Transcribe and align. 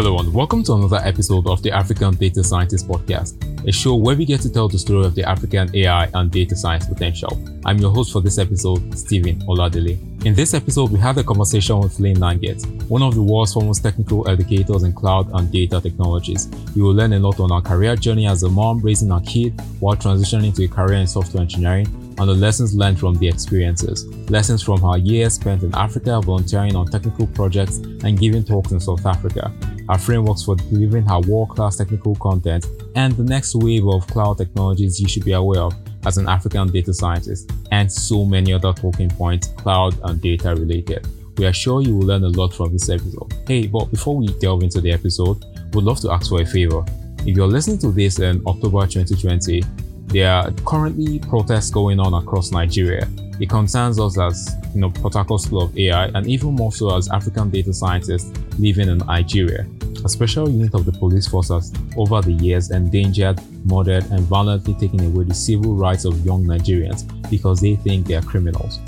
Hello, 0.00 0.16
and 0.20 0.32
welcome 0.32 0.62
to 0.62 0.74
another 0.74 1.00
episode 1.02 1.48
of 1.48 1.60
the 1.64 1.72
African 1.72 2.14
Data 2.14 2.44
Scientist 2.44 2.86
Podcast, 2.86 3.34
a 3.66 3.72
show 3.72 3.96
where 3.96 4.14
we 4.14 4.24
get 4.24 4.40
to 4.42 4.48
tell 4.48 4.68
the 4.68 4.78
story 4.78 5.04
of 5.04 5.16
the 5.16 5.28
African 5.28 5.74
AI 5.74 6.08
and 6.14 6.30
data 6.30 6.54
science 6.54 6.86
potential. 6.86 7.36
I'm 7.64 7.78
your 7.78 7.90
host 7.90 8.12
for 8.12 8.20
this 8.20 8.38
episode, 8.38 8.96
Stephen 8.96 9.40
Oladele. 9.48 9.98
In 10.24 10.36
this 10.36 10.54
episode, 10.54 10.92
we 10.92 11.00
had 11.00 11.18
a 11.18 11.24
conversation 11.24 11.80
with 11.80 11.98
Lynn 11.98 12.18
Langit, 12.18 12.64
one 12.88 13.02
of 13.02 13.16
the 13.16 13.22
world's 13.24 13.54
foremost 13.54 13.82
technical 13.82 14.28
educators 14.30 14.84
in 14.84 14.92
cloud 14.92 15.32
and 15.32 15.50
data 15.50 15.80
technologies. 15.80 16.48
You 16.76 16.84
will 16.84 16.94
learn 16.94 17.14
a 17.14 17.18
lot 17.18 17.40
on 17.40 17.50
our 17.50 17.60
career 17.60 17.96
journey 17.96 18.28
as 18.28 18.44
a 18.44 18.48
mom 18.48 18.78
raising 18.78 19.10
a 19.10 19.20
kid 19.22 19.60
while 19.80 19.96
transitioning 19.96 20.54
to 20.54 20.64
a 20.64 20.68
career 20.68 20.98
in 20.98 21.08
software 21.08 21.42
engineering 21.42 21.88
and 22.18 22.28
the 22.28 22.34
lessons 22.34 22.72
learned 22.72 23.00
from 23.00 23.14
the 23.16 23.26
experiences. 23.26 24.06
Lessons 24.30 24.62
from 24.62 24.80
her 24.80 24.98
years 24.98 25.34
spent 25.34 25.64
in 25.64 25.74
Africa 25.74 26.20
volunteering 26.20 26.76
on 26.76 26.86
technical 26.86 27.26
projects 27.26 27.78
and 27.78 28.16
giving 28.16 28.44
talks 28.44 28.70
in 28.70 28.78
South 28.78 29.04
Africa. 29.04 29.52
Our 29.88 29.98
frameworks 29.98 30.42
for 30.42 30.56
delivering 30.56 31.06
her 31.06 31.20
world-class 31.20 31.76
technical 31.76 32.14
content 32.16 32.66
and 32.94 33.14
the 33.16 33.24
next 33.24 33.54
wave 33.54 33.86
of 33.86 34.06
cloud 34.06 34.38
technologies 34.38 35.00
you 35.00 35.08
should 35.08 35.24
be 35.24 35.32
aware 35.32 35.62
of 35.62 35.74
as 36.06 36.18
an 36.18 36.28
African 36.28 36.70
data 36.70 36.94
scientist, 36.94 37.50
and 37.72 37.90
so 37.90 38.24
many 38.24 38.52
other 38.52 38.72
talking 38.72 39.10
points 39.10 39.48
cloud 39.48 39.98
and 40.04 40.20
data 40.20 40.54
related. 40.54 41.06
We 41.36 41.46
are 41.46 41.52
sure 41.52 41.82
you 41.82 41.96
will 41.96 42.06
learn 42.06 42.24
a 42.24 42.28
lot 42.28 42.54
from 42.54 42.72
this 42.72 42.88
episode. 42.88 43.32
Hey, 43.46 43.66
but 43.66 43.86
before 43.90 44.16
we 44.16 44.26
delve 44.38 44.62
into 44.62 44.80
the 44.80 44.92
episode, 44.92 45.44
we'd 45.72 45.84
love 45.84 46.00
to 46.00 46.10
ask 46.10 46.28
for 46.28 46.40
a 46.40 46.46
favor. 46.46 46.84
If 47.20 47.36
you're 47.36 47.46
listening 47.46 47.78
to 47.78 47.90
this 47.90 48.18
in 48.18 48.42
October 48.46 48.86
2020, 48.86 49.62
there 50.06 50.32
are 50.32 50.50
currently 50.64 51.18
protests 51.18 51.70
going 51.70 52.00
on 52.00 52.14
across 52.14 52.50
Nigeria. 52.52 53.06
It 53.40 53.48
concerns 53.48 54.00
us 54.00 54.18
as 54.18 54.56
you 54.74 54.80
know 54.80 54.90
Port 54.90 55.14
Harcourt 55.14 55.40
School 55.40 55.62
of 55.62 55.78
AI 55.78 56.06
and 56.06 56.26
even 56.26 56.54
more 56.54 56.72
so 56.72 56.96
as 56.96 57.08
African 57.08 57.50
data 57.50 57.72
scientists 57.72 58.32
living 58.58 58.88
in 58.88 58.98
Nigeria. 58.98 59.66
A 60.04 60.08
special 60.08 60.48
unit 60.48 60.74
of 60.74 60.84
the 60.84 60.92
police 60.92 61.26
force 61.28 61.48
has 61.48 61.72
over 61.96 62.20
the 62.20 62.32
years 62.32 62.70
endangered, 62.70 63.40
murdered, 63.64 64.04
and 64.10 64.20
violently 64.22 64.74
taken 64.74 65.04
away 65.04 65.24
the 65.24 65.34
civil 65.34 65.74
rights 65.74 66.04
of 66.04 66.24
young 66.24 66.44
Nigerians 66.44 67.04
because 67.30 67.60
they 67.60 67.76
think 67.76 68.06
they 68.06 68.14
are 68.14 68.22
criminals. 68.22 68.78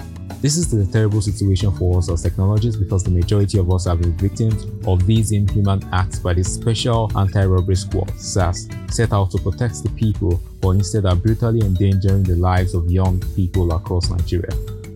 This 0.41 0.57
is 0.57 0.71
the 0.71 0.91
terrible 0.91 1.21
situation 1.21 1.71
for 1.73 1.99
us 1.99 2.09
as 2.09 2.23
technologists 2.23 2.81
because 2.81 3.05
the 3.05 3.11
majority 3.11 3.59
of 3.59 3.71
us 3.71 3.85
have 3.85 4.01
been 4.01 4.17
victims 4.17 4.65
of 4.87 5.07
these 5.07 5.33
inhuman 5.33 5.87
acts 5.93 6.19
by 6.19 6.33
the 6.33 6.43
Special 6.43 7.13
Anti-Robbery 7.15 7.77
Squad, 7.77 8.11
SARS, 8.19 8.67
set 8.89 9.13
out 9.13 9.31
to 9.33 9.39
protect 9.39 9.83
the 9.83 9.91
people, 9.91 10.41
but 10.63 10.71
instead 10.71 11.05
are 11.05 11.15
brutally 11.15 11.61
endangering 11.61 12.23
the 12.23 12.37
lives 12.37 12.73
of 12.73 12.91
young 12.91 13.21
people 13.37 13.71
across 13.75 14.09
Nigeria. 14.09 14.49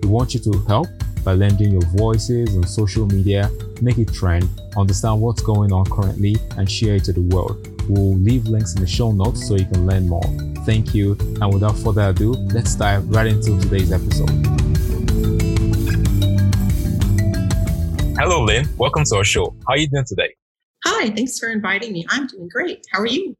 We 0.02 0.08
want 0.08 0.32
you 0.32 0.40
to 0.40 0.58
help 0.66 0.86
by 1.24 1.34
lending 1.34 1.72
your 1.72 1.84
voices 1.88 2.56
on 2.56 2.66
social 2.66 3.04
media, 3.06 3.50
make 3.82 3.98
it 3.98 4.14
trend, 4.14 4.48
understand 4.78 5.20
what's 5.20 5.42
going 5.42 5.72
on 5.72 5.84
currently, 5.84 6.36
and 6.56 6.70
share 6.70 6.94
it 6.94 7.04
to 7.04 7.12
the 7.12 7.20
world. 7.20 7.68
We'll 7.86 8.16
leave 8.16 8.46
links 8.46 8.74
in 8.76 8.80
the 8.80 8.86
show 8.86 9.12
notes 9.12 9.46
so 9.46 9.56
you 9.56 9.66
can 9.66 9.86
learn 9.86 10.08
more. 10.08 10.24
Thank 10.64 10.94
you, 10.94 11.18
and 11.20 11.52
without 11.52 11.76
further 11.76 12.08
ado, 12.08 12.32
let's 12.32 12.74
dive 12.76 13.06
right 13.10 13.26
into 13.26 13.60
today's 13.60 13.92
episode. 13.92 14.63
Hello, 18.16 18.44
Lynn. 18.44 18.68
Welcome 18.78 19.02
to 19.06 19.16
our 19.16 19.24
show. 19.24 19.56
How 19.66 19.74
are 19.74 19.76
you 19.76 19.88
doing 19.88 20.04
today? 20.06 20.36
Hi, 20.84 21.10
thanks 21.10 21.36
for 21.36 21.48
inviting 21.48 21.92
me. 21.92 22.06
I'm 22.08 22.28
doing 22.28 22.48
great. 22.48 22.86
How 22.92 23.00
are 23.00 23.06
you? 23.06 23.34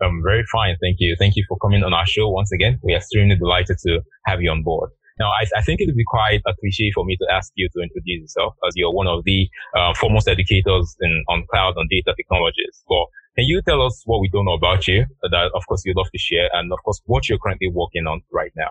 I'm 0.00 0.22
very 0.22 0.44
fine. 0.50 0.76
Thank 0.80 0.96
you. 0.98 1.14
Thank 1.18 1.36
you 1.36 1.44
for 1.46 1.58
coming 1.58 1.84
on 1.84 1.92
our 1.92 2.06
show 2.06 2.26
once 2.30 2.50
again. 2.50 2.78
We 2.82 2.94
are 2.94 2.96
extremely 2.96 3.36
delighted 3.36 3.76
to 3.86 4.00
have 4.24 4.40
you 4.40 4.50
on 4.50 4.62
board. 4.62 4.90
Now, 5.18 5.28
I, 5.28 5.44
I 5.58 5.62
think 5.62 5.82
it 5.82 5.86
would 5.86 5.96
be 5.96 6.06
quite 6.06 6.40
a 6.46 6.54
cliche 6.58 6.90
for 6.94 7.04
me 7.04 7.18
to 7.18 7.26
ask 7.30 7.52
you 7.54 7.68
to 7.76 7.82
introduce 7.82 8.22
yourself 8.22 8.54
as 8.66 8.72
you're 8.76 8.94
one 8.94 9.06
of 9.06 9.24
the 9.24 9.46
uh, 9.76 9.92
foremost 9.92 10.26
educators 10.26 10.96
in, 11.02 11.22
on 11.28 11.44
cloud 11.50 11.74
and 11.76 11.88
data 11.90 12.14
technologies. 12.16 12.82
But 12.88 13.04
can 13.36 13.44
you 13.44 13.60
tell 13.60 13.84
us 13.84 14.02
what 14.06 14.20
we 14.20 14.30
don't 14.30 14.46
know 14.46 14.54
about 14.54 14.88
you 14.88 15.04
that, 15.22 15.50
of 15.54 15.66
course, 15.66 15.82
you'd 15.84 15.98
love 15.98 16.10
to 16.12 16.18
share 16.18 16.48
and, 16.54 16.72
of 16.72 16.78
course, 16.82 17.02
what 17.04 17.28
you're 17.28 17.38
currently 17.38 17.68
working 17.68 18.06
on 18.06 18.22
right 18.32 18.52
now? 18.56 18.70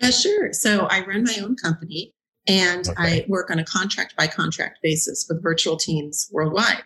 Uh, 0.00 0.10
sure. 0.10 0.54
So 0.54 0.86
I 0.86 1.04
run 1.04 1.24
my 1.24 1.38
own 1.42 1.54
company 1.56 2.14
and 2.46 2.88
okay. 2.88 3.24
I 3.24 3.26
work 3.28 3.50
on 3.50 3.58
a 3.58 3.64
contract 3.64 4.16
by 4.16 4.26
contract 4.26 4.78
basis 4.82 5.26
with 5.28 5.42
virtual 5.42 5.76
teams 5.76 6.28
worldwide. 6.32 6.82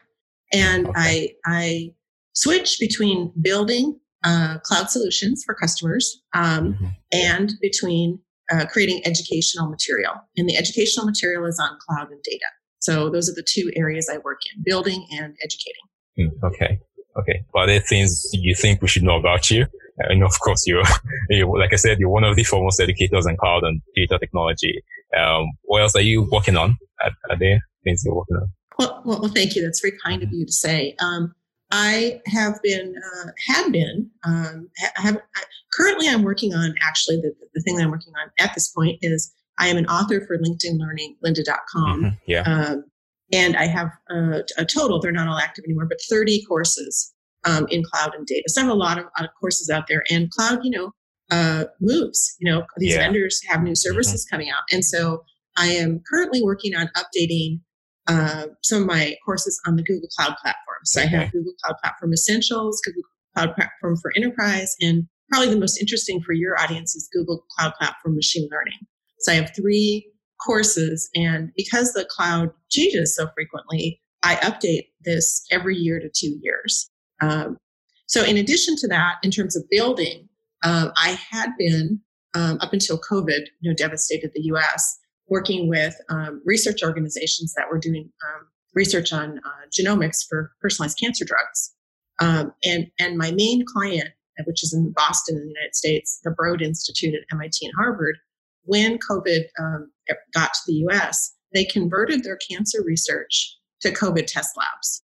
And 0.53 0.89
okay. 0.89 0.95
I, 0.97 1.31
I 1.47 1.95
switch 2.33 2.79
between 2.79 3.33
building 3.41 3.99
uh, 4.25 4.59
cloud 4.63 4.91
solutions 4.91 5.43
for 5.45 5.55
customers 5.55 6.23
um, 6.35 6.75
mm-hmm. 6.75 6.87
and 7.13 7.53
between 7.61 8.21
uh, 8.51 8.67
creating 8.67 9.03
educational 9.05 9.69
material. 9.69 10.13
And 10.37 10.49
the 10.49 10.57
educational 10.57 11.07
material 11.07 11.45
is 11.47 11.59
on 11.59 11.77
cloud 11.87 12.11
and 12.11 12.23
data. 12.23 12.47
So 12.81 13.11
those 13.11 13.29
are 13.29 13.35
the 13.35 13.47
two 13.47 13.71
areas 13.77 14.09
I 14.13 14.19
work 14.19 14.41
in 14.55 14.63
building 14.65 15.07
and 15.11 15.37
educating. 15.43 15.83
Mm, 16.19 16.43
okay. 16.45 16.81
Okay. 17.19 17.45
Are 17.55 17.67
there 17.67 17.81
things 17.81 18.29
you 18.33 18.55
think 18.55 18.81
we 18.81 18.89
should 18.89 19.03
know 19.03 19.17
about 19.17 19.51
you? 19.51 19.67
And 19.99 20.23
of 20.23 20.39
course, 20.41 20.67
you're, 20.67 20.85
you're, 21.31 21.59
like 21.59 21.73
I 21.73 21.77
said, 21.77 21.99
you're 21.99 22.09
one 22.09 22.25
of 22.25 22.37
the 22.37 22.45
foremost 22.45 22.81
educators 22.81 23.27
in 23.27 23.37
cloud 23.37 23.65
and 23.65 23.83
data 23.97 24.19
technology. 24.19 24.83
Um, 25.17 25.47
what 25.63 25.83
else 25.83 25.95
are 25.97 26.01
you 26.01 26.29
working 26.31 26.57
on? 26.57 26.77
Are, 27.03 27.11
are 27.31 27.39
there 27.39 27.61
things 27.85 28.03
you're 28.05 28.15
working 28.15 28.37
on? 28.37 28.53
Well, 28.79 29.03
well, 29.05 29.29
thank 29.29 29.57
you. 29.57 29.63
That's 29.63 29.81
very 29.81 29.99
kind 30.05 30.23
of 30.23 30.33
you 30.33 30.47
to 30.47 30.53
say. 30.53 30.95
Um, 31.01 31.35
I 31.71 32.21
have 32.27 32.63
been, 32.63 32.95
uh, 32.97 33.31
had 33.47 33.73
been, 33.73 34.11
um, 34.25 34.71
I 34.97 35.01
have, 35.01 35.17
I, 35.37 35.43
currently 35.75 36.09
I'm 36.09 36.23
working 36.23 36.55
on 36.55 36.75
actually 36.81 37.17
the, 37.17 37.35
the 37.55 37.61
thing 37.63 37.77
that 37.77 37.85
I'm 37.85 37.91
working 37.91 38.15
on 38.23 38.31
at 38.39 38.55
this 38.55 38.69
point 38.69 38.99
is 39.03 39.33
I 39.59 39.69
am 39.69 39.77
an 39.77 39.87
author 39.87 40.25
for 40.27 40.39
LinkedIn 40.39 40.79
Learning, 40.79 41.17
lynda.com. 41.25 42.03
Mm-hmm. 42.03 42.17
Yeah. 42.27 42.43
Um, 42.43 42.85
and 43.33 43.57
I 43.57 43.67
have 43.67 43.91
uh, 44.11 44.41
a 44.57 44.65
total, 44.65 45.01
they're 45.01 45.13
not 45.13 45.29
all 45.29 45.37
active 45.37 45.65
anymore, 45.65 45.87
but 45.87 45.99
30 46.09 46.45
courses 46.47 47.13
um, 47.45 47.67
in 47.71 47.83
cloud 47.83 48.15
and 48.15 48.27
data. 48.27 48.45
So 48.47 48.63
I 48.63 48.65
have 48.65 48.73
a 48.73 48.77
lot 48.77 48.99
of, 48.99 49.05
lot 49.19 49.29
of 49.29 49.31
courses 49.39 49.69
out 49.69 49.87
there 49.89 50.05
and 50.11 50.31
cloud, 50.31 50.61
you 50.63 50.71
know, 50.71 50.93
uh, 51.31 51.65
moves. 51.81 52.37
You 52.41 52.53
know, 52.53 52.65
these 52.79 52.95
yeah. 52.95 53.01
vendors 53.01 53.41
have 53.49 53.63
new 53.63 53.71
mm-hmm. 53.71 53.75
services 53.75 54.25
mm-hmm. 54.25 54.35
coming 54.35 54.51
out. 54.51 54.63
And 54.73 54.85
so 54.85 55.25
I 55.57 55.67
am 55.67 56.01
currently 56.11 56.43
working 56.43 56.75
on 56.75 56.89
updating 56.97 57.61
uh, 58.07 58.47
some 58.63 58.83
of 58.83 58.87
my 58.87 59.15
courses 59.25 59.61
on 59.67 59.77
the 59.77 59.83
Google 59.83 60.09
Cloud 60.17 60.35
Platform. 60.41 60.79
So 60.85 61.03
okay. 61.03 61.15
I 61.15 61.21
have 61.21 61.33
Google 61.33 61.53
Cloud 61.63 61.77
Platform 61.83 62.13
Essentials, 62.13 62.81
Google 62.85 63.03
Cloud 63.35 63.55
Platform 63.55 63.97
for 64.01 64.13
Enterprise, 64.17 64.75
and 64.81 65.05
probably 65.31 65.51
the 65.51 65.61
most 65.61 65.79
interesting 65.79 66.23
for 66.23 66.33
your 66.33 66.59
audience 66.59 66.95
is 66.97 67.09
Google 67.13 67.45
Cloud 67.57 67.75
Platform 67.79 68.15
Machine 68.15 68.49
Learning. 68.51 68.79
So 69.21 69.33
I 69.33 69.35
have 69.35 69.51
three 69.55 70.11
courses, 70.45 71.11
and 71.15 71.51
because 71.57 71.93
the 71.93 72.07
cloud 72.07 72.51
changes 72.71 73.15
so 73.15 73.29
frequently, 73.35 74.01
I 74.23 74.37
update 74.37 74.87
this 75.05 75.45
every 75.51 75.77
year 75.77 76.01
to 76.01 76.09
two 76.09 76.39
years. 76.41 76.91
Um, 77.21 77.59
so 78.07 78.25
in 78.25 78.37
addition 78.37 78.77
to 78.77 78.89
that, 78.89 79.17
in 79.23 79.31
terms 79.31 79.57
of 79.57 79.65
building, 79.71 80.28
um, 80.65 80.93
I 80.97 81.19
had 81.31 81.51
been 81.59 82.01
um, 82.35 82.59
up 82.61 82.73
until 82.73 82.99
COVID, 82.99 83.47
you 83.61 83.71
know, 83.71 83.75
devastated 83.75 84.31
the 84.35 84.43
U.S. 84.45 84.99
Working 85.29 85.69
with 85.69 85.95
um, 86.09 86.41
research 86.45 86.83
organizations 86.83 87.53
that 87.55 87.67
were 87.71 87.79
doing 87.79 88.11
um, 88.27 88.47
research 88.75 89.13
on 89.13 89.39
uh, 89.39 89.67
genomics 89.71 90.27
for 90.27 90.53
personalized 90.61 90.99
cancer 90.99 91.25
drugs, 91.25 91.75
um, 92.19 92.53
and 92.65 92.87
and 92.99 93.19
my 93.19 93.31
main 93.33 93.65
client, 93.67 94.09
which 94.47 94.63
is 94.63 94.73
in 94.73 94.93
Boston 94.93 95.37
in 95.37 95.43
the 95.43 95.49
United 95.49 95.75
States, 95.75 96.21
the 96.25 96.31
Broad 96.31 96.63
Institute 96.63 97.15
at 97.15 97.35
MIT 97.35 97.59
and 97.63 97.75
Harvard, 97.77 98.17
when 98.65 98.99
COVID 98.99 99.45
um, 99.61 99.91
got 100.33 100.55
to 100.55 100.61
the 100.67 100.75
U.S., 100.75 101.35
they 101.53 101.65
converted 101.65 102.25
their 102.25 102.39
cancer 102.51 102.79
research 102.85 103.55
to 103.83 103.93
COVID 103.93 104.27
test 104.27 104.57
labs, 104.57 105.03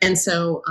and 0.00 0.16
so 0.16 0.62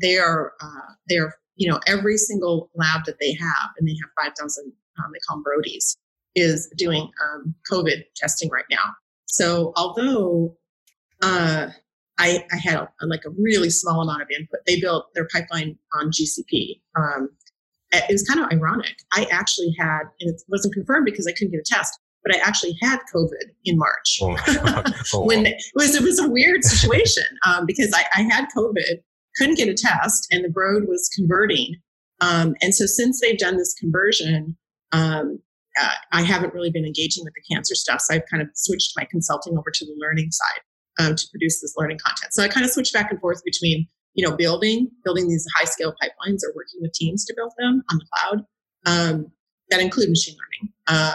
they 0.00 0.18
are 0.18 0.52
uh, 0.60 0.94
they 1.08 1.18
are 1.18 1.34
you 1.62 1.70
know, 1.70 1.78
every 1.86 2.16
single 2.16 2.68
lab 2.74 3.04
that 3.04 3.20
they 3.20 3.32
have, 3.34 3.70
and 3.78 3.86
they 3.86 3.96
have 4.02 4.26
5,000, 4.26 4.72
um, 4.98 5.12
they 5.12 5.20
call 5.20 5.36
them 5.36 5.44
Broadies, 5.44 5.96
is 6.34 6.68
doing 6.76 7.08
um, 7.22 7.54
COVID 7.70 8.02
testing 8.16 8.50
right 8.50 8.64
now. 8.68 8.82
So 9.26 9.72
although 9.76 10.56
uh, 11.22 11.68
I, 12.18 12.44
I, 12.50 12.56
had 12.56 12.74
a, 12.74 12.88
like 13.02 13.22
a 13.24 13.30
really 13.38 13.70
small 13.70 14.02
amount 14.02 14.22
of 14.22 14.28
input, 14.36 14.58
they 14.66 14.80
built 14.80 15.14
their 15.14 15.28
pipeline 15.32 15.78
on 15.94 16.10
GCP. 16.10 16.80
Um, 16.96 17.28
it 17.92 18.10
was 18.10 18.24
kind 18.24 18.40
of 18.40 18.50
ironic. 18.50 18.96
I 19.12 19.28
actually 19.30 19.72
had, 19.78 20.00
and 20.18 20.34
it 20.34 20.42
wasn't 20.48 20.74
confirmed 20.74 21.04
because 21.04 21.28
I 21.28 21.32
couldn't 21.32 21.52
get 21.52 21.60
a 21.60 21.64
test, 21.64 21.96
but 22.24 22.34
I 22.34 22.40
actually 22.40 22.76
had 22.82 22.98
COVID 23.14 23.52
in 23.66 23.78
March. 23.78 24.18
Oh, 24.20 24.36
oh, 25.14 25.24
when 25.24 25.46
it 25.46 25.62
was, 25.76 25.94
it 25.94 26.02
was 26.02 26.18
a 26.18 26.28
weird 26.28 26.64
situation 26.64 27.24
um, 27.46 27.66
because 27.66 27.92
I, 27.94 28.04
I, 28.16 28.22
had 28.22 28.46
COVID 28.56 29.00
couldn't 29.36 29.56
get 29.56 29.68
a 29.68 29.74
test 29.74 30.28
and 30.30 30.44
the 30.44 30.48
Broad 30.48 30.88
was 30.88 31.08
converting. 31.14 31.76
Um, 32.20 32.54
and 32.62 32.74
so 32.74 32.86
since 32.86 33.20
they've 33.20 33.38
done 33.38 33.56
this 33.56 33.74
conversion, 33.74 34.56
um, 34.92 35.40
uh, 35.80 35.94
I 36.12 36.22
haven't 36.22 36.54
really 36.54 36.70
been 36.70 36.84
engaging 36.84 37.24
with 37.24 37.34
the 37.34 37.54
cancer 37.54 37.74
stuff. 37.74 38.00
So 38.02 38.14
I've 38.14 38.26
kind 38.30 38.42
of 38.42 38.48
switched 38.54 38.92
my 38.96 39.06
consulting 39.10 39.56
over 39.56 39.70
to 39.72 39.84
the 39.84 39.94
learning 39.98 40.30
side 40.30 41.06
um, 41.06 41.16
to 41.16 41.26
produce 41.30 41.60
this 41.60 41.74
learning 41.76 41.98
content. 42.04 42.32
So 42.32 42.42
I 42.42 42.48
kind 42.48 42.64
of 42.64 42.70
switch 42.70 42.92
back 42.92 43.10
and 43.10 43.20
forth 43.20 43.42
between, 43.44 43.86
you 44.14 44.28
know, 44.28 44.36
building, 44.36 44.90
building 45.04 45.28
these 45.28 45.46
high 45.56 45.64
scale 45.64 45.94
pipelines 46.02 46.40
or 46.44 46.52
working 46.54 46.80
with 46.80 46.92
teams 46.92 47.24
to 47.24 47.34
build 47.36 47.52
them 47.58 47.82
on 47.90 47.98
the 47.98 48.06
cloud 48.12 48.44
um, 48.86 49.32
that 49.70 49.80
include 49.80 50.10
machine 50.10 50.34
learning 50.34 50.74
uh, 50.88 51.14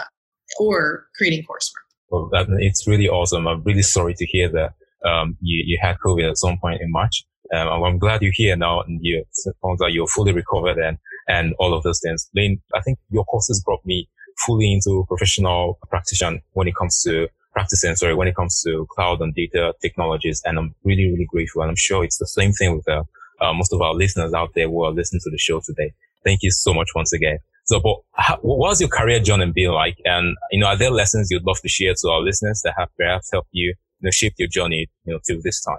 or 0.58 1.06
creating 1.16 1.44
coursework. 1.44 1.86
Well, 2.10 2.28
that, 2.32 2.46
it's 2.58 2.86
really 2.86 3.08
awesome. 3.08 3.46
I'm 3.46 3.62
really 3.62 3.82
sorry 3.82 4.14
to 4.14 4.26
hear 4.26 4.48
that 4.48 4.72
um, 5.08 5.36
you, 5.40 5.62
you 5.66 5.78
had 5.80 5.96
COVID 6.04 6.28
at 6.28 6.38
some 6.38 6.58
point 6.58 6.80
in 6.80 6.90
March 6.90 7.24
Um, 7.54 7.82
I'm 7.84 7.98
glad 7.98 8.22
you're 8.22 8.32
here 8.32 8.56
now 8.56 8.82
and 8.82 9.00
you 9.02 9.24
found 9.62 9.80
out 9.82 9.92
you're 9.92 10.06
fully 10.06 10.32
recovered 10.32 10.78
and, 10.78 10.98
and 11.28 11.54
all 11.58 11.74
of 11.74 11.82
those 11.82 12.00
things. 12.00 12.28
I 12.74 12.80
think 12.80 12.98
your 13.10 13.24
courses 13.24 13.62
brought 13.64 13.84
me 13.84 14.08
fully 14.46 14.72
into 14.72 15.04
professional 15.08 15.78
practitioner 15.88 16.40
when 16.52 16.68
it 16.68 16.76
comes 16.76 17.02
to 17.02 17.28
practicing, 17.52 17.96
sorry, 17.96 18.14
when 18.14 18.28
it 18.28 18.36
comes 18.36 18.62
to 18.62 18.86
cloud 18.90 19.20
and 19.20 19.34
data 19.34 19.74
technologies. 19.82 20.42
And 20.44 20.58
I'm 20.58 20.74
really, 20.84 21.10
really 21.10 21.26
grateful. 21.28 21.62
And 21.62 21.70
I'm 21.70 21.76
sure 21.76 22.04
it's 22.04 22.18
the 22.18 22.26
same 22.26 22.52
thing 22.52 22.76
with 22.76 22.88
uh, 22.88 23.02
uh, 23.40 23.52
most 23.52 23.72
of 23.72 23.80
our 23.80 23.94
listeners 23.94 24.32
out 24.34 24.50
there 24.54 24.68
who 24.68 24.84
are 24.84 24.92
listening 24.92 25.20
to 25.24 25.30
the 25.30 25.38
show 25.38 25.60
today. 25.60 25.92
Thank 26.24 26.42
you 26.42 26.50
so 26.50 26.74
much 26.74 26.90
once 26.94 27.12
again. 27.12 27.38
So, 27.64 27.80
but 27.80 27.96
how, 28.14 28.36
what 28.42 28.58
was 28.58 28.80
your 28.80 28.88
career 28.88 29.20
journey 29.20 29.50
been 29.50 29.72
like? 29.72 29.98
And, 30.04 30.36
you 30.50 30.60
know, 30.60 30.68
are 30.68 30.76
there 30.76 30.90
lessons 30.90 31.28
you'd 31.30 31.44
love 31.44 31.60
to 31.60 31.68
share 31.68 31.94
to 32.00 32.08
our 32.08 32.20
listeners 32.20 32.62
that 32.64 32.74
have 32.78 32.88
perhaps 32.96 33.30
helped 33.30 33.50
you, 33.52 33.68
you 33.68 34.06
know, 34.06 34.10
shape 34.10 34.34
your 34.38 34.48
journey, 34.48 34.88
you 35.04 35.12
know, 35.12 35.20
till 35.26 35.40
this 35.42 35.62
time? 35.62 35.78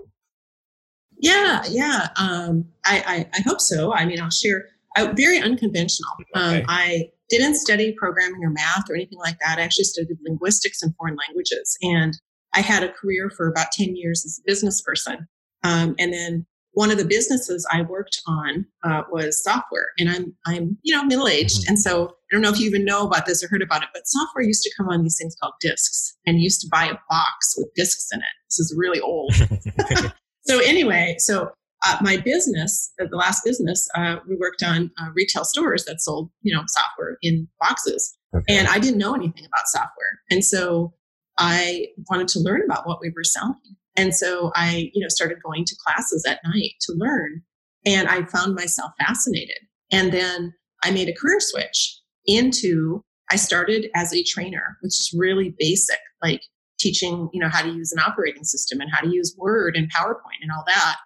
Yeah, 1.20 1.64
yeah. 1.70 2.08
Um, 2.16 2.66
I, 2.86 3.04
I, 3.06 3.30
I, 3.38 3.42
hope 3.42 3.60
so. 3.60 3.94
I 3.94 4.06
mean, 4.06 4.22
I'll 4.22 4.30
share. 4.30 4.66
I, 4.96 5.12
very 5.14 5.40
unconventional. 5.40 6.12
Um, 6.34 6.56
okay. 6.56 6.66
I 6.68 7.10
didn't 7.30 7.56
study 7.56 7.94
programming 7.98 8.44
or 8.44 8.50
math 8.50 8.90
or 8.90 8.96
anything 8.96 9.20
like 9.20 9.38
that. 9.40 9.60
I 9.60 9.62
actually 9.62 9.84
studied 9.84 10.18
linguistics 10.26 10.82
and 10.82 10.96
foreign 10.96 11.18
languages, 11.28 11.78
and 11.82 12.14
I 12.54 12.62
had 12.62 12.84
a 12.84 12.92
career 12.92 13.30
for 13.30 13.48
about 13.48 13.68
ten 13.74 13.96
years 13.96 14.26
as 14.26 14.40
a 14.40 14.48
business 14.50 14.82
person. 14.82 15.28
Um, 15.64 15.96
and 16.00 16.14
then 16.14 16.46
one 16.72 16.92
of 16.92 16.98
the 16.98 17.06
businesses 17.06 17.68
I 17.72 17.82
worked 17.82 18.22
on 18.26 18.66
uh, 18.84 19.04
was 19.12 19.44
software, 19.44 19.88
and 20.00 20.10
I'm 20.10 20.36
I'm 20.48 20.78
you 20.84 20.96
know 20.96 21.04
middle 21.04 21.28
aged, 21.28 21.62
mm-hmm. 21.62 21.72
and 21.72 21.80
so 21.80 22.06
I 22.06 22.36
don't 22.36 22.42
know 22.42 22.50
if 22.50 22.60
you 22.60 22.68
even 22.68 22.86
know 22.86 23.06
about 23.06 23.26
this 23.26 23.44
or 23.44 23.50
heard 23.50 23.62
about 23.62 23.84
it, 23.84 23.90
but 23.94 24.04
software 24.06 24.44
used 24.44 24.64
to 24.64 24.72
come 24.78 24.88
on 24.88 25.04
these 25.04 25.18
things 25.20 25.36
called 25.42 25.54
discs, 25.60 26.16
and 26.26 26.40
used 26.40 26.62
to 26.62 26.68
buy 26.72 26.86
a 26.86 26.98
box 27.10 27.56
with 27.58 27.74
discs 27.76 28.08
in 28.14 28.20
it. 28.20 28.26
This 28.48 28.60
is 28.60 28.74
really 28.78 29.02
old. 29.02 29.34
so 30.50 30.60
anyway, 30.60 31.16
so 31.20 31.52
uh, 31.86 31.98
my 32.02 32.18
business, 32.18 32.92
uh, 33.02 33.06
the 33.10 33.18
last 33.18 33.44
business, 33.46 33.88
uh, 33.96 34.18
we 34.28 34.36
worked 34.36 34.64
on 34.64 34.92
uh, 35.02 35.10
retail 35.14 35.46
stores 35.46 35.86
that 35.86 36.02
sold 36.02 36.30
you 36.42 36.56
know 36.56 36.64
software 36.68 37.18
in 37.22 37.48
boxes, 37.60 38.18
okay. 38.36 38.58
and 38.58 38.68
I 38.68 38.80
didn't 38.80 38.98
know 38.98 39.14
anything 39.14 39.46
about 39.46 39.68
software, 39.68 40.20
and 40.30 40.44
so 40.44 40.94
I 41.38 41.88
wanted 42.10 42.28
to 42.30 42.40
learn 42.40 42.62
about 42.64 42.86
what 42.86 43.00
we 43.02 43.12
were 43.16 43.24
selling. 43.24 43.56
And 43.96 44.14
so 44.16 44.52
I, 44.56 44.92
you 44.94 45.02
know, 45.02 45.10
started 45.10 45.40
going 45.44 45.66
to 45.66 45.76
classes 45.86 46.26
at 46.26 46.40
night 46.46 46.72
to 46.82 46.94
learn 46.94 47.42
and 47.86 48.08
I 48.08 48.24
found 48.26 48.56
myself 48.56 48.92
fascinated. 49.00 49.58
And 49.92 50.12
then 50.12 50.54
I 50.84 50.92
made 50.92 51.10
a 51.10 51.14
career 51.14 51.40
switch 51.40 52.00
into 52.26 53.02
I 53.32 53.36
started 53.36 53.90
as 53.96 54.14
a 54.14 54.24
trainer, 54.24 54.78
which 54.82 55.00
is 55.00 55.14
really 55.16 55.56
basic, 55.58 56.00
like 56.22 56.42
teaching, 56.80 57.30
you 57.34 57.40
know, 57.40 57.50
how 57.50 57.62
to 57.62 57.70
use 57.70 57.92
an 57.92 58.00
operating 58.00 58.44
system 58.44 58.80
and 58.82 58.90
how 58.92 59.02
to 59.02 59.14
use 59.14 59.36
Word 59.38 59.76
and 59.76 59.92
PowerPoint 59.92 60.42
and 60.42 60.52
all 60.56 60.64
that. 60.68 60.98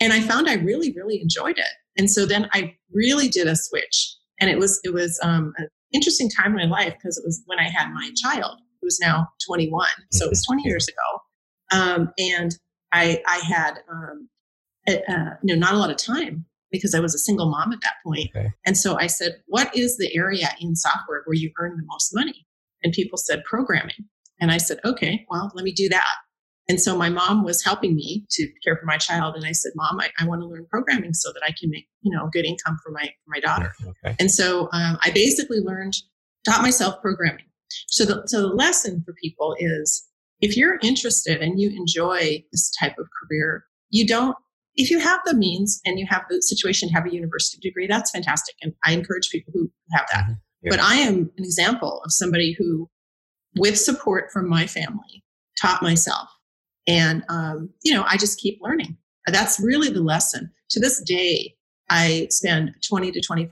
And 0.00 0.12
I 0.12 0.20
found 0.20 0.48
I 0.48 0.54
really, 0.54 0.92
really 0.92 1.20
enjoyed 1.20 1.58
it. 1.58 1.72
And 1.96 2.10
so 2.10 2.26
then 2.26 2.48
I 2.52 2.74
really 2.92 3.28
did 3.28 3.46
a 3.46 3.56
switch. 3.56 4.14
And 4.40 4.50
it 4.50 4.58
was 4.58 4.80
it 4.84 4.94
was 4.94 5.18
um, 5.22 5.52
an 5.58 5.68
interesting 5.92 6.30
time 6.30 6.58
in 6.58 6.68
my 6.68 6.76
life 6.76 6.94
because 6.94 7.18
it 7.18 7.24
was 7.24 7.42
when 7.46 7.58
I 7.58 7.68
had 7.68 7.92
my 7.92 8.10
child, 8.22 8.58
who 8.80 8.86
is 8.86 8.98
now 9.00 9.28
21. 9.46 9.86
So 10.12 10.26
it 10.26 10.30
was 10.30 10.40
mm-hmm. 10.40 10.60
20 10.60 10.68
years 10.68 10.88
ago. 10.88 11.20
Um, 11.72 12.12
and 12.18 12.56
I, 12.92 13.22
I 13.26 13.38
had, 13.38 13.74
um, 13.90 14.28
uh, 14.88 15.30
you 15.42 15.54
know, 15.54 15.60
not 15.60 15.74
a 15.74 15.78
lot 15.78 15.90
of 15.90 15.96
time 15.96 16.46
because 16.72 16.94
I 16.94 17.00
was 17.00 17.14
a 17.14 17.18
single 17.18 17.50
mom 17.50 17.72
at 17.72 17.80
that 17.82 17.94
point. 18.04 18.30
Okay. 18.34 18.52
And 18.64 18.76
so 18.76 18.98
I 18.98 19.06
said, 19.06 19.42
what 19.46 19.74
is 19.76 19.98
the 19.98 20.14
area 20.16 20.48
in 20.60 20.76
software 20.76 21.22
where 21.26 21.34
you 21.34 21.50
earn 21.58 21.76
the 21.76 21.84
most 21.86 22.10
money? 22.14 22.46
And 22.82 22.92
people 22.92 23.18
said 23.18 23.44
programming. 23.44 24.08
And 24.40 24.50
I 24.50 24.58
said, 24.58 24.78
okay, 24.84 25.26
well, 25.30 25.50
let 25.54 25.64
me 25.64 25.72
do 25.72 25.88
that. 25.90 26.14
And 26.68 26.80
so 26.80 26.96
my 26.96 27.08
mom 27.08 27.42
was 27.42 27.64
helping 27.64 27.96
me 27.96 28.26
to 28.30 28.48
care 28.64 28.76
for 28.76 28.86
my 28.86 28.96
child. 28.96 29.34
And 29.34 29.44
I 29.44 29.52
said, 29.52 29.72
mom, 29.74 29.98
I, 30.00 30.10
I 30.20 30.26
want 30.26 30.40
to 30.42 30.46
learn 30.46 30.66
programming 30.70 31.14
so 31.14 31.32
that 31.32 31.42
I 31.42 31.52
can 31.58 31.68
make, 31.68 31.88
you 32.02 32.16
know, 32.16 32.28
good 32.32 32.44
income 32.44 32.78
for 32.84 32.92
my, 32.92 33.02
for 33.02 33.28
my 33.28 33.40
daughter. 33.40 33.74
Okay. 33.84 34.14
And 34.20 34.30
so 34.30 34.68
um, 34.72 34.96
I 35.04 35.10
basically 35.12 35.58
learned, 35.58 35.96
taught 36.44 36.62
myself 36.62 37.00
programming. 37.02 37.46
So 37.88 38.04
the, 38.04 38.22
so 38.26 38.42
the 38.42 38.54
lesson 38.54 39.02
for 39.04 39.14
people 39.20 39.56
is 39.58 40.06
if 40.40 40.56
you're 40.56 40.78
interested 40.82 41.42
and 41.42 41.60
you 41.60 41.70
enjoy 41.70 42.44
this 42.52 42.70
type 42.80 42.96
of 42.98 43.06
career, 43.20 43.64
you 43.90 44.06
don't, 44.06 44.36
if 44.76 44.90
you 44.90 45.00
have 45.00 45.20
the 45.24 45.34
means 45.34 45.80
and 45.84 45.98
you 45.98 46.06
have 46.08 46.22
the 46.30 46.40
situation 46.40 46.88
to 46.88 46.94
have 46.94 47.04
a 47.04 47.12
university 47.12 47.58
degree, 47.60 47.88
that's 47.88 48.12
fantastic. 48.12 48.54
And 48.62 48.72
I 48.84 48.92
encourage 48.92 49.28
people 49.30 49.52
who 49.52 49.70
have 49.92 50.06
that. 50.12 50.24
Mm-hmm. 50.24 50.32
Yeah. 50.62 50.70
But 50.70 50.80
I 50.80 50.96
am 50.96 51.30
an 51.36 51.44
example 51.44 52.00
of 52.04 52.12
somebody 52.12 52.54
who, 52.56 52.88
with 53.56 53.78
support 53.78 54.30
from 54.32 54.48
my 54.48 54.66
family, 54.66 55.24
taught 55.60 55.82
myself. 55.82 56.28
And, 56.86 57.24
um, 57.28 57.70
you 57.82 57.94
know, 57.94 58.04
I 58.08 58.16
just 58.16 58.38
keep 58.38 58.58
learning. 58.60 58.96
That's 59.26 59.60
really 59.60 59.90
the 59.90 60.02
lesson. 60.02 60.50
To 60.70 60.80
this 60.80 61.02
day, 61.02 61.54
I 61.88 62.28
spend 62.30 62.72
20 62.88 63.12
to 63.12 63.20
25% 63.20 63.46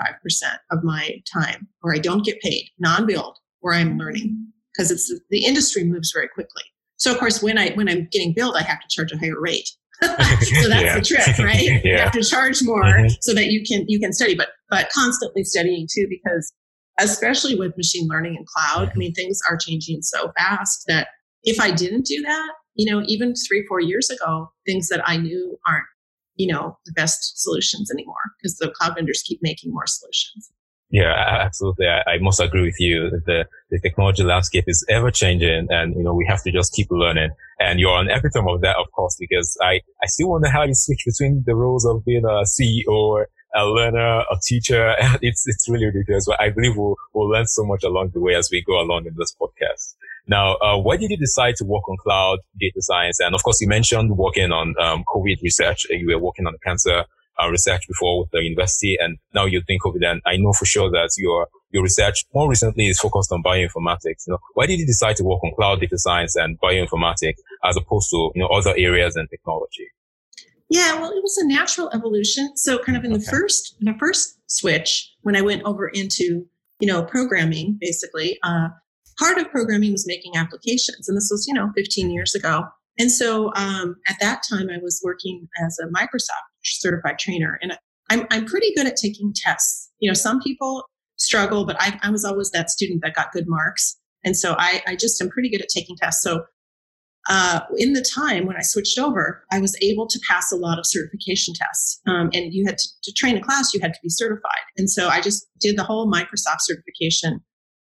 of 0.70 0.84
my 0.84 1.20
time 1.30 1.68
where 1.80 1.94
I 1.94 1.98
don't 1.98 2.24
get 2.24 2.40
paid, 2.40 2.70
non 2.78 3.06
billed, 3.06 3.36
where 3.60 3.74
I'm 3.74 3.98
learning 3.98 4.52
because 4.72 4.90
it's 4.90 5.12
the 5.30 5.44
industry 5.44 5.84
moves 5.84 6.12
very 6.12 6.28
quickly. 6.28 6.62
So 6.96 7.12
of 7.12 7.18
course, 7.18 7.42
when 7.42 7.58
I 7.58 7.70
when 7.70 7.88
I'm 7.88 8.08
getting 8.10 8.32
billed, 8.34 8.56
I 8.56 8.62
have 8.62 8.80
to 8.80 8.86
charge 8.88 9.12
a 9.12 9.18
higher 9.18 9.40
rate. 9.40 9.68
so 10.02 10.08
that's 10.08 10.82
yeah. 10.82 10.94
the 10.94 11.02
trick, 11.04 11.38
right? 11.38 11.62
yeah. 11.62 11.80
You 11.84 11.98
have 11.98 12.12
to 12.12 12.22
charge 12.22 12.62
more 12.62 12.82
mm-hmm. 12.82 13.08
so 13.20 13.34
that 13.34 13.46
you 13.46 13.64
can 13.64 13.84
you 13.88 13.98
can 13.98 14.12
study, 14.12 14.34
but 14.34 14.50
but 14.70 14.88
constantly 14.90 15.44
studying 15.44 15.88
too, 15.92 16.06
because 16.08 16.52
especially 16.98 17.56
with 17.56 17.76
machine 17.76 18.08
learning 18.08 18.36
and 18.36 18.46
cloud, 18.46 18.88
mm-hmm. 18.88 18.98
I 18.98 18.98
mean 18.98 19.14
things 19.14 19.40
are 19.48 19.56
changing 19.56 20.02
so 20.02 20.32
fast 20.36 20.84
that 20.88 21.08
if 21.44 21.60
I 21.60 21.70
didn't 21.70 22.06
do 22.06 22.20
that, 22.22 22.52
you 22.74 22.90
know, 22.90 23.02
even 23.06 23.34
three 23.48 23.64
four 23.66 23.80
years 23.80 24.10
ago, 24.10 24.50
things 24.66 24.88
that 24.88 25.02
I 25.08 25.16
knew 25.16 25.58
aren't 25.66 25.86
you 26.36 26.52
know 26.52 26.78
the 26.86 26.92
best 26.92 27.42
solutions 27.42 27.90
anymore 27.90 28.14
because 28.40 28.56
the 28.56 28.70
cloud 28.70 28.94
vendors 28.94 29.22
keep 29.26 29.40
making 29.42 29.72
more 29.72 29.86
solutions. 29.86 30.50
Yeah, 30.90 31.12
absolutely. 31.12 31.86
I, 31.86 32.12
I, 32.12 32.18
must 32.18 32.40
agree 32.40 32.62
with 32.62 32.80
you. 32.80 33.10
The 33.26 33.44
the 33.70 33.78
technology 33.80 34.22
landscape 34.22 34.64
is 34.66 34.86
ever 34.88 35.10
changing, 35.10 35.66
and 35.68 35.94
you 35.94 36.02
know 36.02 36.14
we 36.14 36.24
have 36.26 36.42
to 36.44 36.52
just 36.52 36.72
keep 36.72 36.90
learning. 36.90 37.30
And 37.60 37.78
you're 37.78 37.98
an 37.98 38.08
epitome 38.08 38.50
of 38.50 38.62
that, 38.62 38.76
of 38.76 38.90
course, 38.92 39.14
because 39.20 39.54
I 39.60 39.82
I 40.02 40.06
still 40.06 40.30
wonder 40.30 40.48
how 40.48 40.62
you 40.62 40.74
switch 40.74 41.04
between 41.04 41.44
the 41.46 41.54
roles 41.54 41.84
of 41.84 42.04
being 42.06 42.24
a 42.24 42.44
CEO, 42.44 43.24
a 43.54 43.64
learner, 43.66 44.20
a 44.20 44.36
teacher. 44.42 44.94
It's 45.22 45.46
it's 45.46 45.68
really 45.68 45.86
ridiculous, 45.86 46.26
but 46.26 46.40
I 46.40 46.50
believe 46.50 46.76
we'll 46.76 46.96
we'll 47.12 47.28
learn 47.28 47.46
so 47.46 47.64
much 47.64 47.82
along 47.82 48.10
the 48.14 48.20
way 48.20 48.34
as 48.34 48.48
we 48.50 48.62
go 48.62 48.80
along 48.80 49.06
in 49.06 49.14
this 49.16 49.34
podcast. 49.40 49.94
Now, 50.26 50.56
uh, 50.56 50.78
why 50.78 50.96
did 50.98 51.10
you 51.10 51.16
decide 51.16 51.56
to 51.56 51.64
work 51.64 51.88
on 51.88 51.96
cloud 51.96 52.40
data 52.60 52.80
science? 52.82 53.18
And 53.18 53.34
of 53.34 53.42
course, 53.42 53.60
you 53.60 53.68
mentioned 53.68 54.16
working 54.16 54.52
on 54.52 54.74
um, 54.78 55.04
COVID 55.08 55.42
research. 55.42 55.86
You 55.88 56.08
were 56.08 56.18
working 56.18 56.46
on 56.46 56.54
cancer 56.62 57.04
uh, 57.40 57.48
research 57.48 57.86
before 57.88 58.20
with 58.20 58.30
the 58.32 58.42
university, 58.42 58.96
and 59.00 59.18
now 59.34 59.46
you 59.46 59.62
think 59.66 59.82
of 59.86 59.96
it. 59.96 60.04
And 60.04 60.20
I 60.26 60.36
know 60.36 60.52
for 60.52 60.66
sure 60.66 60.90
that 60.90 61.10
your 61.16 61.48
your 61.70 61.82
research 61.82 62.24
more 62.34 62.48
recently 62.48 62.88
is 62.88 63.00
focused 63.00 63.32
on 63.32 63.42
bioinformatics. 63.42 64.26
You 64.26 64.32
know, 64.32 64.38
why 64.54 64.66
did 64.66 64.78
you 64.78 64.86
decide 64.86 65.16
to 65.16 65.24
work 65.24 65.42
on 65.44 65.52
cloud 65.54 65.80
data 65.80 65.98
science 65.98 66.36
and 66.36 66.58
bioinformatics 66.60 67.38
as 67.64 67.76
opposed 67.76 68.10
to 68.10 68.30
you 68.34 68.42
know 68.42 68.48
other 68.48 68.74
areas 68.76 69.16
and 69.16 69.28
technology? 69.30 69.88
Yeah, 70.70 71.00
well, 71.00 71.10
it 71.10 71.22
was 71.22 71.38
a 71.38 71.46
natural 71.46 71.90
evolution. 71.94 72.56
So, 72.56 72.78
kind 72.78 72.96
of 72.96 73.04
in 73.04 73.12
okay. 73.12 73.20
the 73.20 73.30
first 73.30 73.76
the 73.80 73.94
first 73.98 74.38
switch 74.46 75.10
when 75.22 75.36
I 75.36 75.40
went 75.40 75.62
over 75.64 75.88
into 75.88 76.46
you 76.80 76.86
know 76.86 77.04
programming, 77.04 77.78
basically, 77.80 78.38
uh, 78.42 78.68
part 79.18 79.38
of 79.38 79.50
programming 79.50 79.92
was 79.92 80.06
making 80.06 80.36
applications, 80.36 81.08
and 81.08 81.16
this 81.16 81.28
was 81.30 81.46
you 81.48 81.54
know 81.54 81.70
15 81.76 82.10
years 82.10 82.34
ago. 82.34 82.64
And 82.98 83.12
so 83.12 83.52
um, 83.54 83.96
at 84.08 84.16
that 84.20 84.42
time, 84.48 84.68
I 84.70 84.78
was 84.82 85.00
working 85.04 85.48
as 85.64 85.78
a 85.78 85.86
Microsoft 85.86 86.48
certified 86.64 87.18
trainer. 87.18 87.58
And 87.62 87.78
I'm, 88.10 88.26
I'm 88.30 88.44
pretty 88.44 88.74
good 88.74 88.86
at 88.86 88.96
taking 88.96 89.32
tests. 89.34 89.90
You 90.00 90.10
know, 90.10 90.14
some 90.14 90.40
people 90.40 90.84
struggle, 91.16 91.64
but 91.64 91.76
I, 91.78 91.98
I 92.02 92.10
was 92.10 92.24
always 92.24 92.50
that 92.50 92.70
student 92.70 93.02
that 93.02 93.14
got 93.14 93.32
good 93.32 93.46
marks. 93.46 93.96
And 94.24 94.36
so 94.36 94.56
I, 94.58 94.82
I 94.86 94.96
just 94.96 95.20
am 95.22 95.28
pretty 95.28 95.48
good 95.48 95.62
at 95.62 95.68
taking 95.68 95.96
tests. 95.96 96.22
So 96.22 96.44
uh, 97.28 97.60
in 97.76 97.92
the 97.92 98.04
time 98.14 98.46
when 98.46 98.56
I 98.56 98.62
switched 98.62 98.98
over, 98.98 99.44
I 99.52 99.60
was 99.60 99.76
able 99.82 100.06
to 100.06 100.20
pass 100.28 100.50
a 100.50 100.56
lot 100.56 100.78
of 100.78 100.86
certification 100.86 101.54
tests. 101.54 102.00
Um, 102.06 102.30
and 102.32 102.52
you 102.54 102.64
had 102.66 102.78
to, 102.78 102.88
to, 103.02 103.12
train 103.12 103.36
a 103.36 103.40
class, 103.40 103.74
you 103.74 103.80
had 103.80 103.92
to 103.92 104.00
be 104.02 104.08
certified. 104.08 104.64
And 104.76 104.90
so 104.90 105.08
I 105.08 105.20
just 105.20 105.46
did 105.60 105.76
the 105.76 105.84
whole 105.84 106.10
Microsoft 106.10 106.60
certification 106.60 107.40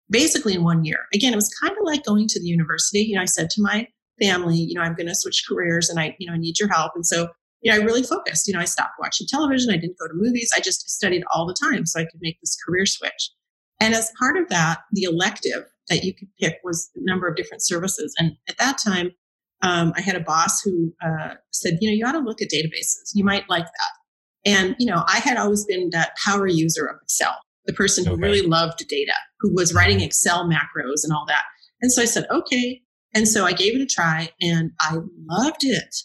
basically 0.09 0.53
in 0.53 0.63
one 0.63 0.83
year. 0.83 0.99
Again, 1.13 1.33
it 1.33 1.37
was 1.37 1.53
kind 1.61 1.71
of 1.71 1.83
like 1.83 2.03
going 2.03 2.27
to 2.27 2.39
the 2.39 2.47
university. 2.47 2.99
You 2.99 3.15
know, 3.15 3.21
I 3.21 3.25
said 3.25 3.49
to 3.51 3.61
my 3.61 3.87
family, 4.21 4.57
you 4.57 4.73
know, 4.73 4.81
I'm 4.81 4.95
going 4.95 5.07
to 5.07 5.15
switch 5.15 5.43
careers 5.47 5.89
and 5.89 5.99
I, 5.99 6.15
you 6.19 6.27
know, 6.27 6.33
I 6.33 6.37
need 6.37 6.59
your 6.59 6.69
help. 6.69 6.91
And 6.95 7.05
so 7.05 7.29
you 7.61 7.71
know, 7.71 7.79
I 7.79 7.83
really 7.83 8.03
focused. 8.03 8.47
You 8.47 8.53
know, 8.53 8.59
I 8.59 8.65
stopped 8.65 8.99
watching 8.99 9.27
television. 9.27 9.73
I 9.73 9.77
didn't 9.77 9.97
go 9.97 10.07
to 10.07 10.13
movies. 10.13 10.51
I 10.55 10.59
just 10.59 10.89
studied 10.89 11.23
all 11.33 11.45
the 11.45 11.55
time 11.59 11.85
so 11.85 11.99
I 11.99 12.03
could 12.03 12.19
make 12.21 12.39
this 12.41 12.57
career 12.65 12.85
switch. 12.85 13.31
And 13.79 13.93
as 13.93 14.11
part 14.19 14.37
of 14.37 14.49
that, 14.49 14.79
the 14.91 15.03
elective 15.03 15.65
that 15.89 16.03
you 16.03 16.13
could 16.13 16.27
pick 16.39 16.59
was 16.63 16.89
a 16.95 16.99
number 17.03 17.27
of 17.27 17.35
different 17.35 17.63
services. 17.63 18.13
And 18.19 18.33
at 18.49 18.57
that 18.57 18.77
time, 18.77 19.11
um, 19.61 19.93
I 19.95 20.01
had 20.01 20.15
a 20.15 20.21
boss 20.21 20.61
who 20.61 20.93
uh, 21.03 21.35
said, 21.51 21.77
you 21.81 21.89
know, 21.89 21.95
you 21.95 22.05
ought 22.05 22.19
to 22.19 22.25
look 22.25 22.41
at 22.41 22.49
databases. 22.49 23.11
You 23.13 23.23
might 23.23 23.49
like 23.49 23.65
that. 23.65 24.51
And, 24.51 24.75
you 24.79 24.85
know, 24.85 25.03
I 25.07 25.19
had 25.19 25.37
always 25.37 25.65
been 25.65 25.89
that 25.91 26.11
power 26.23 26.47
user 26.47 26.85
of 26.85 26.97
Excel, 27.01 27.35
the 27.65 27.73
person 27.73 28.05
who 28.05 28.13
okay. 28.13 28.21
really 28.21 28.41
loved 28.41 28.85
data, 28.87 29.13
who 29.39 29.53
was 29.53 29.73
writing 29.73 30.01
Excel 30.01 30.47
macros 30.47 31.03
and 31.03 31.11
all 31.11 31.25
that. 31.27 31.43
And 31.81 31.91
so 31.91 32.01
I 32.01 32.05
said, 32.05 32.27
okay. 32.29 32.81
And 33.13 33.27
so 33.27 33.45
I 33.45 33.53
gave 33.53 33.75
it 33.75 33.81
a 33.81 33.85
try 33.85 34.29
and 34.41 34.71
I 34.79 34.97
loved 35.27 35.63
it. 35.63 35.95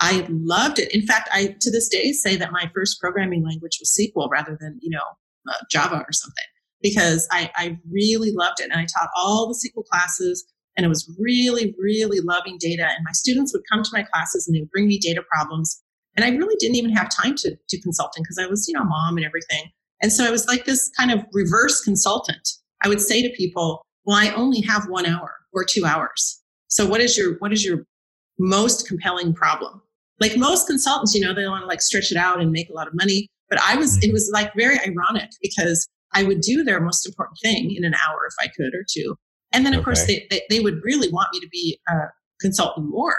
I 0.00 0.26
loved 0.28 0.78
it. 0.78 0.94
In 0.94 1.06
fact, 1.06 1.28
I 1.32 1.56
to 1.60 1.70
this 1.70 1.88
day 1.88 2.12
say 2.12 2.36
that 2.36 2.52
my 2.52 2.70
first 2.74 3.00
programming 3.00 3.44
language 3.44 3.78
was 3.80 3.96
SQL 3.98 4.28
rather 4.30 4.56
than 4.60 4.78
you 4.82 4.90
know 4.90 5.04
uh, 5.48 5.56
Java 5.70 5.96
or 6.06 6.12
something 6.12 6.44
because 6.82 7.26
I, 7.32 7.50
I 7.56 7.78
really 7.90 8.30
loved 8.32 8.60
it 8.60 8.64
and 8.70 8.74
I 8.74 8.84
taught 8.84 9.08
all 9.16 9.48
the 9.48 9.54
SQL 9.54 9.84
classes 9.86 10.44
and 10.76 10.84
it 10.84 10.88
was 10.88 11.10
really 11.18 11.74
really 11.78 12.20
loving 12.20 12.56
data 12.58 12.84
and 12.84 13.04
my 13.04 13.12
students 13.12 13.52
would 13.52 13.62
come 13.70 13.82
to 13.82 13.90
my 13.92 14.02
classes 14.02 14.46
and 14.46 14.54
they 14.54 14.60
would 14.60 14.70
bring 14.70 14.86
me 14.86 14.98
data 14.98 15.22
problems 15.32 15.82
and 16.16 16.24
I 16.24 16.28
really 16.30 16.56
didn't 16.60 16.76
even 16.76 16.94
have 16.94 17.08
time 17.10 17.34
to 17.36 17.56
do 17.68 17.80
consulting 17.82 18.22
because 18.22 18.38
I 18.38 18.46
was 18.46 18.66
you 18.68 18.78
know 18.78 18.84
mom 18.84 19.16
and 19.16 19.26
everything 19.26 19.70
and 20.04 20.12
so 20.12 20.26
I 20.26 20.30
was 20.30 20.46
like 20.46 20.66
this 20.66 20.90
kind 20.98 21.10
of 21.10 21.24
reverse 21.32 21.80
consultant. 21.80 22.46
I 22.82 22.88
would 22.88 23.00
say 23.00 23.22
to 23.22 23.34
people, 23.36 23.82
well, 24.04 24.18
I 24.18 24.34
only 24.34 24.60
have 24.60 24.86
one 24.88 25.06
hour 25.06 25.32
or 25.54 25.64
two 25.64 25.86
hours. 25.86 26.42
So 26.68 26.86
what 26.86 27.00
is 27.00 27.16
your 27.16 27.38
what 27.38 27.54
is 27.54 27.64
your 27.64 27.86
most 28.38 28.86
compelling 28.86 29.32
problem? 29.32 29.80
Like 30.20 30.36
most 30.36 30.66
consultants, 30.66 31.14
you 31.14 31.22
know, 31.22 31.34
they 31.34 31.46
want 31.48 31.62
to 31.62 31.66
like 31.66 31.80
stretch 31.80 32.12
it 32.12 32.18
out 32.18 32.40
and 32.40 32.52
make 32.52 32.68
a 32.68 32.74
lot 32.74 32.86
of 32.86 32.94
money. 32.94 33.28
But 33.48 33.60
I 33.60 33.76
was, 33.76 33.96
it 33.96 34.08
mm-hmm. 34.08 34.12
was 34.12 34.30
like 34.32 34.52
very 34.54 34.78
ironic 34.80 35.30
because 35.40 35.88
I 36.12 36.22
would 36.24 36.42
do 36.42 36.62
their 36.64 36.80
most 36.80 37.06
important 37.06 37.38
thing 37.42 37.74
in 37.74 37.84
an 37.84 37.94
hour 37.94 38.28
if 38.28 38.34
I 38.38 38.48
could 38.48 38.74
or 38.74 38.84
two. 38.86 39.16
And 39.54 39.64
then 39.64 39.72
of 39.72 39.78
okay. 39.78 39.84
course 39.84 40.06
they, 40.06 40.26
they, 40.30 40.42
they 40.50 40.60
would 40.60 40.80
really 40.84 41.10
want 41.10 41.28
me 41.32 41.40
to 41.40 41.48
be 41.48 41.80
a 41.88 41.94
consultant 42.40 42.88
more. 42.88 43.16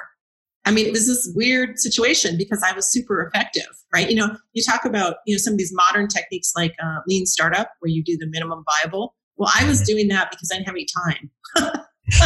I 0.66 0.72
mean, 0.72 0.88
it 0.88 0.92
was 0.92 1.08
this 1.08 1.32
weird 1.36 1.80
situation 1.80 2.38
because 2.38 2.64
I 2.68 2.74
was 2.74 2.92
super 2.92 3.22
effective, 3.22 3.68
right? 3.94 4.10
You 4.10 4.16
know, 4.16 4.36
you 4.54 4.64
talk 4.64 4.84
about, 4.84 5.18
you 5.26 5.36
know, 5.36 5.38
some 5.38 5.54
of 5.54 5.60
these 5.60 5.72
modern 5.74 6.08
techniques 6.08 6.54
like 6.56 6.76
uh, 6.84 7.00
lean 7.08 7.26
startup 7.26 7.72
where 7.80 7.90
you 7.90 8.04
do 8.04 8.18
the 8.18 8.28
minimum 8.28 8.64
viable. 8.66 9.16
Well, 9.38 9.52
I 9.60 9.68
was 9.68 9.80
mm-hmm. 9.82 9.96
doing 9.96 10.08
that 10.10 10.32
because 10.32 10.50
I 10.52 10.56
didn't 10.56 10.68
have 10.68 10.76
any 10.76 10.88
time. 11.08 11.82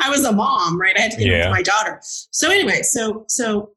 I 0.00 0.08
was 0.10 0.24
a 0.24 0.32
mom, 0.32 0.78
right? 0.78 0.96
I 0.96 1.02
had 1.02 1.10
to 1.12 1.16
get 1.18 1.26
yeah. 1.26 1.44
to 1.44 1.50
my 1.50 1.62
daughter. 1.62 1.98
So 2.02 2.50
anyway, 2.50 2.82
so 2.82 3.24
so 3.28 3.72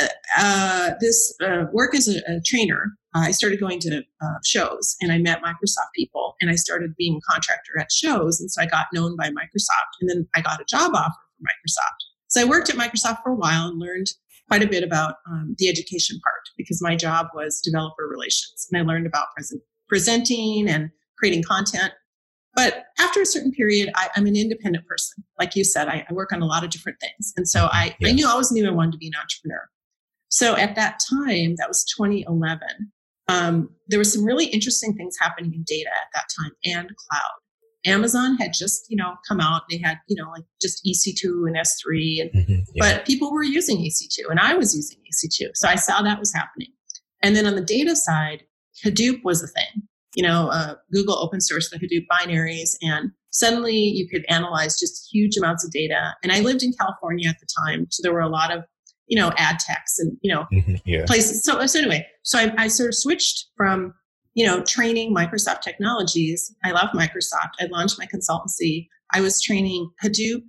uh, 0.00 0.06
uh, 0.38 0.90
this 1.00 1.34
uh, 1.42 1.64
work 1.72 1.94
as 1.94 2.08
a, 2.08 2.18
a 2.30 2.40
trainer, 2.46 2.96
I 3.14 3.30
started 3.30 3.60
going 3.60 3.80
to 3.80 4.02
uh, 4.20 4.34
shows 4.44 4.96
and 5.00 5.10
I 5.10 5.18
met 5.18 5.42
Microsoft 5.42 5.92
people 5.94 6.34
and 6.40 6.50
I 6.50 6.56
started 6.56 6.94
being 6.96 7.16
a 7.16 7.32
contractor 7.32 7.78
at 7.78 7.90
shows. 7.90 8.40
And 8.40 8.50
so 8.50 8.62
I 8.62 8.66
got 8.66 8.86
known 8.92 9.16
by 9.16 9.28
Microsoft 9.28 9.94
and 10.00 10.10
then 10.10 10.28
I 10.34 10.40
got 10.40 10.60
a 10.60 10.64
job 10.64 10.92
offer 10.94 11.14
from 11.36 11.44
Microsoft. 11.44 12.08
So 12.28 12.42
I 12.42 12.44
worked 12.44 12.68
at 12.68 12.76
Microsoft 12.76 13.22
for 13.22 13.32
a 13.32 13.36
while 13.36 13.68
and 13.68 13.78
learned 13.78 14.08
quite 14.48 14.62
a 14.62 14.68
bit 14.68 14.82
about 14.82 15.16
um, 15.30 15.54
the 15.58 15.68
education 15.68 16.20
part 16.22 16.42
because 16.56 16.82
my 16.82 16.96
job 16.96 17.28
was 17.34 17.60
developer 17.60 18.06
relations 18.08 18.66
and 18.70 18.80
I 18.80 18.84
learned 18.84 19.06
about 19.06 19.28
present, 19.34 19.62
presenting 19.88 20.68
and 20.68 20.90
creating 21.18 21.42
content. 21.44 21.92
But 22.54 22.86
after 22.98 23.20
a 23.20 23.26
certain 23.26 23.52
period, 23.52 23.90
I, 23.94 24.08
am 24.16 24.26
an 24.26 24.36
independent 24.36 24.86
person. 24.86 25.22
Like 25.38 25.54
you 25.54 25.64
said, 25.64 25.88
I, 25.88 26.04
I, 26.08 26.12
work 26.12 26.32
on 26.32 26.42
a 26.42 26.46
lot 26.46 26.64
of 26.64 26.70
different 26.70 26.98
things. 27.00 27.32
And 27.36 27.48
so 27.48 27.68
I, 27.70 27.94
yeah. 28.00 28.08
I 28.08 28.12
knew, 28.12 28.26
I 28.26 28.30
always 28.30 28.50
knew 28.50 28.66
I 28.66 28.72
wanted 28.72 28.92
to 28.92 28.98
be 28.98 29.06
an 29.06 29.12
entrepreneur. 29.20 29.68
So 30.28 30.56
at 30.56 30.74
that 30.74 31.00
time, 31.08 31.54
that 31.56 31.68
was 31.68 31.84
2011, 31.96 32.60
um, 33.28 33.70
there 33.88 33.98
were 33.98 34.04
some 34.04 34.24
really 34.24 34.46
interesting 34.46 34.94
things 34.94 35.16
happening 35.20 35.52
in 35.54 35.62
data 35.66 35.90
at 35.90 36.08
that 36.14 36.24
time 36.36 36.52
and 36.64 36.88
cloud. 36.88 37.32
Amazon 37.86 38.36
had 38.36 38.52
just, 38.52 38.86
you 38.88 38.96
know, 38.96 39.14
come 39.26 39.40
out. 39.40 39.62
They 39.70 39.78
had, 39.78 39.98
you 40.08 40.16
know, 40.16 40.30
like 40.30 40.44
just 40.60 40.84
EC2 40.84 41.46
and 41.46 41.56
S3, 41.56 42.22
and, 42.22 42.30
mm-hmm, 42.32 42.60
yeah. 42.74 42.96
but 42.96 43.06
people 43.06 43.32
were 43.32 43.44
using 43.44 43.78
EC2, 43.78 44.30
and 44.30 44.40
I 44.40 44.54
was 44.54 44.74
using 44.74 44.98
EC2, 44.98 45.50
so 45.54 45.68
I 45.68 45.76
saw 45.76 46.02
that 46.02 46.18
was 46.18 46.32
happening. 46.34 46.68
And 47.22 47.36
then 47.36 47.46
on 47.46 47.54
the 47.54 47.64
data 47.64 47.94
side, 47.94 48.42
Hadoop 48.84 49.20
was 49.24 49.42
a 49.42 49.46
thing. 49.46 49.82
You 50.14 50.24
know, 50.24 50.48
uh, 50.48 50.74
Google 50.92 51.18
open 51.18 51.38
sourced 51.38 51.70
the 51.70 51.78
Hadoop 51.78 52.06
binaries, 52.10 52.70
and 52.82 53.12
suddenly 53.30 53.76
you 53.76 54.08
could 54.08 54.24
analyze 54.28 54.78
just 54.78 55.08
huge 55.12 55.36
amounts 55.36 55.64
of 55.64 55.70
data. 55.70 56.14
And 56.22 56.32
I 56.32 56.40
lived 56.40 56.62
in 56.62 56.72
California 56.80 57.28
at 57.28 57.36
the 57.40 57.46
time, 57.64 57.86
so 57.90 58.02
there 58.02 58.12
were 58.12 58.20
a 58.20 58.28
lot 58.28 58.52
of 58.52 58.64
you 59.08 59.18
know, 59.18 59.32
ad 59.36 59.58
techs 59.58 59.98
and, 59.98 60.16
you 60.22 60.32
know, 60.32 60.44
mm-hmm, 60.52 60.74
yeah. 60.84 61.04
places. 61.06 61.42
So, 61.42 61.64
so 61.66 61.78
anyway, 61.80 62.06
so 62.22 62.38
I, 62.38 62.52
I 62.56 62.68
sort 62.68 62.88
of 62.88 62.94
switched 62.94 63.46
from, 63.56 63.94
you 64.34 64.46
know, 64.46 64.62
training 64.62 65.14
Microsoft 65.14 65.62
technologies. 65.62 66.54
I 66.64 66.70
love 66.72 66.90
Microsoft. 66.94 67.52
I 67.60 67.66
launched 67.70 67.98
my 67.98 68.06
consultancy. 68.06 68.86
I 69.12 69.20
was 69.20 69.42
training 69.42 69.90
Hadoop 70.02 70.42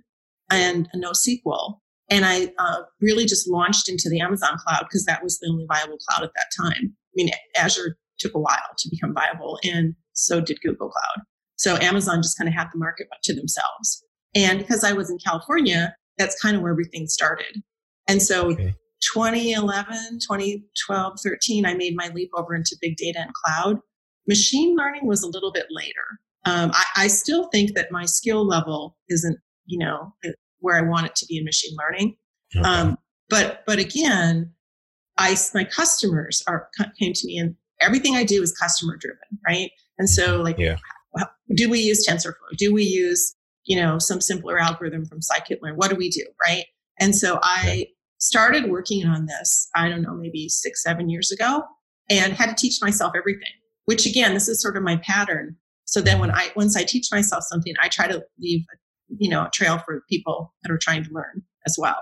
and 0.50 0.88
NoSQL. 0.94 1.78
And 2.10 2.24
I 2.24 2.52
uh, 2.58 2.82
really 3.00 3.24
just 3.24 3.48
launched 3.48 3.88
into 3.88 4.08
the 4.10 4.20
Amazon 4.20 4.58
cloud 4.58 4.80
because 4.82 5.04
that 5.04 5.22
was 5.22 5.38
the 5.38 5.48
only 5.48 5.64
viable 5.68 5.98
cloud 6.08 6.24
at 6.24 6.32
that 6.34 6.46
time. 6.60 6.92
I 6.92 7.14
mean, 7.14 7.30
Azure 7.56 7.96
took 8.18 8.34
a 8.34 8.38
while 8.38 8.58
to 8.78 8.88
become 8.90 9.14
viable, 9.14 9.58
and 9.64 9.94
so 10.12 10.40
did 10.40 10.60
Google 10.60 10.90
Cloud. 10.90 11.24
So 11.56 11.76
Amazon 11.76 12.22
just 12.22 12.36
kind 12.36 12.48
of 12.48 12.54
had 12.54 12.68
the 12.72 12.78
market 12.78 13.06
to 13.24 13.34
themselves. 13.34 14.04
And 14.34 14.58
because 14.58 14.84
I 14.84 14.92
was 14.92 15.10
in 15.10 15.18
California, 15.24 15.94
that's 16.18 16.40
kind 16.40 16.56
of 16.56 16.62
where 16.62 16.72
everything 16.72 17.06
started. 17.06 17.62
And 18.10 18.20
so 18.20 18.50
okay. 18.50 18.74
2011, 19.14 20.18
2012, 20.18 21.18
13, 21.22 21.64
I 21.64 21.74
made 21.74 21.94
my 21.94 22.08
leap 22.08 22.30
over 22.34 22.56
into 22.56 22.76
big 22.80 22.96
data 22.96 23.20
and 23.20 23.32
cloud. 23.32 23.78
Machine 24.26 24.76
learning 24.76 25.06
was 25.06 25.22
a 25.22 25.28
little 25.28 25.52
bit 25.52 25.66
later. 25.70 26.18
Um, 26.44 26.72
I, 26.72 27.04
I, 27.04 27.06
still 27.06 27.48
think 27.48 27.74
that 27.74 27.92
my 27.92 28.06
skill 28.06 28.46
level 28.46 28.96
isn't, 29.10 29.38
you 29.66 29.78
know, 29.78 30.14
where 30.58 30.76
I 30.76 30.80
want 30.80 31.06
it 31.06 31.14
to 31.16 31.26
be 31.26 31.36
in 31.36 31.44
machine 31.44 31.76
learning. 31.78 32.16
Okay. 32.56 32.66
Um, 32.66 32.96
but 33.28 33.62
but 33.66 33.78
again, 33.78 34.50
I 35.18 35.36
my 35.54 35.64
customers 35.64 36.42
are 36.48 36.68
came 36.98 37.12
to 37.12 37.26
me 37.26 37.38
and 37.38 37.54
everything 37.80 38.16
I 38.16 38.24
do 38.24 38.42
is 38.42 38.52
customer 38.52 38.96
driven, 38.96 39.38
right? 39.46 39.70
And 39.98 40.08
so 40.08 40.38
like, 40.38 40.58
yeah. 40.58 40.78
do 41.54 41.68
we 41.68 41.80
use 41.80 42.06
TensorFlow? 42.06 42.56
Do 42.56 42.72
we 42.72 42.84
use 42.84 43.36
you 43.64 43.76
know 43.76 43.98
some 43.98 44.22
simpler 44.22 44.58
algorithm 44.58 45.04
from 45.04 45.20
scikit-learn? 45.20 45.76
What 45.76 45.90
do 45.90 45.96
we 45.96 46.08
do, 46.08 46.24
right? 46.46 46.64
And 46.98 47.14
so 47.14 47.38
I 47.42 47.86
started 48.20 48.70
working 48.70 49.06
on 49.06 49.26
this, 49.26 49.68
I 49.74 49.88
don't 49.88 50.02
know, 50.02 50.14
maybe 50.14 50.48
six, 50.48 50.82
seven 50.82 51.08
years 51.08 51.32
ago, 51.32 51.64
and 52.08 52.34
had 52.34 52.50
to 52.50 52.54
teach 52.54 52.80
myself 52.80 53.12
everything, 53.16 53.52
which 53.86 54.06
again, 54.06 54.34
this 54.34 54.48
is 54.48 54.62
sort 54.62 54.76
of 54.76 54.82
my 54.82 54.96
pattern. 54.98 55.56
So 55.86 56.00
then 56.00 56.20
when 56.20 56.30
I, 56.30 56.52
once 56.54 56.76
I 56.76 56.84
teach 56.84 57.08
myself 57.10 57.44
something, 57.44 57.74
I 57.82 57.88
try 57.88 58.06
to 58.06 58.22
leave, 58.38 58.64
you 59.08 59.28
know, 59.28 59.44
a 59.46 59.50
trail 59.50 59.78
for 59.78 60.04
people 60.08 60.54
that 60.62 60.70
are 60.70 60.78
trying 60.78 61.02
to 61.04 61.10
learn 61.12 61.42
as 61.66 61.76
well. 61.78 61.98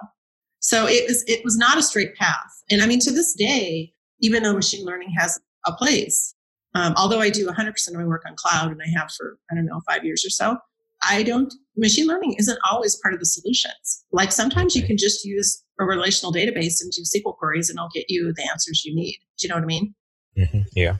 So 0.61 0.87
it 0.87 1.09
was, 1.09 1.23
it 1.27 1.45
was 1.45 1.57
not 1.57 1.79
a 1.79 1.83
straight 1.83 2.15
path. 2.17 2.51
And 2.69 2.83
I 2.83 2.87
mean, 2.87 3.01
to 3.01 3.13
this 3.13 3.33
day, 3.35 3.93
even 4.21 4.43
though 4.43 4.55
machine 4.55 4.85
learning 4.85 5.15
has 5.17 5.39
a 5.67 5.73
place, 5.73 6.35
um, 6.75 6.95
although 6.97 7.21
I 7.21 7.31
do 7.31 7.47
100% 7.47 7.89
of 7.89 7.95
my 7.95 8.05
work 8.05 8.25
on 8.27 8.35
cloud 8.37 8.73
and 8.73 8.81
I 8.83 8.99
have 8.99 9.11
for, 9.17 9.39
I 9.51 9.55
don't 9.55 9.67
know, 9.67 9.81
five 9.87 10.05
years 10.05 10.25
or 10.27 10.31
so, 10.31 10.59
I 11.09 11.23
don't, 11.23 11.53
machine 11.77 12.09
learning 12.09 12.35
isn't 12.39 12.59
always 12.69 12.97
part 12.97 13.15
of 13.15 13.21
the 13.21 13.27
solutions. 13.27 14.05
Like 14.11 14.33
sometimes 14.33 14.75
you 14.75 14.83
can 14.83 14.97
just 14.97 15.25
use 15.25 15.63
a 15.79 15.85
relational 15.85 16.33
database 16.33 16.81
and 16.81 16.91
do 16.93 17.03
SQL 17.03 17.37
queries 17.37 17.71
and 17.71 17.79
I'll 17.79 17.91
get 17.95 18.07
you 18.09 18.33
the 18.35 18.49
answers 18.51 18.85
you 18.85 18.95
need. 18.95 19.19
Do 19.39 19.47
you 19.47 19.49
know 19.49 19.57
what 19.57 19.65
I 19.65 19.67
mean? 19.67 19.95
Mm-hmm. 20.37 20.61
Yeah. 20.75 20.97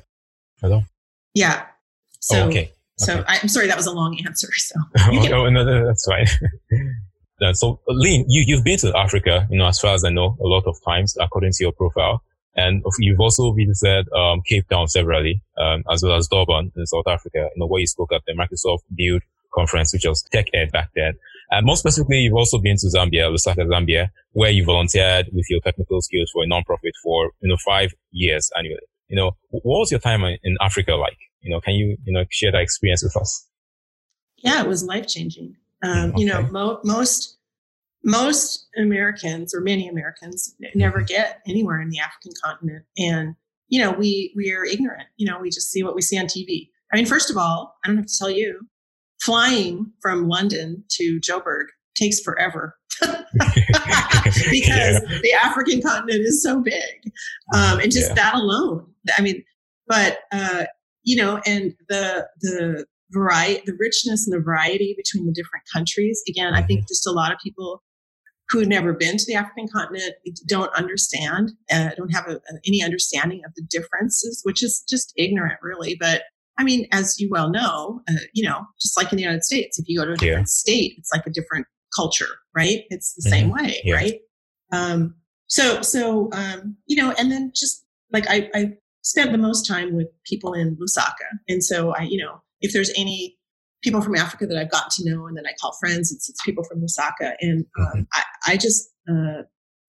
Hello? 0.61 0.83
Yeah. 1.35 1.67
So, 2.21 2.45
oh, 2.45 2.49
okay. 2.49 2.73
So 2.99 3.25
I'm 3.29 3.49
sorry, 3.49 3.69
that 3.69 3.77
was 3.77 3.87
a 3.87 3.93
long 3.93 4.19
answer. 4.27 4.49
So 4.57 4.75
oh, 4.99 5.29
oh, 5.33 5.49
no, 5.51 5.65
no, 5.65 5.87
that's 5.87 6.05
fine. 6.05 6.27
so 7.55 7.81
Lynn, 7.89 8.25
you, 8.29 8.45
you've 8.47 8.65
been 8.65 8.79
to 8.79 8.97
Africa, 8.97 9.47
you 9.51 9.59
know, 9.59 9.67
as 9.67 9.79
far 9.79 9.95
as 9.95 10.05
I 10.05 10.11
know, 10.11 10.37
a 10.41 10.47
lot 10.47 10.65
of 10.67 10.77
times 10.85 11.17
according 11.21 11.53
to 11.53 11.65
your 11.65 11.73
profile. 11.73 12.23
And 12.57 12.83
you've 12.99 13.21
also 13.21 13.53
visited 13.53 14.13
um, 14.13 14.43
Cape 14.45 14.69
Town 14.69 14.89
severally, 14.89 15.41
um, 15.59 15.85
as 15.93 16.03
well 16.03 16.17
as 16.17 16.27
Durban 16.27 16.73
in 16.75 16.87
South 16.87 17.07
Africa, 17.07 17.49
you 17.55 17.61
know, 17.61 17.67
where 17.67 17.81
you 17.81 17.87
spoke 17.87 18.13
at 18.13 18.23
the 18.27 18.33
Microsoft 18.33 18.81
Build 18.93 19.23
conference, 19.59 19.93
which 19.93 20.07
was 20.07 20.23
Tech 20.33 20.47
Ed 20.55 20.71
back 20.73 20.91
then. 20.95 21.15
And 21.51 21.65
more 21.67 21.77
specifically, 21.77 22.19
you've 22.19 22.35
also 22.35 22.59
been 22.59 22.77
to 22.77 22.87
Zambia, 22.87 23.31
Lusaka, 23.33 23.67
Zambia, 23.67 24.09
where 24.33 24.51
you 24.51 24.65
volunteered 24.65 25.27
with 25.33 25.47
your 25.49 25.61
technical 25.61 26.01
skills 26.03 26.31
for 26.33 26.45
a 26.45 26.47
nonprofit 26.47 26.93
for, 27.03 27.31
you 27.41 27.49
know, 27.49 27.57
five 27.65 27.93
years 28.11 28.51
annually. 28.57 28.81
You 29.09 29.17
know, 29.17 29.33
what 29.51 29.65
was 29.65 29.91
your 29.91 30.01
time 30.01 30.23
in 30.23 30.57
Africa 30.61 30.95
like? 30.95 31.17
You 31.41 31.51
know, 31.51 31.61
can 31.61 31.75
you, 31.75 31.97
you 32.05 32.13
know, 32.13 32.25
share 32.31 32.53
that 32.53 32.61
experience 32.61 33.03
with 33.03 33.17
us? 33.17 33.47
Yeah, 34.37 34.63
it 34.63 34.69
was 34.69 34.85
life 34.85 35.07
changing. 35.07 35.57
Um, 35.83 36.11
okay. 36.11 36.21
You 36.21 36.27
know, 36.27 36.43
mo- 36.43 36.81
most, 36.85 37.39
most 38.05 38.69
Americans 38.77 39.55
or 39.55 39.61
many 39.61 39.89
Americans 39.89 40.55
never 40.75 40.99
mm-hmm. 40.99 41.07
get 41.07 41.41
anywhere 41.49 41.81
in 41.81 41.89
the 41.89 41.99
African 42.01 42.33
continent. 42.45 42.85
And, 42.99 43.35
you 43.69 43.81
know, 43.81 43.93
we, 43.93 44.35
we 44.37 44.53
are 44.53 44.65
ignorant. 44.65 45.09
You 45.17 45.31
know, 45.31 45.39
we 45.41 45.49
just 45.49 45.71
see 45.71 45.83
what 45.83 45.95
we 45.95 46.03
see 46.03 46.19
on 46.19 46.27
TV. 46.27 46.69
I 46.93 46.97
mean, 46.97 47.07
first 47.07 47.31
of 47.31 47.37
all, 47.37 47.77
I 47.85 47.89
don't 47.89 47.97
have 47.97 48.07
to 48.07 48.19
tell 48.19 48.31
you, 48.31 48.61
flying 49.29 49.93
from 50.01 50.27
London 50.27 50.83
to 50.89 51.21
Joburg 51.21 51.67
takes 51.95 52.19
forever 52.19 52.75
because 53.03 53.15
yeah. 54.51 54.99
the 55.01 55.33
African 55.45 55.83
continent 55.83 56.23
is 56.23 56.43
so 56.43 56.63
big. 56.63 57.13
Um, 57.55 57.79
and 57.79 57.93
just 57.93 58.09
yeah. 58.09 58.15
that 58.15 58.35
alone, 58.37 58.87
I 59.19 59.21
mean, 59.21 59.45
but, 59.87 60.21
uh, 60.33 60.65
you 61.03 61.17
know, 61.17 61.43
and 61.45 61.75
the, 61.91 62.27
the 62.41 62.87
variety, 63.11 63.61
the 63.67 63.77
richness 63.79 64.27
and 64.27 64.35
the 64.35 64.43
variety 64.43 64.95
between 64.97 65.27
the 65.27 65.33
different 65.33 65.65
countries. 65.71 66.23
Again. 66.27 66.55
I 66.55 66.63
think 66.63 66.81
mm-hmm. 66.81 66.89
just 66.89 67.07
a 67.07 67.13
lot 67.13 67.31
of 67.31 67.39
people 67.45 67.83
who 68.49 68.61
have 68.61 68.69
never 68.69 68.95
been 68.95 69.19
to 69.19 69.25
the 69.27 69.35
African 69.35 69.69
continent 69.69 70.15
don't 70.47 70.75
understand, 70.75 71.53
uh, 71.71 71.91
don't 71.99 72.15
have 72.15 72.29
a, 72.29 72.41
any 72.67 72.83
understanding 72.83 73.43
of 73.45 73.53
the 73.57 73.63
differences, 73.69 74.41
which 74.45 74.63
is 74.63 74.83
just 74.89 75.13
ignorant, 75.19 75.59
really. 75.61 75.99
But 76.01 76.23
I 76.59 76.65
mean, 76.65 76.87
as 76.93 77.19
you 77.21 77.29
well 77.31 77.51
know, 77.51 78.03
uh, 78.11 78.15
you 78.33 78.49
know, 78.49 78.67
just 78.81 78.97
like 78.97 79.13
in 79.13 79.17
the 79.17 79.23
United 79.23 79.45
States, 79.45 79.79
if 79.79 79.89
you 79.89 79.99
go 79.99 80.05
to 80.05 80.13
a 80.13 80.17
different 80.17 80.41
yeah. 80.41 80.45
state, 80.47 80.95
it's 80.99 81.11
like 81.13 81.25
a 81.27 81.31
different 81.31 81.67
culture, 81.95 82.29
right? 82.55 82.83
It's 82.91 83.15
the 83.15 83.23
mm-hmm. 83.23 83.31
same 83.31 83.51
way, 83.51 83.81
yeah. 83.85 83.95
right? 83.95 84.15
Um, 84.73 85.15
so 85.47 85.81
so 85.83 86.31
um, 86.33 86.77
you 86.87 86.97
know, 86.97 87.15
and 87.19 87.31
then 87.31 87.53
just 87.55 87.85
like 88.13 88.29
I, 88.29 88.51
I 88.55 88.73
spent 89.03 89.33
the 89.33 89.39
most 89.39 89.67
time 89.67 89.95
with 89.95 90.09
people 90.25 90.53
in 90.53 90.77
Lusaka, 90.77 91.39
and 91.49 91.63
so 91.63 91.95
I 91.95 92.03
you 92.03 92.19
know 92.19 92.43
if 92.61 92.73
there's 92.73 92.93
any 92.97 93.37
people 93.83 94.01
from 94.01 94.17
Africa 94.17 94.47
that 94.47 94.59
I've 94.59 94.71
gotten 94.71 94.91
to 95.05 95.11
know 95.11 95.27
and 95.29 95.37
then 95.37 95.47
I 95.47 95.53
call 95.61 95.73
friends, 95.79 96.11
it's, 96.11 96.29
it's 96.29 96.45
people 96.45 96.65
from 96.65 96.81
Lusaka, 96.81 97.35
and 97.41 97.65
um, 97.79 97.87
mm-hmm. 97.87 98.01
I, 98.13 98.23
I 98.49 98.57
just 98.57 98.91
uh, 99.09 99.43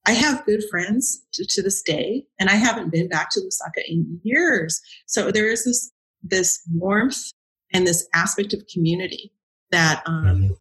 I 0.05 0.11
have 0.11 0.45
good 0.45 0.63
friends 0.69 1.25
to, 1.33 1.45
to, 1.49 1.61
this 1.61 1.81
day, 1.81 2.23
and 2.39 2.49
I 2.49 2.55
haven't 2.55 2.91
been 2.91 3.09
back 3.09 3.29
to 3.31 3.41
Lusaka 3.41 3.83
in 3.87 4.19
years. 4.23 4.79
So 5.07 5.31
there 5.31 5.51
is 5.51 5.65
this 5.65 5.91
this 6.23 6.61
warmth 6.73 7.31
and 7.73 7.85
this 7.85 8.07
aspect 8.13 8.53
of 8.53 8.61
community 8.71 9.31
that 9.71 10.01
um, 10.05 10.25
mm-hmm. 10.25 10.53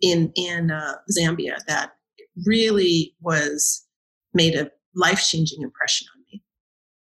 in 0.00 0.32
in 0.34 0.70
uh, 0.70 0.94
Zambia 1.16 1.58
that 1.66 1.92
really 2.44 3.14
was 3.20 3.86
made 4.34 4.54
a 4.54 4.70
life 4.94 5.22
changing 5.22 5.62
impression 5.62 6.06
on 6.14 6.24
me. 6.32 6.42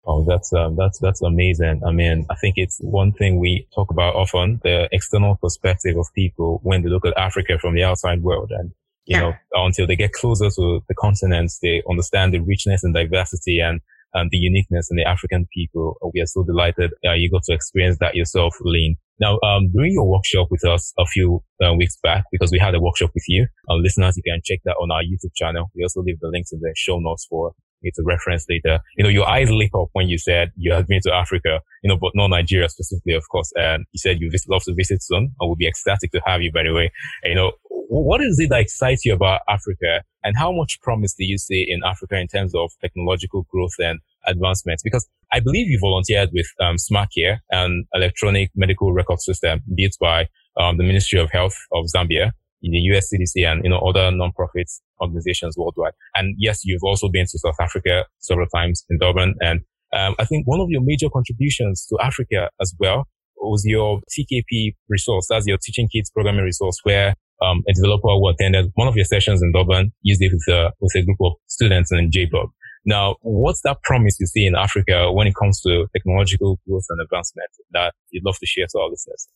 Oh, 0.05 0.25
that's 0.27 0.53
um, 0.53 0.75
that's 0.75 0.99
that's 0.99 1.21
amazing. 1.21 1.81
I 1.85 1.91
mean, 1.91 2.25
I 2.29 2.35
think 2.35 2.55
it's 2.57 2.77
one 2.79 3.11
thing 3.11 3.39
we 3.39 3.67
talk 3.75 3.91
about 3.91 4.15
often: 4.15 4.59
the 4.63 4.87
external 4.91 5.35
perspective 5.35 5.97
of 5.97 6.07
people 6.13 6.59
when 6.63 6.83
they 6.83 6.89
look 6.89 7.05
at 7.05 7.17
Africa 7.17 7.59
from 7.59 7.75
the 7.75 7.83
outside 7.83 8.23
world, 8.23 8.51
and 8.51 8.71
you 9.05 9.17
yeah. 9.17 9.21
know, 9.21 9.33
until 9.53 9.87
they 9.87 9.95
get 9.95 10.13
closer 10.13 10.49
to 10.49 10.83
the 10.87 10.95
continents, 10.95 11.59
they 11.59 11.83
understand 11.89 12.33
the 12.33 12.39
richness 12.39 12.83
and 12.83 12.93
diversity 12.93 13.59
and 13.59 13.81
and 14.13 14.29
the 14.31 14.37
uniqueness 14.37 14.89
in 14.89 14.97
the 14.97 15.07
African 15.07 15.47
people. 15.53 15.97
We 16.13 16.21
are 16.21 16.25
so 16.25 16.43
delighted 16.43 16.91
uh, 17.05 17.13
you 17.13 17.29
got 17.31 17.43
to 17.43 17.53
experience 17.53 17.97
that 17.99 18.15
yourself, 18.15 18.55
Lynn. 18.61 18.95
Now, 19.19 19.39
um, 19.41 19.69
during 19.73 19.93
your 19.93 20.07
workshop 20.07 20.47
with 20.51 20.63
us 20.65 20.93
a 20.99 21.05
few 21.05 21.43
uh, 21.63 21.73
weeks 21.73 21.97
back, 22.03 22.25
because 22.31 22.51
we 22.51 22.59
had 22.59 22.75
a 22.75 22.79
workshop 22.79 23.09
with 23.15 23.23
you, 23.27 23.47
uh, 23.69 23.75
listeners, 23.75 24.15
you 24.15 24.23
can 24.23 24.41
check 24.45 24.59
that 24.65 24.75
on 24.79 24.91
our 24.91 25.01
YouTube 25.01 25.33
channel. 25.35 25.71
We 25.75 25.83
also 25.83 26.01
leave 26.01 26.19
the 26.19 26.27
links 26.27 26.51
in 26.51 26.59
the 26.59 26.71
show 26.75 26.99
notes 26.99 27.25
for 27.27 27.53
you 27.81 27.91
to 27.95 28.03
reference 28.05 28.45
later. 28.49 28.79
You 28.95 29.03
know, 29.03 29.09
your 29.09 29.27
eyes 29.27 29.49
lit 29.49 29.71
up 29.75 29.89
when 29.93 30.07
you 30.07 30.17
said 30.17 30.51
you 30.55 30.73
had 30.73 30.87
been 30.87 31.01
to 31.03 31.13
Africa, 31.13 31.61
you 31.83 31.89
know, 31.89 31.97
but 31.97 32.11
not 32.15 32.27
Nigeria 32.27 32.69
specifically, 32.69 33.13
of 33.13 33.27
course. 33.29 33.51
And 33.55 33.85
you 33.91 33.99
said 33.99 34.19
you 34.19 34.31
love 34.49 34.63
to 34.63 34.73
visit 34.75 35.03
soon. 35.03 35.33
I 35.41 35.45
would 35.45 35.57
be 35.57 35.67
ecstatic 35.67 36.11
to 36.11 36.21
have 36.25 36.41
you, 36.41 36.51
by 36.51 36.63
the 36.63 36.73
way. 36.73 36.91
And, 37.23 37.31
you 37.31 37.35
know, 37.35 37.51
what 37.89 38.21
is 38.21 38.39
it 38.39 38.49
that 38.49 38.61
excites 38.61 39.05
you 39.05 39.13
about 39.13 39.41
Africa 39.47 40.03
and 40.23 40.35
how 40.37 40.51
much 40.51 40.79
promise 40.81 41.13
do 41.13 41.25
you 41.25 41.37
see 41.37 41.65
in 41.67 41.81
Africa 41.85 42.17
in 42.17 42.27
terms 42.27 42.53
of 42.55 42.71
technological 42.81 43.45
growth 43.49 43.73
and 43.79 43.99
advancements? 44.25 44.83
Because 44.83 45.07
I 45.31 45.39
believe 45.39 45.67
you 45.67 45.79
volunteered 45.79 46.29
with 46.33 46.47
um, 46.59 46.75
SmartCare, 46.75 47.39
an 47.51 47.85
electronic 47.93 48.51
medical 48.55 48.93
record 48.93 49.21
system 49.21 49.61
built 49.75 49.93
by 50.01 50.27
um, 50.59 50.77
the 50.77 50.83
Ministry 50.83 51.19
of 51.19 51.31
Health 51.31 51.55
of 51.71 51.85
Zambia, 51.95 52.31
in 52.63 52.71
the 52.71 52.79
US 52.95 53.13
CDC 53.13 53.45
and, 53.49 53.63
you 53.63 53.69
know, 53.69 53.79
other 53.79 54.11
non-profit 54.11 54.69
organizations 55.01 55.55
worldwide. 55.57 55.93
And 56.15 56.35
yes, 56.37 56.61
you've 56.63 56.83
also 56.83 57.09
been 57.09 57.25
to 57.25 57.39
South 57.39 57.55
Africa 57.61 58.05
several 58.19 58.47
times 58.47 58.83
in 58.89 58.97
Durban. 58.97 59.35
And 59.41 59.61
um, 59.93 60.15
I 60.19 60.25
think 60.25 60.47
one 60.47 60.59
of 60.59 60.67
your 60.69 60.81
major 60.83 61.07
contributions 61.09 61.85
to 61.87 61.97
Africa 62.01 62.49
as 62.59 62.73
well 62.79 63.07
was 63.37 63.63
your 63.65 64.01
TKP 64.17 64.75
resource. 64.89 65.27
That's 65.29 65.45
your 65.45 65.57
Teaching 65.57 65.87
Kids 65.87 66.09
Programming 66.09 66.43
resource 66.43 66.79
where 66.83 67.13
um, 67.41 67.63
a 67.67 67.73
developer 67.73 68.07
who 68.07 68.29
attended 68.29 68.71
one 68.75 68.87
of 68.87 68.95
your 68.95 69.05
sessions 69.05 69.41
in 69.41 69.51
Durban 69.51 69.91
used 70.01 70.21
it 70.21 70.31
with 70.31 70.55
a, 70.55 70.71
with 70.79 70.95
a 70.95 71.03
group 71.03 71.17
of 71.21 71.33
students 71.47 71.91
in 71.91 72.09
Joburg. 72.09 72.49
Now, 72.85 73.17
what's 73.21 73.61
that 73.61 73.83
promise 73.83 74.17
you 74.19 74.27
see 74.27 74.45
in 74.45 74.55
Africa 74.55 75.11
when 75.11 75.27
it 75.27 75.35
comes 75.35 75.59
to 75.61 75.87
technological 75.93 76.59
growth 76.67 76.85
and 76.89 77.01
advancement 77.01 77.49
that 77.71 77.93
you'd 78.11 78.25
love 78.25 78.37
to 78.39 78.45
share 78.45 78.65
to 78.71 78.79
our 78.79 78.89
listeners? 78.89 79.27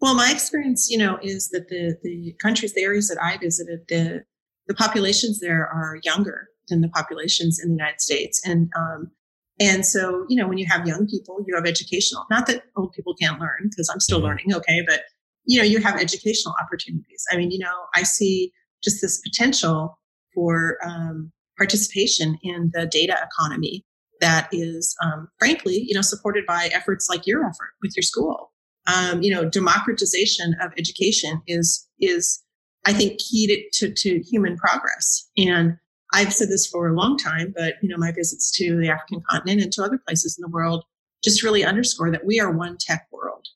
Well, 0.00 0.14
my 0.14 0.32
experience, 0.32 0.88
you 0.90 0.98
know, 0.98 1.18
is 1.22 1.50
that 1.50 1.68
the 1.68 1.96
the 2.02 2.34
countries, 2.42 2.74
the 2.74 2.82
areas 2.82 3.08
that 3.08 3.22
I 3.22 3.36
visited, 3.36 3.80
the 3.88 4.24
the 4.66 4.74
populations 4.74 5.40
there 5.40 5.68
are 5.68 5.98
younger 6.02 6.48
than 6.68 6.80
the 6.80 6.88
populations 6.88 7.60
in 7.62 7.68
the 7.68 7.74
United 7.74 8.00
States, 8.00 8.40
and 8.44 8.70
um, 8.76 9.12
and 9.60 9.86
so 9.86 10.24
you 10.28 10.36
know, 10.36 10.48
when 10.48 10.58
you 10.58 10.66
have 10.68 10.88
young 10.88 11.06
people, 11.06 11.44
you 11.46 11.54
have 11.54 11.66
educational. 11.66 12.24
Not 12.30 12.46
that 12.46 12.64
old 12.76 12.92
people 12.94 13.14
can't 13.14 13.38
learn, 13.38 13.68
because 13.70 13.88
I'm 13.88 14.00
still 14.00 14.18
mm-hmm. 14.18 14.26
learning, 14.26 14.54
okay, 14.54 14.82
but 14.88 15.02
you 15.44 15.58
know, 15.58 15.64
you 15.64 15.80
have 15.80 16.00
educational 16.00 16.54
opportunities. 16.60 17.24
I 17.32 17.36
mean, 17.36 17.50
you 17.50 17.58
know, 17.58 17.74
I 17.94 18.02
see 18.02 18.52
just 18.82 19.00
this 19.00 19.20
potential 19.20 19.98
for 20.34 20.78
um, 20.84 21.32
participation 21.58 22.38
in 22.42 22.70
the 22.74 22.86
data 22.86 23.16
economy 23.30 23.84
that 24.20 24.48
is, 24.52 24.96
um, 25.02 25.28
frankly, 25.38 25.84
you 25.86 25.94
know, 25.94 26.00
supported 26.00 26.46
by 26.46 26.70
efforts 26.72 27.08
like 27.08 27.26
your 27.26 27.44
effort 27.44 27.72
with 27.82 27.92
your 27.96 28.02
school. 28.02 28.52
Um, 28.86 29.22
you 29.22 29.32
know, 29.32 29.48
democratization 29.48 30.56
of 30.60 30.72
education 30.76 31.40
is 31.46 31.88
is, 32.00 32.42
I 32.84 32.92
think, 32.92 33.18
key 33.18 33.46
to, 33.46 33.86
to, 33.86 33.94
to 33.94 34.22
human 34.22 34.56
progress. 34.56 35.28
And 35.36 35.76
I've 36.12 36.32
said 36.32 36.48
this 36.48 36.66
for 36.66 36.88
a 36.88 36.94
long 36.94 37.16
time, 37.16 37.54
but 37.56 37.74
you 37.82 37.88
know, 37.88 37.96
my 37.96 38.12
visits 38.12 38.50
to 38.58 38.76
the 38.78 38.88
African 38.88 39.22
continent 39.28 39.62
and 39.62 39.72
to 39.72 39.84
other 39.84 39.98
places 39.98 40.36
in 40.36 40.42
the 40.42 40.52
world 40.52 40.84
just 41.22 41.42
really 41.42 41.64
underscore 41.64 42.10
that 42.10 42.26
we 42.26 42.40
are 42.40 42.50
one 42.50 42.76
tech 42.78 43.06
world. 43.12 43.46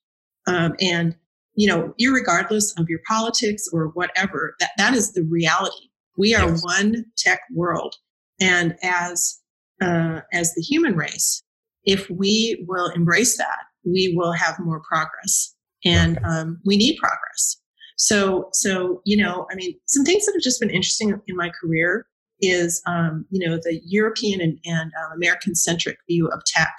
Um, 0.46 0.74
and 0.80 1.16
you 1.56 1.66
know, 1.66 1.92
regardless 2.12 2.72
of 2.78 2.88
your 2.88 3.00
politics 3.08 3.64
or 3.72 3.88
whatever, 3.88 4.54
that, 4.60 4.70
that 4.76 4.94
is 4.94 5.12
the 5.12 5.22
reality. 5.22 5.88
We 6.16 6.34
are 6.34 6.48
yes. 6.48 6.62
one 6.62 7.04
tech 7.16 7.40
world. 7.52 7.94
And 8.40 8.76
as, 8.82 9.40
uh, 9.82 10.20
as 10.32 10.54
the 10.54 10.62
human 10.62 10.96
race, 10.96 11.42
if 11.84 12.08
we 12.10 12.64
will 12.68 12.90
embrace 12.90 13.36
that, 13.38 13.64
we 13.84 14.14
will 14.16 14.32
have 14.32 14.58
more 14.58 14.82
progress. 14.88 15.54
And 15.84 16.18
um, 16.24 16.60
we 16.64 16.76
need 16.76 16.98
progress. 16.98 17.56
So, 17.96 18.50
so 18.52 19.00
you 19.04 19.16
know, 19.16 19.46
I 19.50 19.54
mean, 19.54 19.74
some 19.86 20.04
things 20.04 20.26
that 20.26 20.32
have 20.34 20.42
just 20.42 20.60
been 20.60 20.70
interesting 20.70 21.18
in 21.26 21.36
my 21.36 21.50
career 21.60 22.06
is, 22.40 22.82
um, 22.86 23.24
you 23.30 23.46
know, 23.46 23.56
the 23.56 23.80
European 23.84 24.40
and, 24.40 24.58
and 24.66 24.92
uh, 25.00 25.14
American 25.14 25.54
centric 25.54 25.96
view 26.08 26.28
of 26.28 26.42
tech 26.44 26.74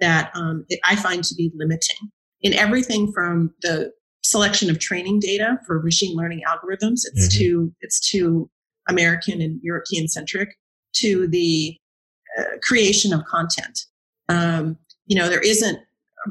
that 0.00 0.30
um, 0.34 0.64
it, 0.68 0.80
I 0.84 0.96
find 0.96 1.22
to 1.24 1.34
be 1.34 1.52
limiting 1.54 2.10
in 2.40 2.54
everything 2.54 3.12
from 3.12 3.52
the 3.62 3.92
selection 4.22 4.70
of 4.70 4.78
training 4.78 5.18
data 5.20 5.58
for 5.66 5.82
machine 5.82 6.16
learning 6.16 6.42
algorithms. 6.46 7.00
It's 7.04 7.28
mm-hmm. 7.28 7.38
too 7.38 7.74
it's 7.80 8.00
too 8.00 8.50
American 8.88 9.40
and 9.40 9.60
European 9.62 10.08
centric 10.08 10.56
to 10.96 11.26
the 11.28 11.76
uh, 12.38 12.44
creation 12.62 13.12
of 13.12 13.24
content. 13.24 13.86
Um, 14.28 14.78
you 15.06 15.16
know, 15.16 15.28
there 15.28 15.40
isn't, 15.40 15.78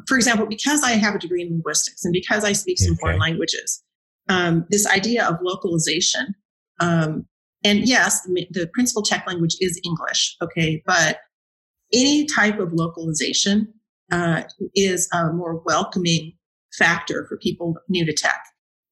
for 0.07 0.15
example, 0.15 0.45
because 0.45 0.83
I 0.83 0.91
have 0.91 1.15
a 1.15 1.19
degree 1.19 1.41
in 1.41 1.49
linguistics 1.49 2.03
and 2.05 2.13
because 2.13 2.43
I 2.43 2.53
speak 2.53 2.79
some 2.79 2.93
okay. 2.93 2.99
foreign 2.99 3.19
languages, 3.19 3.83
um, 4.29 4.65
this 4.69 4.87
idea 4.87 5.27
of 5.27 5.35
localization. 5.41 6.33
Um, 6.79 7.25
and 7.63 7.87
yes, 7.87 8.21
the, 8.23 8.47
the 8.51 8.67
principal 8.73 9.03
tech 9.03 9.27
language 9.27 9.55
is 9.59 9.79
English, 9.83 10.35
okay, 10.41 10.81
but 10.85 11.19
any 11.93 12.25
type 12.25 12.59
of 12.59 12.73
localization 12.73 13.71
uh, 14.11 14.43
is 14.75 15.07
a 15.13 15.31
more 15.31 15.61
welcoming 15.65 16.33
factor 16.77 17.25
for 17.27 17.37
people 17.37 17.75
new 17.89 18.05
to 18.05 18.13
tech. 18.13 18.41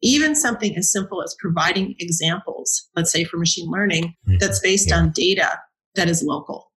Even 0.02 0.36
something 0.36 0.76
as 0.78 0.92
simple 0.92 1.22
as 1.22 1.36
providing 1.40 1.96
examples, 2.00 2.88
let's 2.96 3.12
say 3.12 3.24
for 3.24 3.38
machine 3.38 3.70
learning, 3.70 4.16
mm-hmm. 4.28 4.38
that's 4.40 4.60
based 4.60 4.90
yeah. 4.90 4.98
on 4.98 5.12
data 5.12 5.60
that 5.96 6.10
is 6.10 6.24
local. 6.24 6.72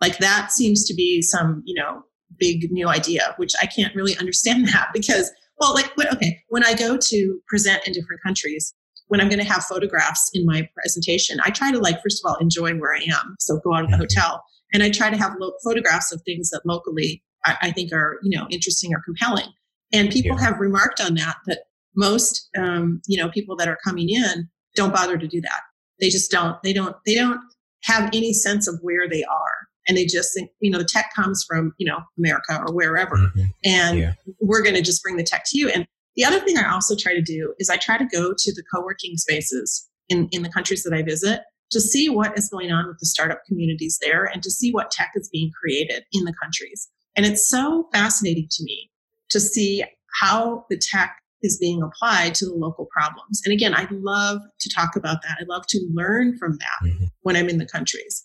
Like 0.00 0.18
that 0.18 0.52
seems 0.52 0.84
to 0.86 0.94
be 0.94 1.22
some, 1.22 1.62
you 1.64 1.74
know, 1.74 2.02
big 2.38 2.70
new 2.70 2.88
idea, 2.88 3.34
which 3.38 3.54
I 3.62 3.66
can't 3.66 3.94
really 3.94 4.16
understand 4.18 4.68
that 4.72 4.88
because, 4.92 5.30
well, 5.58 5.74
like, 5.74 5.90
okay, 6.12 6.38
when 6.48 6.64
I 6.64 6.74
go 6.74 6.98
to 6.98 7.40
present 7.48 7.86
in 7.86 7.92
different 7.92 8.22
countries, 8.22 8.74
when 9.08 9.20
I'm 9.20 9.28
going 9.28 9.44
to 9.44 9.50
have 9.50 9.64
photographs 9.64 10.30
in 10.34 10.44
my 10.44 10.68
presentation, 10.74 11.38
I 11.44 11.50
try 11.50 11.70
to 11.70 11.78
like, 11.78 12.02
first 12.02 12.22
of 12.22 12.28
all, 12.28 12.36
enjoy 12.38 12.74
where 12.74 12.94
I 12.94 13.02
am. 13.04 13.36
So 13.38 13.60
go 13.62 13.74
out 13.74 13.84
of 13.84 13.90
the 13.90 13.96
mm-hmm. 13.96 14.02
hotel 14.02 14.42
and 14.72 14.82
I 14.82 14.90
try 14.90 15.10
to 15.10 15.16
have 15.16 15.34
lo- 15.40 15.52
photographs 15.64 16.12
of 16.12 16.20
things 16.22 16.50
that 16.50 16.62
locally 16.64 17.22
I, 17.44 17.56
I, 17.62 17.70
think 17.70 17.92
are, 17.92 18.18
you 18.22 18.36
know, 18.36 18.46
interesting 18.50 18.92
or 18.92 19.00
compelling. 19.04 19.46
And 19.92 20.10
people 20.10 20.36
yeah. 20.36 20.44
have 20.44 20.58
remarked 20.58 21.00
on 21.00 21.14
that, 21.14 21.36
that 21.46 21.60
most, 21.94 22.48
um, 22.58 23.00
you 23.06 23.16
know, 23.16 23.30
people 23.30 23.56
that 23.56 23.68
are 23.68 23.78
coming 23.84 24.08
in 24.08 24.48
don't 24.74 24.92
bother 24.92 25.16
to 25.16 25.28
do 25.28 25.40
that. 25.40 25.60
They 26.00 26.08
just 26.08 26.30
don't, 26.30 26.62
they 26.62 26.72
don't, 26.72 26.96
they 27.06 27.14
don't 27.14 27.40
have 27.84 28.10
any 28.12 28.32
sense 28.32 28.68
of 28.68 28.78
where 28.82 29.08
they 29.08 29.24
are. 29.24 29.68
And 29.88 29.96
they 29.96 30.04
just 30.04 30.34
think, 30.34 30.50
you 30.60 30.70
know, 30.70 30.78
the 30.78 30.84
tech 30.84 31.10
comes 31.14 31.44
from, 31.48 31.72
you 31.78 31.86
know, 31.86 31.98
America 32.18 32.60
or 32.66 32.74
wherever. 32.74 33.16
Mm-hmm. 33.16 33.42
And 33.64 33.98
yeah. 33.98 34.12
we're 34.40 34.62
going 34.62 34.74
to 34.74 34.82
just 34.82 35.02
bring 35.02 35.16
the 35.16 35.22
tech 35.22 35.44
to 35.46 35.58
you. 35.58 35.68
And 35.68 35.86
the 36.16 36.24
other 36.24 36.40
thing 36.40 36.58
I 36.58 36.70
also 36.72 36.96
try 36.96 37.14
to 37.14 37.22
do 37.22 37.54
is 37.58 37.70
I 37.70 37.76
try 37.76 37.96
to 37.96 38.04
go 38.04 38.34
to 38.36 38.54
the 38.54 38.64
co-working 38.74 39.16
spaces 39.16 39.88
in, 40.08 40.28
in 40.32 40.42
the 40.42 40.50
countries 40.50 40.82
that 40.82 40.92
I 40.92 41.02
visit 41.02 41.40
to 41.70 41.80
see 41.80 42.08
what 42.08 42.36
is 42.38 42.48
going 42.48 42.72
on 42.72 42.86
with 42.88 42.98
the 42.98 43.06
startup 43.06 43.42
communities 43.46 43.98
there 44.02 44.24
and 44.24 44.42
to 44.42 44.50
see 44.50 44.72
what 44.72 44.90
tech 44.90 45.12
is 45.14 45.28
being 45.32 45.50
created 45.60 46.04
in 46.12 46.24
the 46.24 46.34
countries. 46.42 46.88
And 47.16 47.24
it's 47.26 47.48
so 47.48 47.88
fascinating 47.92 48.48
to 48.50 48.64
me 48.64 48.90
to 49.30 49.40
see 49.40 49.84
how 50.20 50.64
the 50.70 50.76
tech 50.76 51.16
is 51.42 51.58
being 51.58 51.82
applied 51.82 52.34
to 52.34 52.46
the 52.46 52.54
local 52.54 52.86
problems. 52.86 53.42
And 53.44 53.52
again, 53.52 53.74
I 53.74 53.86
love 53.90 54.40
to 54.60 54.70
talk 54.70 54.96
about 54.96 55.18
that. 55.22 55.36
I 55.40 55.44
love 55.48 55.66
to 55.68 55.80
learn 55.92 56.36
from 56.38 56.58
that 56.58 56.88
mm-hmm. 56.88 57.04
when 57.22 57.36
I'm 57.36 57.48
in 57.48 57.58
the 57.58 57.66
countries. 57.66 58.24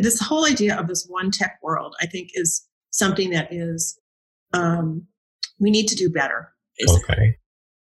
This 0.00 0.20
whole 0.20 0.46
idea 0.46 0.78
of 0.78 0.86
this 0.86 1.06
one 1.08 1.30
tech 1.30 1.58
world, 1.62 1.94
I 2.00 2.06
think, 2.06 2.30
is 2.34 2.66
something 2.90 3.30
that 3.30 3.48
is 3.52 3.98
um, 4.52 5.06
we 5.58 5.70
need 5.70 5.88
to 5.88 5.96
do 5.96 6.10
better. 6.10 6.52
Basically. 6.78 7.14
Okay, 7.14 7.36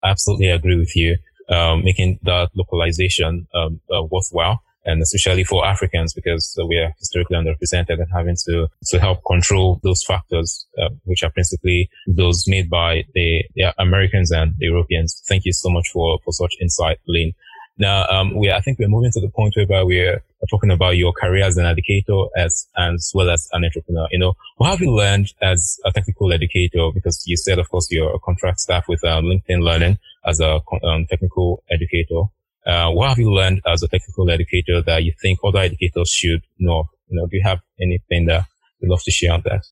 absolutely 0.03 0.49
agree 0.49 0.77
with 0.77 0.95
you. 0.95 1.17
Um, 1.49 1.83
making 1.83 2.19
that 2.23 2.49
localization 2.55 3.47
um, 3.55 3.79
uh, 3.89 4.03
worthwhile 4.03 4.61
and 4.87 5.01
especially 5.01 5.43
for 5.43 5.65
Africans 5.65 6.13
because 6.13 6.57
we 6.67 6.77
are 6.77 6.93
historically 6.97 7.37
underrepresented 7.37 7.99
and 7.99 8.07
having 8.11 8.37
to 8.47 8.67
to 8.87 8.99
help 8.99 9.19
control 9.27 9.79
those 9.83 10.01
factors, 10.03 10.65
uh, 10.81 10.89
which 11.03 11.23
are 11.23 11.29
principally 11.29 11.89
those 12.07 12.45
made 12.47 12.69
by 12.69 13.03
the, 13.13 13.43
the, 13.55 13.73
Americans 13.77 14.31
and 14.31 14.55
the 14.57 14.65
Europeans. 14.65 15.21
Thank 15.27 15.45
you 15.45 15.53
so 15.53 15.69
much 15.69 15.89
for 15.93 16.19
for 16.23 16.31
such 16.31 16.55
insight, 16.61 16.97
Lynn. 17.07 17.33
Now, 17.77 18.07
um, 18.07 18.35
we 18.35 18.51
I 18.51 18.61
think 18.61 18.79
we're 18.79 18.87
moving 18.87 19.11
to 19.11 19.21
the 19.21 19.29
point 19.29 19.53
where 19.67 19.85
we're 19.85 20.21
talking 20.49 20.71
about 20.71 20.97
your 20.97 21.13
career 21.13 21.43
as 21.43 21.57
an 21.57 21.65
educator 21.65 22.23
as 22.37 22.67
as 22.77 23.11
well 23.13 23.29
as 23.29 23.47
an 23.51 23.65
entrepreneur. 23.65 24.07
You 24.11 24.19
know, 24.19 24.33
what 24.55 24.69
have 24.69 24.81
you 24.81 24.93
learned 24.95 25.33
as 25.41 25.77
a 25.85 25.91
technical 25.91 26.31
educator? 26.31 26.89
Because 26.93 27.23
you 27.27 27.37
said, 27.37 27.59
of 27.59 27.69
course, 27.69 27.87
you're 27.91 28.15
a 28.15 28.19
contract 28.19 28.61
staff 28.61 28.85
with 28.87 29.03
um, 29.03 29.25
LinkedIn 29.25 29.61
Learning 29.61 29.99
as 30.25 30.39
a 30.39 30.61
um, 30.83 31.05
technical 31.09 31.63
educator. 31.69 32.23
Uh, 32.67 32.91
what 32.91 33.07
have 33.07 33.17
you 33.17 33.31
learned 33.31 33.61
as 33.65 33.81
a 33.81 33.87
technical 33.87 34.29
educator 34.29 34.81
that 34.81 35.03
you 35.03 35.13
think 35.21 35.39
other 35.43 35.59
educators 35.59 36.09
should 36.09 36.41
know? 36.59 36.89
You 37.07 37.19
know, 37.19 37.27
do 37.27 37.37
you 37.37 37.43
have 37.43 37.61
anything 37.81 38.25
that 38.25 38.45
you'd 38.79 38.89
love 38.89 39.03
to 39.03 39.11
share 39.11 39.31
on 39.31 39.41
that? 39.45 39.65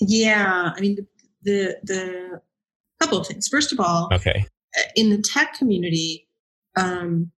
Yeah, 0.00 0.72
I 0.74 0.80
mean, 0.80 0.96
the 0.96 1.06
the, 1.42 1.78
the 1.82 2.40
couple 3.00 3.18
of 3.18 3.26
things. 3.26 3.48
First 3.48 3.72
of 3.72 3.80
all, 3.80 4.08
okay, 4.12 4.46
uh, 4.78 4.82
in 4.94 5.10
the 5.10 5.22
tech 5.22 5.54
community, 5.54 6.26
um, 6.76 7.30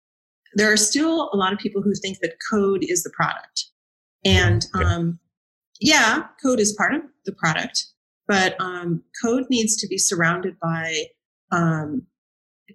there 0.54 0.72
are 0.72 0.78
still 0.78 1.30
a 1.34 1.38
lot 1.38 1.52
of 1.52 1.60
people 1.60 1.82
who 1.82 1.94
think 1.96 2.20
that 2.20 2.36
code 2.52 2.84
is 2.88 3.02
the 3.04 3.12
product, 3.16 3.66
and 4.24 4.68
yeah. 4.80 4.86
um, 4.86 5.20
yeah, 5.80 6.24
code 6.44 6.60
is 6.60 6.74
part 6.74 6.94
of 6.94 7.02
the 7.26 7.34
product, 7.34 7.86
but 8.28 8.56
um, 8.60 9.04
code 9.24 9.46
needs 9.50 9.76
to 9.78 9.88
be 9.88 9.98
surrounded 9.98 10.60
by 10.60 11.06
um, 11.52 12.06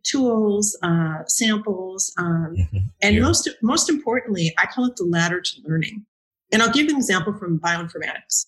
tools, 0.04 0.76
uh, 0.82 1.24
samples, 1.26 2.12
um, 2.18 2.54
mm-hmm. 2.56 2.78
and 3.02 3.16
yeah. 3.16 3.22
most 3.22 3.48
most 3.62 3.88
importantly, 3.88 4.54
I 4.58 4.66
call 4.66 4.86
it 4.86 4.96
the 4.96 5.04
ladder 5.04 5.40
to 5.40 5.60
learning. 5.64 6.04
And 6.52 6.62
I'll 6.62 6.72
give 6.72 6.88
an 6.88 6.96
example 6.96 7.32
from 7.32 7.58
bioinformatics. 7.58 8.46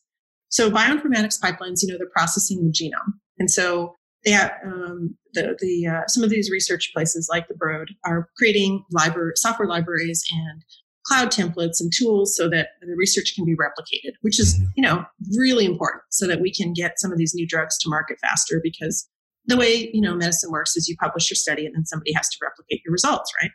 So 0.50 0.70
bioinformatics 0.70 1.40
pipelines, 1.40 1.82
you 1.82 1.88
know, 1.88 1.96
they're 1.98 2.08
processing 2.14 2.64
the 2.64 2.72
genome, 2.72 3.14
and 3.38 3.50
so 3.50 3.96
yeah, 4.24 4.50
um, 4.64 5.16
the 5.34 5.56
the 5.60 5.86
uh, 5.86 6.02
some 6.08 6.22
of 6.22 6.30
these 6.30 6.50
research 6.50 6.90
places 6.94 7.28
like 7.30 7.48
the 7.48 7.54
Broad 7.54 7.90
are 8.04 8.28
creating 8.36 8.84
library 8.90 9.32
software 9.36 9.68
libraries 9.68 10.24
and 10.30 10.64
cloud 11.06 11.30
templates 11.30 11.80
and 11.80 11.92
tools 11.92 12.34
so 12.34 12.48
that 12.48 12.68
the 12.80 12.94
research 12.96 13.34
can 13.34 13.44
be 13.44 13.54
replicated, 13.54 14.12
which 14.22 14.40
is 14.40 14.54
mm-hmm. 14.54 14.64
you 14.76 14.82
know 14.82 15.04
really 15.36 15.66
important 15.66 16.02
so 16.10 16.26
that 16.26 16.40
we 16.40 16.52
can 16.52 16.72
get 16.72 16.98
some 16.98 17.12
of 17.12 17.18
these 17.18 17.34
new 17.34 17.46
drugs 17.46 17.76
to 17.78 17.88
market 17.88 18.18
faster 18.20 18.60
because 18.62 19.08
the 19.46 19.56
way 19.56 19.90
you 19.92 20.00
know 20.00 20.14
medicine 20.14 20.50
works 20.50 20.76
is 20.76 20.88
you 20.88 20.96
publish 20.96 21.30
your 21.30 21.36
study 21.36 21.66
and 21.66 21.74
then 21.74 21.84
somebody 21.84 22.12
has 22.12 22.28
to 22.30 22.38
replicate 22.42 22.82
your 22.84 22.92
results, 22.92 23.32
right? 23.42 23.50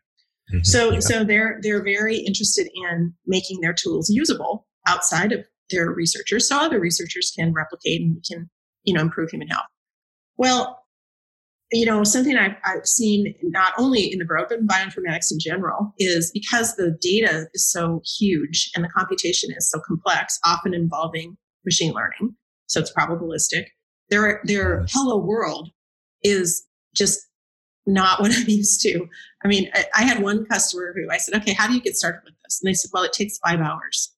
Mm-hmm. 0.53 0.63
So 0.63 0.91
yeah. 0.93 0.99
so 0.99 1.23
they're 1.23 1.59
they're 1.61 1.83
very 1.83 2.17
interested 2.17 2.69
in 2.73 3.13
making 3.25 3.61
their 3.61 3.73
tools 3.73 4.09
usable 4.09 4.67
outside 4.87 5.31
of 5.31 5.45
their 5.69 5.91
researchers, 5.91 6.47
so 6.47 6.57
other 6.57 6.79
researchers 6.79 7.31
can 7.37 7.53
replicate 7.53 8.01
and 8.01 8.23
can 8.29 8.49
you 8.83 8.93
know 8.93 9.01
improve 9.01 9.31
human 9.31 9.47
health. 9.47 9.65
Well, 10.37 10.79
you 11.71 11.85
know 11.85 12.03
something 12.03 12.37
I've, 12.37 12.55
I've 12.65 12.85
seen 12.85 13.35
not 13.43 13.73
only 13.77 14.11
in 14.11 14.19
the 14.19 14.25
Broad 14.25 14.47
but 14.49 14.59
in 14.59 14.67
bioinformatics 14.67 15.31
in 15.31 15.39
general 15.39 15.93
is 15.99 16.31
because 16.31 16.75
the 16.75 16.97
data 17.01 17.47
is 17.53 17.69
so 17.69 18.01
huge 18.17 18.71
and 18.75 18.83
the 18.83 18.89
computation 18.89 19.49
is 19.55 19.69
so 19.69 19.79
complex, 19.85 20.39
often 20.45 20.73
involving 20.73 21.37
machine 21.65 21.93
learning, 21.93 22.35
so 22.67 22.79
it's 22.79 22.93
probabilistic. 22.93 23.65
Their 24.09 24.41
their 24.45 24.85
hello 24.89 25.17
world 25.17 25.69
is 26.23 26.65
just 26.95 27.19
not 27.85 28.21
what 28.21 28.31
I'm 28.35 28.47
used 28.47 28.81
to. 28.81 29.07
I 29.43 29.47
mean, 29.47 29.69
I, 29.73 29.85
I, 29.95 30.03
had 30.03 30.21
one 30.21 30.45
customer 30.45 30.93
who 30.95 31.09
I 31.11 31.17
said, 31.17 31.39
okay, 31.41 31.53
how 31.53 31.67
do 31.67 31.73
you 31.73 31.81
get 31.81 31.95
started 31.95 32.21
with 32.25 32.33
this? 32.43 32.59
And 32.61 32.69
they 32.69 32.73
said, 32.73 32.91
well, 32.93 33.03
it 33.03 33.13
takes 33.13 33.37
five 33.37 33.59
hours. 33.59 34.13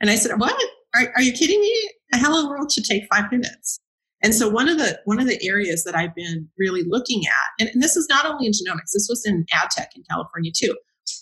And 0.00 0.10
I 0.10 0.16
said, 0.16 0.38
what? 0.38 0.54
Are, 0.94 1.12
are 1.16 1.22
you 1.22 1.32
kidding 1.32 1.60
me? 1.60 1.90
A 2.14 2.18
hello 2.18 2.48
world 2.48 2.72
should 2.72 2.84
take 2.84 3.04
five 3.12 3.30
minutes. 3.30 3.80
And 4.22 4.34
so 4.34 4.48
one 4.48 4.68
of 4.68 4.78
the 4.78 4.98
one 5.04 5.20
of 5.20 5.28
the 5.28 5.38
areas 5.46 5.84
that 5.84 5.94
I've 5.94 6.14
been 6.14 6.48
really 6.58 6.82
looking 6.82 7.22
at, 7.26 7.62
and, 7.62 7.70
and 7.72 7.82
this 7.82 7.96
is 7.96 8.08
not 8.08 8.26
only 8.26 8.46
in 8.46 8.52
genomics, 8.52 8.92
this 8.92 9.06
was 9.08 9.24
in 9.24 9.44
ad 9.52 9.70
tech 9.70 9.90
in 9.94 10.02
California 10.10 10.50
too. 10.54 10.74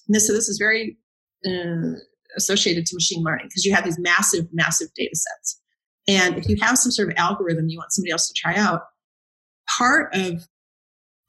And 0.07 0.15
this, 0.15 0.27
so 0.27 0.33
this 0.33 0.49
is 0.49 0.57
very 0.57 0.97
uh, 1.47 1.99
associated 2.37 2.87
to 2.87 2.97
machine 2.97 3.23
learning 3.23 3.47
because 3.49 3.65
you 3.65 3.75
have 3.75 3.85
these 3.85 3.99
massive, 3.99 4.47
massive 4.53 4.89
data 4.95 5.15
sets. 5.15 5.61
And 6.09 6.39
if 6.39 6.49
you 6.49 6.57
have 6.61 6.79
some 6.79 6.93
sort 6.93 7.09
of 7.09 7.15
algorithm 7.17 7.69
you 7.69 7.79
want 7.79 7.93
somebody 7.93 8.13
else 8.13 8.29
to 8.29 8.35
try 8.35 8.55
out, 8.55 8.83
part 9.69 10.15
of 10.15 10.47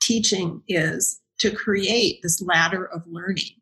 teaching 0.02 0.62
is 0.68 1.20
to 1.40 1.52
create 1.52 2.20
this 2.24 2.42
ladder 2.42 2.86
of 2.86 3.04
learning. 3.08 3.56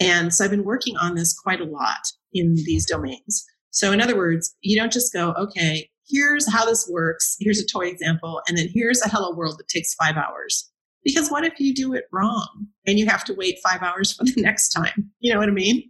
And 0.00 0.32
so 0.32 0.44
I've 0.44 0.50
been 0.50 0.64
working 0.64 0.96
on 0.96 1.14
this 1.14 1.38
quite 1.38 1.60
a 1.60 1.64
lot 1.64 2.00
in 2.32 2.54
these 2.54 2.86
domains. 2.86 3.44
So, 3.70 3.92
in 3.92 4.00
other 4.00 4.16
words, 4.16 4.54
you 4.62 4.78
don't 4.78 4.92
just 4.92 5.12
go, 5.12 5.32
okay, 5.32 5.88
here's 6.08 6.50
how 6.50 6.64
this 6.64 6.88
works. 6.90 7.36
Here's 7.38 7.60
a 7.60 7.66
toy 7.66 7.86
example. 7.86 8.42
And 8.48 8.56
then 8.56 8.68
here's 8.72 9.00
a 9.02 9.08
hello 9.08 9.34
world 9.34 9.56
that 9.58 9.68
takes 9.68 9.94
five 9.94 10.16
hours. 10.16 10.68
Because 11.04 11.30
what 11.30 11.44
if 11.44 11.58
you 11.58 11.74
do 11.74 11.94
it 11.94 12.04
wrong 12.12 12.66
and 12.86 12.98
you 12.98 13.06
have 13.06 13.24
to 13.24 13.34
wait 13.34 13.58
five 13.64 13.82
hours 13.82 14.12
for 14.12 14.24
the 14.24 14.34
next 14.42 14.70
time? 14.70 15.10
You 15.20 15.32
know 15.32 15.38
what 15.38 15.48
I 15.48 15.52
mean? 15.52 15.82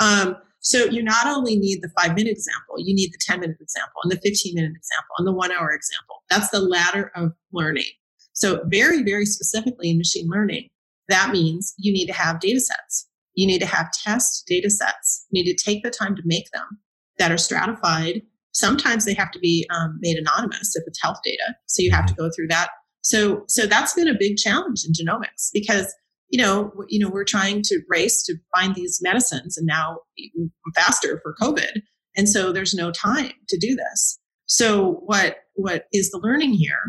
Um, 0.00 0.36
so 0.66 0.86
you 0.86 1.00
not 1.00 1.28
only 1.28 1.54
need 1.54 1.80
the 1.80 1.92
five 2.00 2.16
minute 2.16 2.32
example, 2.32 2.74
you 2.78 2.92
need 2.92 3.12
the 3.12 3.18
10 3.20 3.38
minute 3.38 3.56
example 3.60 4.00
and 4.02 4.10
the 4.10 4.16
15 4.16 4.52
minute 4.52 4.72
example 4.74 5.14
and 5.16 5.24
the 5.24 5.32
one 5.32 5.52
hour 5.52 5.70
example. 5.70 6.24
That's 6.28 6.48
the 6.48 6.58
ladder 6.58 7.12
of 7.14 7.30
learning. 7.52 7.86
So 8.32 8.64
very, 8.66 9.04
very 9.04 9.26
specifically 9.26 9.90
in 9.90 9.96
machine 9.96 10.28
learning, 10.28 10.66
that 11.08 11.30
means 11.30 11.72
you 11.78 11.92
need 11.92 12.06
to 12.06 12.12
have 12.12 12.40
data 12.40 12.58
sets. 12.58 13.06
You 13.34 13.46
need 13.46 13.60
to 13.60 13.66
have 13.66 13.92
test 13.92 14.44
data 14.48 14.68
sets. 14.68 15.26
You 15.30 15.44
need 15.44 15.56
to 15.56 15.64
take 15.64 15.84
the 15.84 15.90
time 15.90 16.16
to 16.16 16.22
make 16.24 16.50
them 16.50 16.80
that 17.18 17.30
are 17.30 17.38
stratified. 17.38 18.22
Sometimes 18.50 19.04
they 19.04 19.14
have 19.14 19.30
to 19.30 19.38
be 19.38 19.68
um, 19.72 19.96
made 20.00 20.16
anonymous 20.16 20.74
if 20.74 20.82
it's 20.88 21.00
health 21.00 21.18
data. 21.22 21.54
So 21.66 21.80
you 21.80 21.92
have 21.92 22.06
to 22.06 22.14
go 22.14 22.28
through 22.34 22.48
that. 22.48 22.70
So, 23.02 23.44
so 23.46 23.66
that's 23.66 23.94
been 23.94 24.08
a 24.08 24.18
big 24.18 24.36
challenge 24.36 24.84
in 24.84 24.92
genomics 24.94 25.50
because 25.52 25.94
you 26.28 26.42
know, 26.42 26.72
you 26.88 26.98
know, 26.98 27.08
we're 27.08 27.24
trying 27.24 27.62
to 27.62 27.80
race 27.88 28.22
to 28.24 28.34
find 28.54 28.74
these 28.74 29.00
medicines 29.02 29.56
and 29.56 29.66
now 29.66 29.98
even 30.16 30.50
faster 30.74 31.20
for 31.22 31.34
COVID. 31.40 31.82
And 32.16 32.28
so 32.28 32.52
there's 32.52 32.74
no 32.74 32.90
time 32.90 33.32
to 33.48 33.58
do 33.58 33.76
this. 33.76 34.18
So 34.46 35.02
what, 35.04 35.38
what 35.54 35.86
is 35.92 36.10
the 36.10 36.18
learning 36.18 36.52
here 36.52 36.80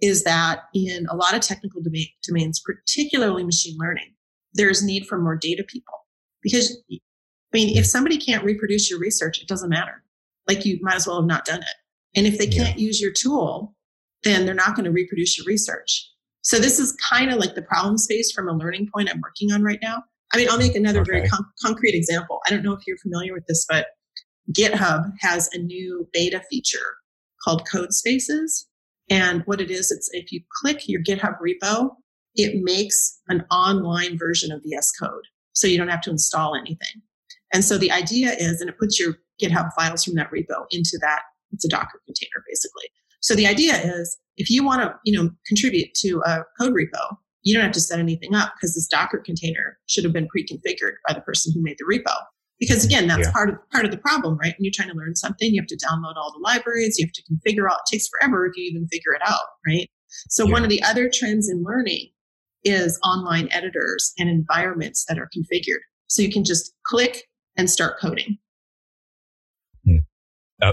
is 0.00 0.24
that 0.24 0.64
in 0.74 1.06
a 1.10 1.16
lot 1.16 1.34
of 1.34 1.40
technical 1.40 1.82
domains, 2.26 2.62
particularly 2.64 3.44
machine 3.44 3.76
learning, 3.78 4.14
there's 4.52 4.82
need 4.82 5.06
for 5.06 5.18
more 5.18 5.36
data 5.36 5.64
people 5.66 5.94
because 6.42 6.78
I 6.90 6.98
mean, 7.52 7.76
if 7.76 7.86
somebody 7.86 8.18
can't 8.18 8.44
reproduce 8.44 8.90
your 8.90 8.98
research, 8.98 9.40
it 9.40 9.48
doesn't 9.48 9.70
matter. 9.70 10.02
Like 10.46 10.64
you 10.64 10.78
might 10.82 10.96
as 10.96 11.06
well 11.06 11.16
have 11.16 11.26
not 11.26 11.44
done 11.44 11.60
it. 11.60 11.74
And 12.14 12.26
if 12.26 12.38
they 12.38 12.46
can't 12.46 12.78
yeah. 12.78 12.86
use 12.86 13.00
your 13.00 13.12
tool, 13.12 13.74
then 14.24 14.46
they're 14.46 14.54
not 14.54 14.74
going 14.74 14.84
to 14.84 14.90
reproduce 14.90 15.38
your 15.38 15.46
research. 15.46 16.10
So 16.46 16.60
this 16.60 16.78
is 16.78 16.92
kind 17.10 17.32
of 17.32 17.40
like 17.40 17.56
the 17.56 17.62
problem 17.62 17.98
space 17.98 18.30
from 18.30 18.48
a 18.48 18.52
learning 18.52 18.88
point 18.94 19.10
I'm 19.12 19.20
working 19.20 19.50
on 19.50 19.64
right 19.64 19.80
now. 19.82 20.04
I 20.32 20.36
mean, 20.36 20.48
I'll 20.48 20.58
make 20.58 20.76
another 20.76 21.00
okay. 21.00 21.10
very 21.10 21.28
con- 21.28 21.44
concrete 21.60 21.96
example. 21.96 22.38
I 22.46 22.50
don't 22.50 22.62
know 22.62 22.72
if 22.72 22.86
you're 22.86 22.98
familiar 22.98 23.34
with 23.34 23.44
this, 23.48 23.66
but 23.68 23.88
GitHub 24.56 25.10
has 25.22 25.48
a 25.54 25.58
new 25.58 26.08
beta 26.12 26.40
feature 26.48 26.98
called 27.42 27.66
Codespaces. 27.66 28.66
And 29.10 29.42
what 29.46 29.60
it 29.60 29.72
is, 29.72 29.90
it's 29.90 30.08
if 30.12 30.30
you 30.30 30.40
click 30.60 30.86
your 30.86 31.02
GitHub 31.02 31.34
repo, 31.44 31.90
it 32.36 32.62
makes 32.62 33.20
an 33.26 33.44
online 33.50 34.16
version 34.16 34.52
of 34.52 34.62
VS 34.62 34.92
Code. 34.92 35.24
So 35.52 35.66
you 35.66 35.76
don't 35.76 35.88
have 35.88 36.02
to 36.02 36.10
install 36.10 36.54
anything. 36.54 37.02
And 37.52 37.64
so 37.64 37.76
the 37.76 37.90
idea 37.90 38.34
is, 38.38 38.60
and 38.60 38.70
it 38.70 38.78
puts 38.78 39.00
your 39.00 39.16
GitHub 39.42 39.72
files 39.72 40.04
from 40.04 40.14
that 40.14 40.30
repo 40.30 40.66
into 40.70 40.96
that, 41.00 41.22
it's 41.50 41.64
a 41.64 41.68
Docker 41.68 42.00
container 42.06 42.44
basically. 42.48 42.88
So 43.20 43.34
the 43.34 43.48
idea 43.48 43.74
is 43.78 44.16
if 44.36 44.50
you 44.50 44.64
want 44.64 44.82
to, 44.82 44.94
you 45.04 45.16
know, 45.16 45.30
contribute 45.46 45.94
to 45.94 46.22
a 46.26 46.44
code 46.60 46.74
repo, 46.74 47.16
you 47.42 47.54
don't 47.54 47.62
have 47.62 47.72
to 47.72 47.80
set 47.80 47.98
anything 47.98 48.34
up 48.34 48.52
because 48.56 48.74
this 48.74 48.86
Docker 48.86 49.18
container 49.18 49.78
should 49.86 50.04
have 50.04 50.12
been 50.12 50.26
pre-configured 50.28 50.94
by 51.06 51.14
the 51.14 51.20
person 51.20 51.52
who 51.54 51.62
made 51.62 51.76
the 51.78 51.84
repo. 51.84 52.12
Because 52.58 52.84
again, 52.84 53.06
that's 53.06 53.26
yeah. 53.26 53.32
part 53.32 53.50
of 53.50 53.56
part 53.70 53.84
of 53.84 53.90
the 53.90 53.98
problem, 53.98 54.38
right? 54.38 54.54
When 54.56 54.64
you're 54.64 54.72
trying 54.74 54.88
to 54.88 54.94
learn 54.94 55.14
something, 55.14 55.52
you 55.52 55.60
have 55.60 55.68
to 55.68 55.76
download 55.76 56.16
all 56.16 56.32
the 56.32 56.40
libraries, 56.42 56.96
you 56.98 57.06
have 57.06 57.12
to 57.12 57.22
configure 57.22 57.70
all. 57.70 57.76
It 57.76 57.92
takes 57.92 58.08
forever 58.08 58.46
if 58.46 58.56
you 58.56 58.64
even 58.64 58.88
figure 58.88 59.12
it 59.14 59.22
out, 59.26 59.44
right? 59.66 59.88
So 60.30 60.46
yeah. 60.46 60.52
one 60.52 60.64
of 60.64 60.70
the 60.70 60.82
other 60.82 61.10
trends 61.12 61.48
in 61.50 61.62
learning 61.62 62.08
is 62.64 62.98
online 63.04 63.48
editors 63.52 64.12
and 64.18 64.28
environments 64.28 65.04
that 65.08 65.18
are 65.18 65.28
configured. 65.36 65.82
So 66.08 66.22
you 66.22 66.32
can 66.32 66.44
just 66.44 66.72
click 66.86 67.24
and 67.56 67.70
start 67.70 68.00
coding. 68.00 68.38
Hmm. 69.84 69.98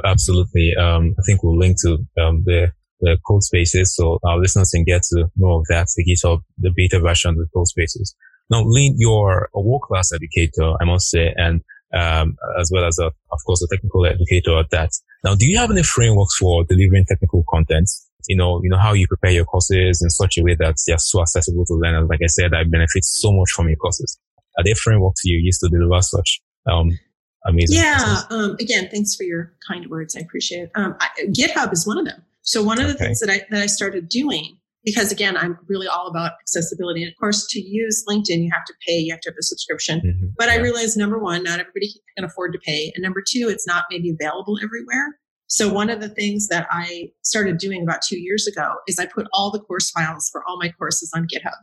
Absolutely. 0.05 0.73
Um, 0.75 1.13
I 1.19 1.21
think 1.25 1.43
we'll 1.43 1.57
link 1.57 1.77
to 1.81 1.97
um, 2.19 2.43
the 2.45 2.71
the 3.03 3.17
code 3.27 3.43
spaces 3.43 3.95
so 3.95 4.17
our 4.23 4.39
listeners 4.39 4.71
can 4.71 4.83
get 4.83 5.03
to 5.11 5.27
know 5.35 5.59
of 5.59 5.65
that, 5.69 5.87
the 5.95 6.03
GitHub, 6.07 6.39
the 6.57 6.71
beta 6.75 6.99
version 6.99 7.31
of 7.31 7.37
the 7.37 7.47
code 7.53 7.67
spaces. 7.67 8.15
Now, 8.49 8.63
Lynn, 8.65 8.95
you're 8.97 9.49
a 9.53 9.61
world-class 9.61 10.11
educator, 10.13 10.73
I 10.81 10.85
must 10.85 11.09
say, 11.09 11.33
and 11.35 11.61
um, 11.93 12.37
as 12.59 12.71
well 12.73 12.85
as, 12.85 12.97
a, 12.99 13.05
of 13.05 13.39
course, 13.45 13.61
a 13.61 13.67
technical 13.73 14.05
educator 14.05 14.57
at 14.57 14.69
that. 14.71 14.91
Now, 15.23 15.35
do 15.35 15.45
you 15.45 15.57
have 15.57 15.71
any 15.71 15.83
frameworks 15.83 16.37
for 16.37 16.63
delivering 16.63 17.05
technical 17.05 17.43
content? 17.49 17.89
You 18.27 18.37
know, 18.37 18.61
you 18.63 18.69
know 18.69 18.77
how 18.77 18.93
you 18.93 19.07
prepare 19.07 19.31
your 19.31 19.45
courses 19.45 20.01
in 20.01 20.09
such 20.09 20.37
a 20.37 20.43
way 20.43 20.55
that 20.55 20.75
they're 20.87 20.97
so 20.97 21.21
accessible 21.21 21.65
to 21.65 21.73
learners. 21.75 22.07
Like 22.09 22.21
I 22.23 22.27
said, 22.27 22.53
I 22.53 22.63
benefit 22.63 23.03
so 23.03 23.31
much 23.31 23.51
from 23.51 23.67
your 23.67 23.77
courses. 23.77 24.17
are 24.57 24.63
there 24.63 24.75
frameworks 24.75 25.21
you 25.23 25.37
use 25.37 25.57
to 25.59 25.69
deliver 25.69 26.01
such 26.01 26.41
um, 26.69 26.97
amazing? 27.45 27.77
Yeah. 27.77 28.21
Um, 28.29 28.55
again, 28.59 28.89
thanks 28.91 29.15
for 29.15 29.23
your 29.23 29.53
kind 29.67 29.89
words. 29.89 30.15
I 30.15 30.21
appreciate 30.21 30.63
it. 30.63 30.71
Um, 30.75 30.95
I, 30.99 31.09
GitHub 31.27 31.73
is 31.73 31.87
one 31.87 31.97
of 31.97 32.05
them. 32.05 32.23
So 32.43 32.63
one 32.63 32.79
of 32.79 32.87
the 32.87 32.93
things 32.93 33.19
that 33.19 33.29
I 33.29 33.41
that 33.49 33.61
I 33.61 33.65
started 33.65 34.07
doing 34.09 34.57
because 34.83 35.11
again, 35.11 35.37
I'm 35.37 35.57
really 35.67 35.87
all 35.87 36.07
about 36.07 36.33
accessibility. 36.41 37.03
And 37.03 37.11
of 37.11 37.17
course, 37.17 37.47
to 37.47 37.61
use 37.61 38.03
LinkedIn, 38.07 38.43
you 38.43 38.49
have 38.53 38.65
to 38.65 38.73
pay, 38.85 38.97
you 38.97 39.13
have 39.13 39.21
to 39.21 39.29
have 39.29 39.37
a 39.39 39.43
subscription. 39.43 40.01
Mm-hmm. 40.01 40.27
But 40.37 40.47
yeah. 40.47 40.55
I 40.55 40.57
realized 40.57 40.97
number 40.97 41.19
one, 41.19 41.43
not 41.43 41.59
everybody 41.59 41.89
can 42.17 42.25
afford 42.25 42.53
to 42.53 42.59
pay. 42.59 42.91
And 42.95 43.01
number 43.01 43.23
two, 43.25 43.47
it's 43.49 43.65
not 43.65 43.85
maybe 43.89 44.09
available 44.09 44.57
everywhere. 44.61 45.19
So 45.47 45.71
one 45.71 45.89
of 45.89 46.01
the 46.01 46.09
things 46.09 46.47
that 46.47 46.67
I 46.71 47.11
started 47.23 47.57
doing 47.57 47.83
about 47.83 48.01
two 48.01 48.19
years 48.19 48.47
ago 48.47 48.73
is 48.87 48.97
I 48.99 49.05
put 49.05 49.27
all 49.33 49.51
the 49.51 49.59
course 49.59 49.91
files 49.91 50.29
for 50.31 50.43
all 50.47 50.57
my 50.59 50.69
courses 50.69 51.11
on 51.15 51.27
GitHub. 51.27 51.53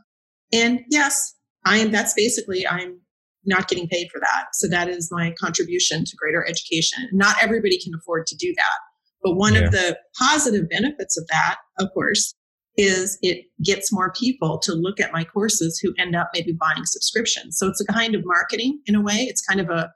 And 0.53 0.81
yes, 0.89 1.35
I 1.65 1.77
am, 1.77 1.91
that's 1.91 2.13
basically, 2.13 2.65
I'm 2.65 2.99
not 3.45 3.67
getting 3.67 3.87
paid 3.87 4.07
for 4.11 4.19
that. 4.19 4.45
So 4.53 4.67
that 4.69 4.87
is 4.87 5.09
my 5.11 5.33
contribution 5.39 6.05
to 6.05 6.15
greater 6.15 6.45
education. 6.47 7.09
Not 7.11 7.35
everybody 7.41 7.79
can 7.79 7.93
afford 7.93 8.27
to 8.27 8.35
do 8.35 8.53
that. 8.55 8.79
But 9.23 9.35
one 9.35 9.53
yeah. 9.53 9.61
of 9.61 9.71
the 9.71 9.97
positive 10.19 10.69
benefits 10.69 11.17
of 11.17 11.27
that, 11.27 11.57
of 11.79 11.89
course, 11.93 12.33
is 12.77 13.17
it 13.21 13.45
gets 13.63 13.91
more 13.91 14.11
people 14.13 14.57
to 14.59 14.73
look 14.73 14.99
at 14.99 15.11
my 15.11 15.23
courses 15.23 15.79
who 15.79 15.93
end 15.99 16.15
up 16.15 16.29
maybe 16.33 16.53
buying 16.53 16.85
subscriptions. 16.85 17.57
So 17.57 17.67
it's 17.67 17.81
a 17.81 17.85
kind 17.85 18.15
of 18.15 18.21
marketing 18.25 18.81
in 18.85 18.95
a 18.95 19.01
way. 19.01 19.27
It's 19.29 19.41
kind 19.41 19.59
of 19.59 19.69
a 19.69 19.91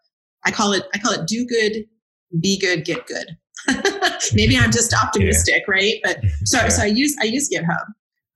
I 0.46 0.52
call 0.52 0.74
it 0.74 0.84
I 0.94 1.00
call 1.00 1.14
it 1.14 1.28
do 1.28 1.46
good, 1.46 1.86
be 2.40 2.60
good, 2.60 2.86
get 2.86 3.08
good. 3.08 3.38
maybe 4.34 4.58
I'm 4.58 4.72
just 4.72 4.94
optimistic, 5.04 5.64
yeah. 5.68 5.74
right? 5.74 5.96
But 6.04 6.20
so 6.44 6.60
yeah. 6.60 6.70
so 6.70 6.84
I 6.84 6.88
use 6.88 7.16
I 7.22 7.26
use 7.26 7.50
GitHub. 7.50 7.86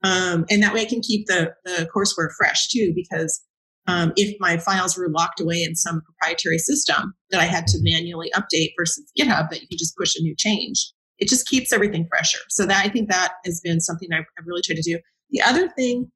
Um, 0.02 0.46
and 0.48 0.62
that 0.62 0.72
way 0.72 0.80
I 0.80 0.86
can 0.86 1.02
keep 1.02 1.26
the, 1.26 1.52
the 1.66 1.86
courseware 1.94 2.30
fresh 2.38 2.68
too, 2.68 2.90
because 2.94 3.42
um, 3.90 4.12
if 4.16 4.36
my 4.40 4.56
files 4.56 4.96
were 4.96 5.08
locked 5.08 5.40
away 5.40 5.62
in 5.62 5.74
some 5.74 6.00
proprietary 6.02 6.58
system 6.58 7.14
that 7.30 7.40
I 7.40 7.44
had 7.44 7.66
to 7.68 7.78
manually 7.82 8.30
update 8.34 8.70
versus 8.78 9.10
GitHub 9.18 9.50
that 9.50 9.60
you 9.60 9.68
can 9.68 9.78
just 9.78 9.96
push 9.96 10.14
a 10.16 10.22
new 10.22 10.34
change, 10.36 10.92
it 11.18 11.28
just 11.28 11.48
keeps 11.48 11.72
everything 11.72 12.06
fresher. 12.08 12.38
So 12.48 12.66
that 12.66 12.84
I 12.84 12.88
think 12.88 13.10
that 13.10 13.32
has 13.44 13.60
been 13.60 13.80
something 13.80 14.08
I've, 14.12 14.24
I've 14.38 14.46
really 14.46 14.62
tried 14.62 14.76
to 14.76 14.82
do. 14.82 14.98
The 15.30 15.42
other 15.42 15.68
thing 15.68 16.10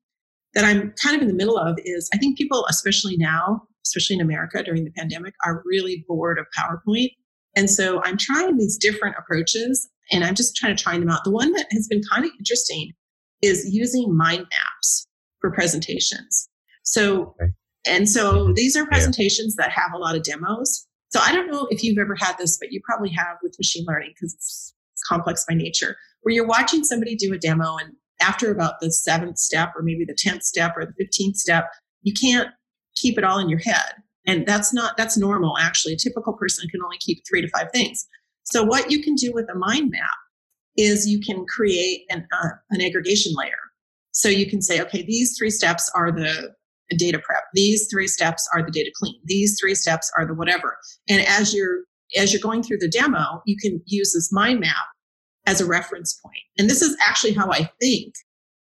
that 0.55 0.65
I'm 0.65 0.93
kind 1.03 1.17
of 1.17 1.23
in 1.23 1.29
the 1.29 1.35
middle 1.35 1.59
of 1.59 1.79
is 1.85 2.09
I 2.15 2.19
think 2.19 2.39
people, 2.39 2.65
especially 2.71 3.17
now, 3.17 3.63
especially 3.85 4.17
in 4.17 4.23
America 4.23 4.63
during 4.63 4.85
the 4.85 4.93
pandemic, 4.93 5.35
are 5.45 5.63
really 5.67 6.05
bored 6.09 6.39
of 6.39 6.47
PowerPoint. 6.57 7.11
And 7.57 7.69
so 7.69 8.01
I'm 8.05 8.17
trying 8.17 8.57
these 8.57 8.79
different 8.79 9.17
approaches 9.19 9.89
and 10.11 10.25
I'm 10.25 10.35
just 10.35 10.57
trying 10.57 10.77
to 10.77 10.83
try 10.83 10.99
them 10.99 11.11
out. 11.11 11.25
The 11.25 11.31
one 11.31 11.53
that 11.53 11.67
has 11.73 11.87
been 11.89 12.03
kind 12.11 12.25
of 12.25 12.31
interesting 12.39 12.93
is 13.43 13.69
using 13.73 14.17
mind 14.17 14.47
maps 14.51 15.07
for 15.41 15.51
presentations. 15.51 16.49
So, 16.83 17.35
and 17.87 18.09
so 18.09 18.53
these 18.55 18.77
are 18.77 18.87
presentations 18.87 19.57
yeah. 19.59 19.67
that 19.67 19.73
have 19.73 19.93
a 19.95 19.99
lot 19.99 20.17
of 20.17 20.23
demos. 20.23 20.87
So 21.11 21.21
I 21.23 21.33
don't 21.33 21.51
know 21.51 21.69
if 21.71 21.83
you've 21.83 21.99
ever 21.99 22.17
had 22.19 22.37
this, 22.39 22.59
but 22.59 22.73
you 22.73 22.81
probably 22.85 23.11
have 23.11 23.37
with 23.43 23.57
machine 23.59 23.85
learning 23.87 24.13
because 24.15 24.35
it's 24.35 25.03
complex 25.09 25.45
by 25.49 25.55
nature, 25.55 25.97
where 26.23 26.35
you're 26.35 26.47
watching 26.47 26.83
somebody 26.83 27.15
do 27.15 27.33
a 27.33 27.39
demo 27.39 27.77
and 27.77 27.93
after 28.21 28.51
about 28.51 28.81
the 28.81 28.91
seventh 28.91 29.39
step 29.39 29.73
or 29.77 29.83
maybe 29.83 30.05
the 30.05 30.15
10th 30.15 30.43
step 30.43 30.75
or 30.77 30.87
the 30.87 31.05
15th 31.05 31.37
step, 31.37 31.69
you 32.03 32.13
can't 32.13 32.49
keep 32.95 33.19
it 33.19 33.25
all 33.25 33.39
in 33.39 33.49
your 33.49 33.59
head. 33.59 33.95
And 34.27 34.47
that's 34.47 34.73
not, 34.73 34.97
that's 34.97 35.19
normal 35.19 35.59
actually. 35.59 35.95
A 35.95 35.99
typical 35.99 36.33
person 36.33 36.69
can 36.69 36.83
only 36.83 36.97
keep 36.99 37.23
three 37.29 37.43
to 37.43 37.49
five 37.49 37.71
things. 37.73 38.07
So 38.45 38.63
what 38.63 38.91
you 38.91 39.03
can 39.03 39.15
do 39.15 39.33
with 39.33 39.49
a 39.51 39.59
mind 39.59 39.91
map 39.91 40.11
is 40.77 41.09
you 41.09 41.21
can 41.21 41.45
create 41.47 42.05
an, 42.11 42.27
uh, 42.33 42.49
an 42.71 42.81
aggregation 42.81 43.33
layer. 43.37 43.53
So 44.13 44.29
you 44.29 44.49
can 44.49 44.63
say, 44.63 44.81
okay, 44.81 45.03
these 45.03 45.37
three 45.37 45.51
steps 45.51 45.91
are 45.95 46.13
the 46.13 46.55
data 46.97 47.19
prep. 47.19 47.43
These 47.55 47.89
three 47.91 48.07
steps 48.07 48.49
are 48.55 48.63
the 48.63 48.71
data 48.71 48.91
clean. 48.95 49.21
These 49.25 49.59
three 49.61 49.75
steps 49.75 50.11
are 50.17 50.27
the 50.27 50.35
whatever. 50.35 50.77
And 51.09 51.27
as 51.27 51.55
you're 51.55 51.81
as 52.17 52.33
you're 52.33 52.41
going 52.41 52.63
through 52.63 52.79
the 52.79 52.89
demo, 52.89 53.43
you 53.47 53.57
can 53.57 53.81
use 53.87 54.13
this 54.13 54.33
mind 54.33 54.61
map 54.61 54.87
as 55.47 55.61
a 55.61 55.67
reference 55.67 56.15
point. 56.15 56.43
And 56.59 56.71
this 56.71 56.83
is 56.83 56.97
actually 57.07 57.33
how 57.33 57.51
I 57.51 57.71
think. 57.81 58.15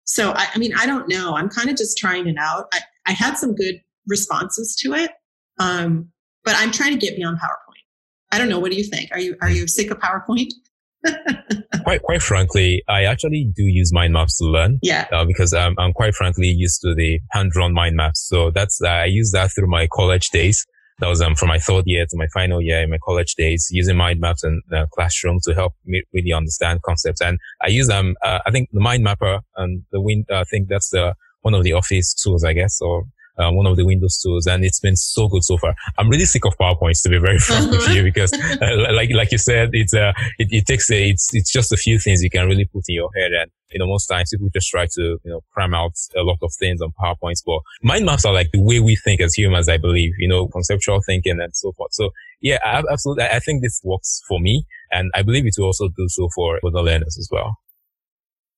So, 0.06 0.32
I, 0.32 0.48
I 0.54 0.58
mean, 0.58 0.74
I 0.78 0.86
don't 0.86 1.08
know. 1.08 1.36
I'm 1.36 1.50
kind 1.50 1.70
of 1.70 1.78
just 1.78 1.98
trying 1.98 2.28
it 2.28 2.38
out. 2.40 2.66
I, 2.74 2.80
I 3.08 3.12
had 3.12 3.38
some 3.38 3.56
good 3.56 3.76
responses 4.08 4.76
to 4.82 4.94
it, 4.94 5.12
um, 5.60 6.10
but 6.44 6.56
I'm 6.58 6.72
trying 6.72 6.92
to 6.92 7.00
get 7.00 7.16
beyond 7.16 7.38
PowerPoint. 7.38 7.84
I 8.32 8.38
don't 8.38 8.50
know. 8.50 8.60
What 8.60 8.72
do 8.72 8.78
you 8.78 8.84
think? 8.84 9.12
Are 9.12 9.20
you 9.20 9.36
are 9.42 9.50
you 9.50 9.68
sick 9.68 9.92
of 9.92 10.00
PowerPoint? 10.00 10.52
quite 11.84 12.02
quite 12.02 12.22
frankly, 12.22 12.84
I 12.88 13.04
actually 13.04 13.52
do 13.56 13.64
use 13.64 13.94
mind 13.94 14.14
maps 14.14 14.38
to 14.38 14.46
learn. 14.46 14.80
Yeah. 14.82 15.08
Uh, 15.12 15.26
because 15.26 15.54
I'm 15.54 15.76
I'm 15.78 15.94
quite 15.94 16.16
frankly 16.16 16.48
used 16.48 16.82
to 16.82 16.94
the 16.94 17.20
hand 17.32 17.52
drawn 17.52 17.74
mind 17.74 17.96
maps. 17.96 18.28
So 18.28 18.52
that's 18.52 18.80
uh, 18.82 18.90
I 18.90 19.06
use 19.06 19.32
that 19.32 19.52
through 19.54 19.68
my 19.68 19.88
college 19.88 20.30
days. 20.30 20.66
That 21.00 21.08
was 21.08 21.22
um, 21.22 21.34
from 21.34 21.48
my 21.48 21.58
third 21.58 21.86
year 21.88 22.06
to 22.08 22.18
my 22.18 22.28
final 22.28 22.62
year 22.62 22.84
in 22.84 22.92
my 22.92 23.00
college 23.04 23.34
days, 23.34 23.68
using 23.72 23.98
mind 23.98 24.20
maps 24.20 24.44
in 24.44 24.62
the 24.70 24.88
classroom 24.94 25.40
to 25.46 25.56
help 25.56 25.74
me 25.84 26.04
really 26.14 26.32
understand 26.32 26.84
concepts. 26.84 27.22
And 27.22 27.40
I 27.64 27.70
use 27.70 27.90
um, 27.90 28.16
uh, 28.24 28.40
I 28.46 28.52
think 28.52 28.70
the 28.72 28.82
mind 28.82 29.04
mapper 29.04 29.40
and 29.58 29.84
the 29.92 30.00
wind. 30.00 30.26
Uh, 30.32 30.42
I 30.42 30.44
think 30.44 30.68
that's 30.70 30.90
the 30.90 31.16
one 31.42 31.56
of 31.56 31.64
the 31.64 31.74
office 31.74 32.14
tools, 32.14 32.44
I 32.44 32.54
guess, 32.54 32.80
or 32.82 33.06
um, 33.38 33.56
one 33.56 33.66
of 33.66 33.78
the 33.78 33.86
Windows 33.86 34.20
tools, 34.20 34.48
and 34.48 34.64
it's 34.64 34.80
been 34.80 34.96
so 34.96 35.28
good 35.28 35.44
so 35.44 35.58
far. 35.58 35.76
I'm 35.98 36.10
really 36.10 36.26
sick 36.26 36.46
of 36.46 36.58
PowerPoints 36.58 37.02
to 37.04 37.10
be 37.10 37.18
very 37.18 37.40
frank 37.48 37.72
with 37.72 37.88
you 37.90 38.04
because, 38.04 38.34
uh, 38.34 38.94
like 38.94 39.12
like 39.14 39.32
you 39.32 39.38
said, 39.38 39.70
it's 39.74 39.94
uh, 39.94 40.14
it, 40.38 40.48
it 40.52 40.66
takes 40.66 40.90
a, 40.92 41.10
it's 41.10 41.34
it's 41.34 41.52
just 41.52 41.72
a 41.72 41.78
few 41.78 42.00
things 42.00 42.24
you 42.24 42.30
can 42.30 42.48
really 42.48 42.66
put 42.66 42.84
in 42.88 42.96
your 42.96 43.10
head, 43.16 43.32
and 43.32 43.52
you 43.72 43.80
know 43.80 43.88
most 43.88 44.08
times 44.08 44.32
people 44.32 44.50
just 44.54 44.70
try 44.70 44.86
to 44.86 45.02
you 45.02 45.32
know 45.32 45.42
cram 45.54 45.74
out 45.74 45.94
a 46.16 46.24
lot 46.24 46.38
of 46.42 46.52
things 46.60 46.82
on 46.82 46.92
PowerPoints, 47.02 47.42
but 47.46 47.60
mind 47.82 48.06
maps 48.06 48.26
are 48.26 48.34
like 48.34 48.52
the 48.52 48.62
way 48.62 48.80
we 48.80 48.96
think 48.96 49.22
as 49.22 49.34
humans, 49.34 49.70
I 49.70 49.78
believe, 49.78 50.14
you 50.18 50.28
know, 50.28 50.48
conceptual 50.48 51.02
thinking 51.06 51.40
and 51.40 51.56
so 51.56 51.72
forth. 51.74 51.94
So 51.94 52.10
yeah, 52.42 52.58
absolutely, 52.64 53.26
I 53.26 53.40
think 53.40 53.62
this 53.62 53.80
works 53.84 54.22
for 54.28 54.40
me, 54.40 54.66
and 54.92 55.12
I 55.16 55.22
believe 55.22 55.46
it 55.46 55.56
will 55.58 55.68
also 55.68 55.88
do 55.90 56.08
so 56.10 56.30
for 56.36 56.60
other 56.66 56.82
learners 56.82 57.18
as 57.18 57.30
well. 57.32 57.58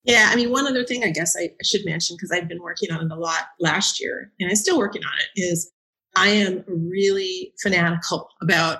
Yeah, 0.03 0.29
I 0.31 0.35
mean, 0.35 0.51
one 0.51 0.67
other 0.67 0.83
thing 0.83 1.03
I 1.03 1.11
guess 1.11 1.35
I 1.37 1.51
should 1.63 1.85
mention 1.85 2.17
because 2.17 2.31
I've 2.31 2.49
been 2.49 2.61
working 2.61 2.91
on 2.91 3.05
it 3.05 3.11
a 3.11 3.15
lot 3.15 3.45
last 3.59 4.01
year 4.01 4.31
and 4.39 4.49
I'm 4.49 4.55
still 4.55 4.77
working 4.77 5.03
on 5.03 5.13
it 5.19 5.39
is 5.39 5.71
I 6.15 6.27
am 6.27 6.63
really 6.67 7.53
fanatical 7.61 8.27
about 8.41 8.79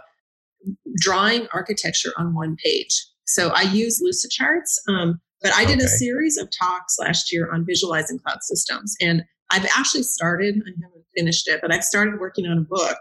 drawing 0.99 1.47
architecture 1.53 2.11
on 2.17 2.35
one 2.35 2.57
page. 2.63 3.05
So 3.25 3.49
I 3.49 3.61
use 3.61 4.03
Lucidcharts, 4.03 4.77
um, 4.89 5.21
but 5.41 5.53
I 5.53 5.65
did 5.65 5.77
okay. 5.77 5.85
a 5.85 5.87
series 5.87 6.37
of 6.37 6.49
talks 6.57 6.97
last 6.99 7.31
year 7.31 7.51
on 7.51 7.65
visualizing 7.65 8.19
cloud 8.19 8.39
systems. 8.41 8.95
And 9.01 9.23
I've 9.49 9.65
actually 9.65 10.03
started, 10.03 10.55
I 10.55 10.71
haven't 10.81 11.05
finished 11.15 11.47
it, 11.47 11.61
but 11.61 11.71
I've 11.71 11.83
started 11.83 12.19
working 12.19 12.45
on 12.45 12.57
a 12.57 12.61
book 12.61 12.97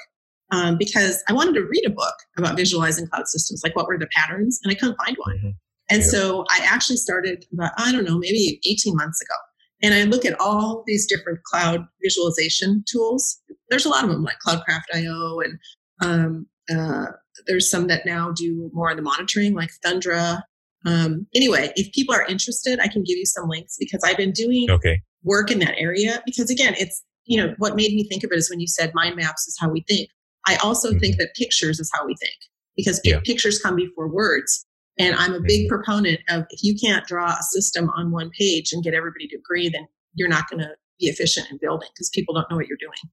um, 0.52 0.76
because 0.78 1.22
I 1.28 1.32
wanted 1.32 1.54
to 1.54 1.62
read 1.62 1.84
a 1.86 1.90
book 1.90 2.14
about 2.36 2.56
visualizing 2.56 3.08
cloud 3.08 3.26
systems, 3.26 3.62
like 3.64 3.74
what 3.74 3.86
were 3.86 3.98
the 3.98 4.08
patterns, 4.14 4.60
and 4.62 4.70
I 4.70 4.74
couldn't 4.74 4.96
find 4.96 5.16
one. 5.18 5.36
Mm-hmm. 5.36 5.50
And 5.92 6.00
yeah. 6.00 6.08
so 6.08 6.44
I 6.48 6.60
actually 6.64 6.96
started 6.96 7.44
about, 7.52 7.72
I 7.76 7.92
don't 7.92 8.04
know, 8.04 8.16
maybe 8.16 8.58
18 8.66 8.96
months 8.96 9.20
ago. 9.20 9.34
And 9.82 9.92
I 9.92 10.04
look 10.04 10.24
at 10.24 10.40
all 10.40 10.84
these 10.86 11.06
different 11.06 11.42
cloud 11.42 11.84
visualization 12.02 12.82
tools. 12.90 13.42
There's 13.68 13.84
a 13.84 13.90
lot 13.90 14.02
of 14.02 14.10
them 14.10 14.22
like 14.22 14.36
CloudCraft.io 14.46 15.40
and 15.40 15.58
um, 16.00 16.46
uh, 16.74 17.12
there's 17.46 17.70
some 17.70 17.88
that 17.88 18.06
now 18.06 18.32
do 18.32 18.70
more 18.72 18.90
of 18.90 18.96
the 18.96 19.02
monitoring 19.02 19.54
like 19.54 19.70
Thundra. 19.84 20.40
Um, 20.86 21.26
anyway, 21.34 21.72
if 21.76 21.92
people 21.92 22.14
are 22.14 22.24
interested, 22.24 22.80
I 22.80 22.88
can 22.88 23.02
give 23.02 23.18
you 23.18 23.26
some 23.26 23.48
links 23.48 23.76
because 23.78 24.02
I've 24.02 24.16
been 24.16 24.32
doing 24.32 24.70
okay. 24.70 25.02
work 25.24 25.50
in 25.50 25.58
that 25.58 25.74
area. 25.76 26.22
Because 26.24 26.48
again, 26.48 26.74
it's, 26.78 27.02
you 27.26 27.36
know, 27.36 27.54
what 27.58 27.76
made 27.76 27.92
me 27.92 28.08
think 28.08 28.24
of 28.24 28.32
it 28.32 28.38
is 28.38 28.48
when 28.48 28.60
you 28.60 28.66
said 28.66 28.92
mind 28.94 29.16
maps 29.16 29.46
is 29.46 29.58
how 29.60 29.68
we 29.68 29.84
think. 29.86 30.08
I 30.46 30.56
also 30.56 30.90
mm-hmm. 30.90 31.00
think 31.00 31.16
that 31.18 31.34
pictures 31.34 31.78
is 31.80 31.90
how 31.92 32.06
we 32.06 32.16
think 32.16 32.34
because 32.76 32.98
yeah. 33.04 33.20
pictures 33.24 33.60
come 33.60 33.76
before 33.76 34.08
words. 34.08 34.66
And 34.98 35.14
I'm 35.16 35.34
a 35.34 35.40
big 35.40 35.68
proponent 35.68 36.20
of 36.28 36.44
if 36.50 36.62
you 36.62 36.76
can't 36.78 37.06
draw 37.06 37.32
a 37.32 37.42
system 37.42 37.88
on 37.90 38.10
one 38.10 38.30
page 38.38 38.72
and 38.72 38.84
get 38.84 38.94
everybody 38.94 39.26
to 39.28 39.36
agree, 39.36 39.68
then 39.68 39.86
you're 40.14 40.28
not 40.28 40.48
going 40.50 40.60
to 40.60 40.70
be 41.00 41.06
efficient 41.06 41.50
in 41.50 41.58
building 41.60 41.88
because 41.94 42.10
people 42.10 42.34
don't 42.34 42.48
know 42.50 42.56
what 42.56 42.66
you're 42.66 42.78
doing. 42.78 43.10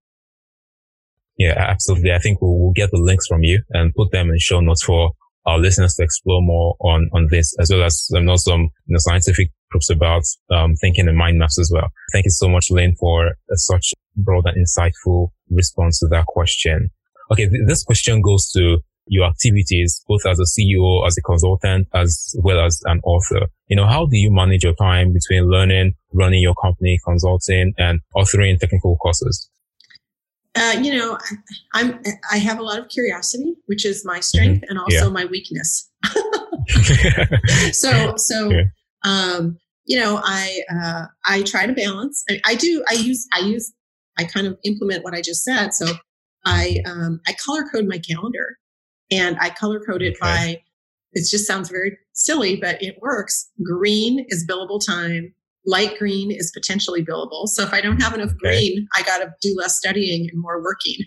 Yeah, 1.38 1.56
absolutely. 1.58 2.12
I 2.12 2.20
think 2.20 2.42
we'll, 2.42 2.60
we'll, 2.60 2.74
get 2.74 2.92
the 2.92 3.00
links 3.00 3.26
from 3.28 3.44
you 3.44 3.64
and 3.72 3.96
put 3.96 4.12
them 4.12 4.30
in 4.30 4.38
show 4.40 4.60
notes 4.60 4.84
for 4.84 5.12
our 5.46 5.58
listeners 5.58 5.96
to 5.96 6.04
explore 6.04 6.42
more 6.42 6.76
on, 6.82 7.10
on 7.14 7.28
this, 7.32 7.56
as 7.62 7.72
well 7.72 7.84
as 7.84 8.10
um, 8.16 8.26
know, 8.26 8.36
some 8.36 8.62
you 8.62 8.94
know, 8.94 9.00
scientific 9.00 9.50
groups 9.72 9.90
about 9.90 10.24
um, 10.52 10.76
thinking 10.76 11.08
and 11.08 11.18
mind 11.18 11.40
maps 11.40 11.58
as 11.58 11.72
well. 11.74 11.88
Thank 12.12 12.26
you 12.26 12.32
so 12.32 12.50
much, 12.50 12.70
Lynn, 12.70 12.94
for 13.00 13.28
uh, 13.28 13.56
such 13.56 13.94
broad 14.18 14.46
and 14.48 14.66
insightful 14.66 15.30
response 15.50 16.00
to 16.00 16.08
that 16.08 16.26
question. 16.26 16.90
Okay, 17.32 17.48
th- 17.48 17.64
this 17.68 17.84
question 17.84 18.22
goes 18.22 18.52
to 18.52 18.80
your 19.10 19.26
activities, 19.26 20.02
both 20.08 20.26
as 20.26 20.40
a 20.40 20.44
CEO, 20.44 21.06
as 21.06 21.18
a 21.18 21.22
consultant, 21.22 21.88
as 21.94 22.36
well 22.42 22.64
as 22.64 22.80
an 22.86 23.02
author. 23.04 23.48
You 23.68 23.76
know, 23.76 23.86
how 23.86 24.06
do 24.06 24.18
you 24.18 24.32
manage 24.32 24.64
your 24.64 24.76
time 24.76 25.12
between 25.12 25.50
learning, 25.50 25.96
running 26.14 26.42
your 26.42 26.56
company, 26.56 27.00
consulting, 27.04 27.74
and 27.78 28.00
authoring 28.16 28.60
technical 28.60 28.96
courses? 28.98 29.50
Uh, 30.56 30.76
you 30.82 30.96
know, 30.96 31.18
I'm 31.74 32.02
I 32.32 32.38
have 32.38 32.60
a 32.60 32.64
lot 32.64 32.80
of 32.80 32.90
curiosity, 32.90 33.56
which 33.66 33.86
is 33.86 34.04
my 34.06 34.20
strength 34.20 34.62
mm-hmm. 34.62 34.70
and 34.70 34.80
also 34.80 35.06
yeah. 35.06 35.10
my 35.10 35.26
weakness. 35.26 35.90
so 37.72 38.16
so 38.18 38.50
yeah. 38.50 38.64
um, 39.06 39.58
you 39.86 40.00
know, 40.00 40.20
I 40.24 40.62
uh, 40.74 41.06
I 41.26 41.44
try 41.44 41.66
to 41.66 41.74
balance. 41.74 42.24
I, 42.30 42.42
I 42.46 42.56
do. 42.56 42.84
I 42.90 42.94
use 42.94 43.28
I 43.34 43.40
use 43.40 43.72
I 44.18 44.26
kind 44.26 44.48
of 44.48 44.58
implement 44.64 45.04
what 45.04 45.14
I 45.14 45.22
just 45.22 45.44
said. 45.44 45.74
So 45.74 45.94
I 46.46 46.78
um, 46.86 47.22
I 47.28 47.34
color 47.34 47.64
code 47.72 47.86
my 47.88 48.00
calendar, 48.00 48.58
and 49.12 49.38
I 49.40 49.50
color 49.50 49.80
code 49.80 50.02
it 50.02 50.12
okay. 50.12 50.20
by. 50.22 50.62
It 51.14 51.28
just 51.30 51.48
sounds 51.48 51.70
very 51.70 51.98
silly, 52.14 52.56
but 52.56 52.82
it 52.82 52.98
works. 53.02 53.50
Green 53.64 54.26
is 54.30 54.46
billable 54.48 54.80
time. 54.86 55.34
Light 55.66 55.98
green 55.98 56.32
is 56.32 56.52
potentially 56.52 57.04
billable. 57.04 57.48
So 57.48 57.64
if 57.64 57.74
I 57.74 57.82
don't 57.82 58.02
have 58.02 58.14
enough 58.14 58.36
green, 58.38 58.88
I 58.96 59.02
got 59.04 59.20
to 59.20 59.34
do 59.42 59.56
less 59.58 59.78
studying 59.78 60.30
and 60.32 60.40
more 60.40 60.62
working. 60.62 60.98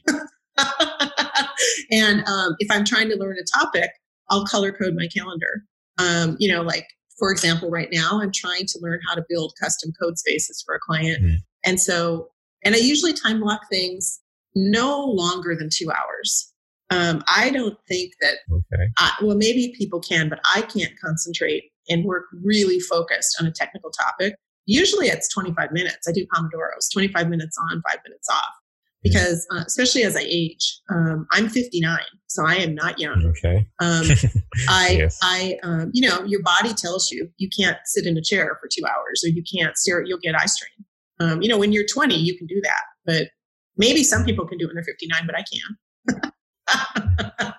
and 1.91 2.27
um, 2.29 2.57
if 2.59 2.71
I'm 2.71 2.85
trying 2.85 3.09
to 3.11 3.17
learn 3.17 3.37
a 3.39 3.59
topic, 3.59 3.91
I'll 4.29 4.45
color 4.45 4.73
code 4.73 4.95
my 4.95 5.09
calendar. 5.09 5.65
Um, 5.99 6.37
you 6.39 6.53
know, 6.53 6.63
like 6.63 6.87
for 7.19 7.31
example, 7.31 7.71
right 7.71 7.89
now 7.93 8.21
I'm 8.21 8.33
trying 8.33 8.67
to 8.67 8.79
learn 8.81 9.01
how 9.07 9.15
to 9.15 9.25
build 9.29 9.55
custom 9.63 9.93
Codespaces 10.03 10.65
for 10.65 10.75
a 10.75 10.81
client. 10.81 11.23
Mm. 11.23 11.37
And 11.65 11.81
so, 11.81 12.29
and 12.65 12.75
I 12.75 12.79
usually 12.79 13.13
time 13.13 13.41
block 13.41 13.61
things 13.71 14.21
no 14.55 15.05
longer 15.05 15.55
than 15.55 15.69
two 15.73 15.91
hours. 15.91 16.52
Um, 16.93 17.25
I 17.27 17.51
don't 17.51 17.79
think 17.89 18.13
that, 18.21 18.37
okay. 18.51 18.85
I, 18.99 19.13
well, 19.23 19.37
maybe 19.37 19.75
people 19.77 20.01
can, 20.01 20.29
but 20.29 20.41
I 20.55 20.63
can't 20.63 20.93
concentrate 21.03 21.65
and 21.89 22.05
work 22.05 22.27
really 22.45 22.81
focused 22.81 23.37
on 23.41 23.47
a 23.47 23.51
technical 23.51 23.91
topic. 23.91 24.35
Usually 24.67 25.07
it's 25.09 25.29
25 25.33 25.73
minutes. 25.73 26.07
I 26.09 26.13
do 26.13 26.27
Pomodoros, 26.35 26.93
25 26.93 27.29
minutes 27.29 27.57
on, 27.71 27.83
five 27.89 27.99
minutes 28.05 28.29
off 28.31 28.55
because 29.03 29.47
uh, 29.51 29.65
especially 29.67 30.05
as 30.05 30.17
I 30.17 30.23
age, 30.25 30.81
um, 30.91 31.27
I'm 31.33 31.49
59, 31.49 31.99
so 32.29 32.47
I 32.47 32.55
am 32.57 32.75
not 32.75 32.99
young. 32.99 33.25
Okay. 33.27 33.67
Um, 33.81 34.07
I, 34.69 34.91
yes. 34.99 35.19
I, 35.23 35.59
um, 35.63 35.91
you 35.93 36.09
know, 36.09 36.23
your 36.25 36.43
body 36.43 36.73
tells 36.73 37.11
you 37.11 37.29
you 37.39 37.49
can't 37.57 37.79
sit 37.85 38.07
in 38.07 38.17
a 38.17 38.23
chair 38.23 38.57
for 38.61 38.69
two 38.73 38.85
hours, 38.87 39.23
or 39.25 39.29
you 39.29 39.43
can't 39.43 39.77
stare. 39.77 40.03
You'll 40.05 40.19
get 40.19 40.35
eye 40.41 40.47
strain. 40.47 40.87
Um, 41.21 41.43
you 41.43 41.49
know, 41.49 41.59
when 41.59 41.73
you're 41.73 41.87
20, 41.87 42.15
you 42.15 42.37
can 42.37 42.47
do 42.47 42.61
that, 42.63 42.83
but 43.05 43.29
maybe 43.77 44.05
some 44.05 44.25
people 44.25 44.47
can 44.47 44.59
do 44.59 44.65
it 44.65 44.69
when 44.69 44.77
they're 44.77 44.85
59, 44.85 45.27
but 45.27 45.37
I 45.37 45.45
can. 45.53 46.33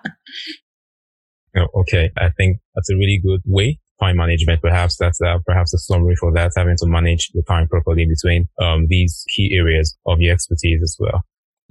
oh, 1.56 1.80
okay, 1.80 2.10
I 2.16 2.30
think 2.30 2.58
that's 2.74 2.90
a 2.90 2.96
really 2.96 3.20
good 3.24 3.42
way 3.44 3.78
time 4.00 4.16
management. 4.16 4.60
Perhaps 4.60 4.96
that's 4.96 5.20
uh, 5.20 5.38
perhaps 5.46 5.72
a 5.74 5.78
summary 5.78 6.16
for 6.16 6.32
that, 6.32 6.52
having 6.56 6.76
to 6.78 6.86
manage 6.86 7.30
the 7.32 7.42
time 7.42 7.68
properly 7.68 8.06
between 8.06 8.48
um, 8.60 8.86
these 8.88 9.24
key 9.34 9.54
areas 9.56 9.96
of 10.06 10.20
your 10.20 10.34
expertise 10.34 10.82
as 10.82 10.96
well. 10.98 11.24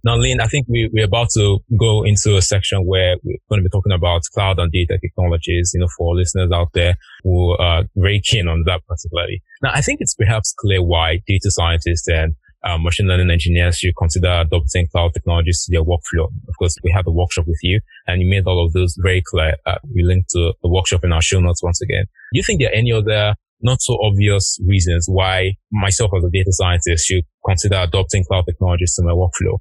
Now, 0.05 0.17
Lynn, 0.17 0.41
I 0.41 0.47
think 0.47 0.67
we, 0.67 0.89
we're 0.91 1.05
about 1.05 1.29
to 1.35 1.59
go 1.79 2.03
into 2.03 2.35
a 2.35 2.41
section 2.41 2.85
where 2.85 3.15
we're 3.23 3.37
going 3.49 3.61
to 3.61 3.63
be 3.63 3.69
talking 3.69 3.93
about 3.93 4.23
cloud 4.33 4.59
and 4.59 4.69
data 4.69 4.97
technologies, 5.01 5.71
you 5.73 5.79
know, 5.79 5.87
for 5.97 6.13
listeners 6.13 6.51
out 6.53 6.69
there 6.73 6.95
who 7.23 7.55
are 7.57 7.83
very 7.95 8.19
keen 8.19 8.49
on 8.49 8.63
that 8.65 8.81
particularly. 8.85 9.41
Now, 9.61 9.71
I 9.73 9.79
think 9.79 10.01
it's 10.01 10.13
perhaps 10.13 10.53
clear 10.57 10.83
why 10.83 11.21
data 11.25 11.49
scientists 11.49 12.09
and 12.09 12.35
uh, 12.63 12.77
machine 12.77 13.07
learning 13.07 13.29
engineers 13.29 13.77
should 13.77 13.95
consider 13.97 14.29
adopting 14.29 14.87
cloud 14.87 15.13
technologies 15.13 15.63
to 15.65 15.71
their 15.71 15.83
workflow. 15.83 16.27
Of 16.47 16.57
course, 16.57 16.75
we 16.83 16.91
had 16.91 17.05
a 17.05 17.11
workshop 17.11 17.45
with 17.47 17.59
you 17.61 17.81
and 18.07 18.21
you 18.21 18.29
made 18.29 18.45
all 18.45 18.65
of 18.65 18.73
those 18.73 18.95
very 19.01 19.21
clear. 19.25 19.55
Uh, 19.65 19.75
we 19.93 20.03
linked 20.03 20.29
to 20.31 20.53
the 20.61 20.69
workshop 20.69 21.03
in 21.03 21.11
our 21.11 21.21
show 21.21 21.39
notes 21.39 21.61
once 21.61 21.81
again. 21.81 22.05
Do 22.33 22.39
you 22.39 22.43
think 22.43 22.61
there 22.61 22.69
are 22.69 22.75
any 22.75 22.91
other 22.91 23.35
not 23.61 23.81
so 23.81 23.97
obvious 24.03 24.59
reasons 24.65 25.07
why 25.07 25.53
myself 25.71 26.11
as 26.17 26.23
a 26.23 26.29
data 26.29 26.51
scientist 26.51 27.07
should 27.07 27.23
consider 27.45 27.77
adopting 27.77 28.23
cloud 28.25 28.45
technologies 28.45 28.93
to 28.95 29.03
my 29.03 29.11
workflow? 29.11 29.57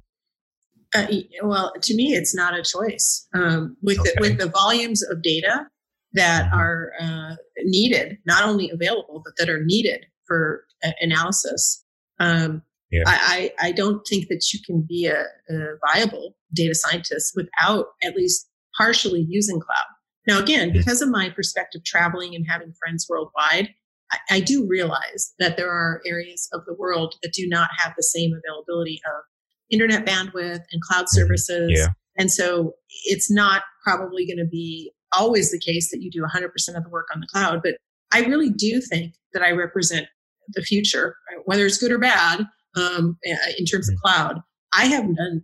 Uh, 0.95 1.07
well, 1.43 1.73
to 1.81 1.95
me, 1.95 2.13
it's 2.13 2.35
not 2.35 2.53
a 2.53 2.61
choice. 2.61 3.27
Um, 3.33 3.75
with 3.81 3.99
okay. 3.99 4.11
the, 4.15 4.21
with 4.21 4.37
the 4.37 4.47
volumes 4.47 5.01
of 5.09 5.23
data 5.23 5.67
that 6.13 6.45
mm-hmm. 6.45 6.59
are 6.59 6.91
uh, 6.99 7.35
needed, 7.63 8.17
not 8.25 8.43
only 8.43 8.69
available 8.69 9.21
but 9.25 9.33
that 9.37 9.49
are 9.49 9.63
needed 9.63 10.05
for 10.27 10.65
uh, 10.83 10.91
analysis, 11.01 11.83
um, 12.19 12.61
yeah. 12.93 13.03
I, 13.07 13.51
I, 13.59 13.67
I, 13.67 13.71
don't 13.71 14.05
think 14.07 14.27
that 14.27 14.45
you 14.53 14.59
can 14.65 14.85
be 14.87 15.07
a, 15.07 15.23
a, 15.49 15.75
viable 15.87 16.35
data 16.53 16.75
scientist 16.75 17.33
without 17.35 17.87
at 18.03 18.15
least 18.15 18.47
partially 18.77 19.25
using 19.27 19.59
cloud. 19.59 19.85
Now, 20.27 20.39
again, 20.39 20.69
mm-hmm. 20.69 20.77
because 20.77 21.01
of 21.01 21.09
my 21.09 21.29
perspective 21.29 21.83
traveling 21.83 22.35
and 22.35 22.45
having 22.47 22.73
friends 22.79 23.07
worldwide, 23.09 23.69
I, 24.11 24.17
I 24.31 24.39
do 24.39 24.65
realize 24.67 25.33
that 25.39 25.57
there 25.57 25.71
are 25.71 26.01
areas 26.05 26.47
of 26.53 26.61
the 26.65 26.75
world 26.75 27.15
that 27.23 27.33
do 27.33 27.47
not 27.47 27.69
have 27.77 27.93
the 27.97 28.03
same 28.03 28.31
availability 28.31 29.01
of 29.05 29.23
internet 29.71 30.05
bandwidth 30.05 30.61
and 30.71 30.81
cloud 30.87 31.05
mm-hmm. 31.05 31.17
services. 31.17 31.71
Yeah. 31.73 31.87
And 32.17 32.31
so 32.31 32.75
it's 33.05 33.31
not 33.31 33.63
probably 33.83 34.25
going 34.25 34.37
to 34.37 34.49
be 34.49 34.91
always 35.17 35.51
the 35.51 35.59
case 35.59 35.89
that 35.91 36.01
you 36.01 36.11
do 36.11 36.21
100% 36.21 36.45
of 36.77 36.83
the 36.83 36.89
work 36.89 37.07
on 37.13 37.21
the 37.21 37.27
cloud. 37.27 37.61
But 37.63 37.75
I 38.11 38.21
really 38.21 38.49
do 38.49 38.81
think 38.81 39.15
that 39.33 39.41
I 39.41 39.51
represent 39.51 40.07
the 40.49 40.61
future, 40.61 41.15
whether 41.45 41.65
it's 41.65 41.77
good 41.77 41.91
or 41.91 41.97
bad, 41.97 42.45
um, 42.75 43.17
in 43.57 43.65
terms 43.65 43.89
of 43.89 43.95
mm-hmm. 43.95 44.07
cloud. 44.07 44.41
I 44.73 44.85
have 44.85 45.15
done 45.15 45.43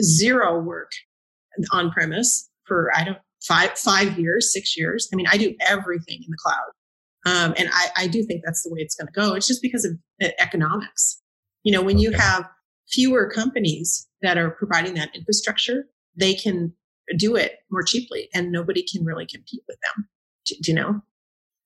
zero 0.00 0.60
work 0.60 0.90
on 1.72 1.90
premise 1.90 2.48
for, 2.66 2.90
I 2.94 3.04
don't, 3.04 3.18
five, 3.46 3.78
five 3.78 4.18
years, 4.18 4.52
six 4.52 4.76
years. 4.76 5.08
I 5.12 5.16
mean, 5.16 5.26
I 5.30 5.36
do 5.36 5.54
everything 5.60 6.22
in 6.24 6.30
the 6.30 6.36
cloud. 6.42 6.70
Um, 7.26 7.54
and 7.58 7.68
I, 7.72 7.90
I 7.96 8.06
do 8.06 8.24
think 8.24 8.42
that's 8.44 8.62
the 8.62 8.70
way 8.70 8.80
it's 8.80 8.94
going 8.94 9.06
to 9.06 9.12
go. 9.12 9.34
It's 9.34 9.46
just 9.46 9.62
because 9.62 9.84
of 9.84 9.92
economics. 10.38 11.20
You 11.64 11.72
know, 11.72 11.82
when 11.82 11.96
okay. 11.96 12.04
you 12.04 12.12
have 12.12 12.48
fewer 12.90 13.30
companies 13.30 14.08
that 14.22 14.38
are 14.38 14.50
providing 14.50 14.94
that 14.94 15.14
infrastructure, 15.14 15.84
they 16.16 16.34
can 16.34 16.72
do 17.16 17.36
it 17.36 17.58
more 17.70 17.82
cheaply 17.82 18.28
and 18.34 18.52
nobody 18.52 18.82
can 18.82 19.04
really 19.04 19.26
compete 19.26 19.62
with 19.68 19.78
them. 19.80 20.08
Do, 20.46 20.54
do 20.62 20.72
you 20.72 20.76
know? 20.76 21.02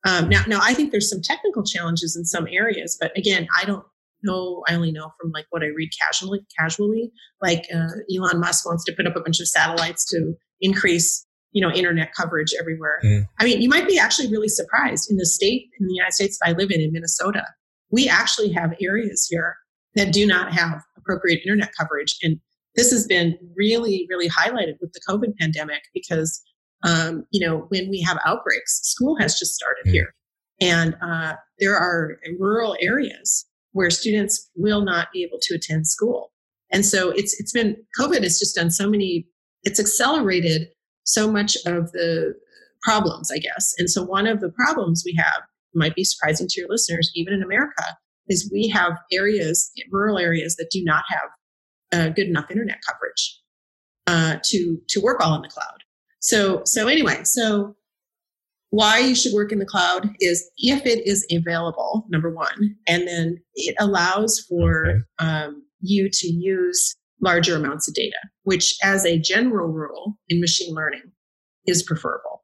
Um, 0.06 0.28
now, 0.28 0.44
now 0.46 0.60
I 0.62 0.74
think 0.74 0.90
there's 0.90 1.08
some 1.08 1.22
technical 1.22 1.64
challenges 1.64 2.16
in 2.16 2.24
some 2.24 2.46
areas, 2.50 2.96
but 3.00 3.16
again, 3.16 3.46
I 3.56 3.64
don't 3.64 3.84
know. 4.24 4.62
I 4.68 4.74
only 4.74 4.92
know 4.92 5.10
from 5.20 5.30
like 5.32 5.46
what 5.50 5.62
I 5.62 5.66
read 5.66 5.90
casually. 6.04 6.40
Casually, 6.58 7.10
like 7.40 7.64
uh, 7.74 7.88
Elon 8.14 8.40
Musk 8.40 8.66
wants 8.66 8.84
to 8.84 8.92
put 8.92 9.06
up 9.06 9.16
a 9.16 9.20
bunch 9.20 9.40
of 9.40 9.48
satellites 9.48 10.04
to 10.10 10.34
increase, 10.60 11.26
you 11.52 11.60
know, 11.60 11.72
internet 11.72 12.12
coverage 12.14 12.52
everywhere. 12.58 12.98
Mm. 13.04 13.26
I 13.38 13.44
mean, 13.44 13.62
you 13.62 13.68
might 13.68 13.86
be 13.86 13.98
actually 13.98 14.30
really 14.30 14.48
surprised 14.48 15.10
in 15.10 15.16
the 15.16 15.26
state 15.26 15.68
in 15.78 15.86
the 15.86 15.94
United 15.94 16.14
States 16.14 16.38
that 16.40 16.50
I 16.50 16.52
live 16.52 16.70
in, 16.70 16.80
in 16.80 16.92
Minnesota. 16.92 17.44
We 17.90 18.08
actually 18.08 18.50
have 18.52 18.74
areas 18.80 19.26
here 19.30 19.56
that 19.94 20.12
do 20.12 20.26
not 20.26 20.52
have 20.52 20.80
appropriate 20.96 21.40
internet 21.44 21.72
coverage. 21.78 22.16
And 22.22 22.40
this 22.76 22.90
has 22.90 23.06
been 23.06 23.38
really, 23.56 24.06
really 24.10 24.28
highlighted 24.28 24.74
with 24.80 24.92
the 24.92 25.00
COVID 25.08 25.36
pandemic 25.38 25.82
because, 25.92 26.42
um, 26.82 27.24
you 27.30 27.46
know, 27.46 27.66
when 27.68 27.88
we 27.88 28.00
have 28.02 28.18
outbreaks, 28.24 28.80
school 28.82 29.16
has 29.20 29.38
just 29.38 29.54
started 29.54 29.86
mm. 29.86 29.92
here. 29.92 30.14
And 30.60 30.96
uh, 31.02 31.34
there 31.58 31.76
are 31.76 32.18
rural 32.38 32.76
areas 32.80 33.46
where 33.74 33.90
students 33.90 34.50
will 34.56 34.82
not 34.82 35.08
be 35.12 35.22
able 35.22 35.38
to 35.42 35.54
attend 35.54 35.86
school. 35.86 36.32
And 36.72 36.86
so 36.86 37.10
it's 37.10 37.38
it's 37.38 37.52
been 37.52 37.76
COVID 38.00 38.22
has 38.22 38.38
just 38.38 38.54
done 38.54 38.70
so 38.70 38.88
many, 38.88 39.26
it's 39.64 39.78
accelerated 39.78 40.68
so 41.04 41.30
much 41.30 41.56
of 41.66 41.92
the 41.92 42.34
problems, 42.82 43.30
I 43.32 43.38
guess. 43.38 43.74
And 43.78 43.90
so 43.90 44.02
one 44.02 44.26
of 44.26 44.40
the 44.40 44.50
problems 44.50 45.02
we 45.04 45.14
have 45.18 45.42
might 45.74 45.94
be 45.94 46.04
surprising 46.04 46.46
to 46.48 46.60
your 46.60 46.70
listeners, 46.70 47.10
even 47.14 47.34
in 47.34 47.42
America, 47.42 47.84
is 48.28 48.48
we 48.52 48.68
have 48.68 48.92
areas, 49.12 49.70
rural 49.90 50.18
areas 50.18 50.56
that 50.56 50.70
do 50.70 50.82
not 50.84 51.02
have 51.08 51.28
uh, 51.92 52.08
good 52.10 52.28
enough 52.28 52.50
internet 52.50 52.78
coverage 52.86 53.40
uh, 54.06 54.36
to 54.44 54.78
to 54.88 55.00
work 55.00 55.20
all 55.20 55.34
in 55.34 55.42
the 55.42 55.48
cloud. 55.48 55.82
So 56.20 56.62
so 56.64 56.86
anyway, 56.86 57.22
so 57.24 57.76
why 58.74 58.98
you 58.98 59.14
should 59.14 59.32
work 59.32 59.52
in 59.52 59.60
the 59.60 59.64
cloud 59.64 60.10
is 60.18 60.50
if 60.58 60.84
it 60.84 61.06
is 61.06 61.24
available, 61.30 62.04
number 62.08 62.28
one, 62.28 62.74
and 62.88 63.06
then 63.06 63.38
it 63.54 63.76
allows 63.78 64.44
for 64.48 64.86
okay. 64.86 64.98
um, 65.20 65.62
you 65.80 66.10
to 66.12 66.26
use 66.26 66.96
larger 67.22 67.54
amounts 67.54 67.86
of 67.86 67.94
data, 67.94 68.16
which, 68.42 68.74
as 68.82 69.06
a 69.06 69.16
general 69.16 69.68
rule 69.68 70.18
in 70.28 70.40
machine 70.40 70.74
learning, 70.74 71.04
is 71.68 71.84
preferable. 71.84 72.42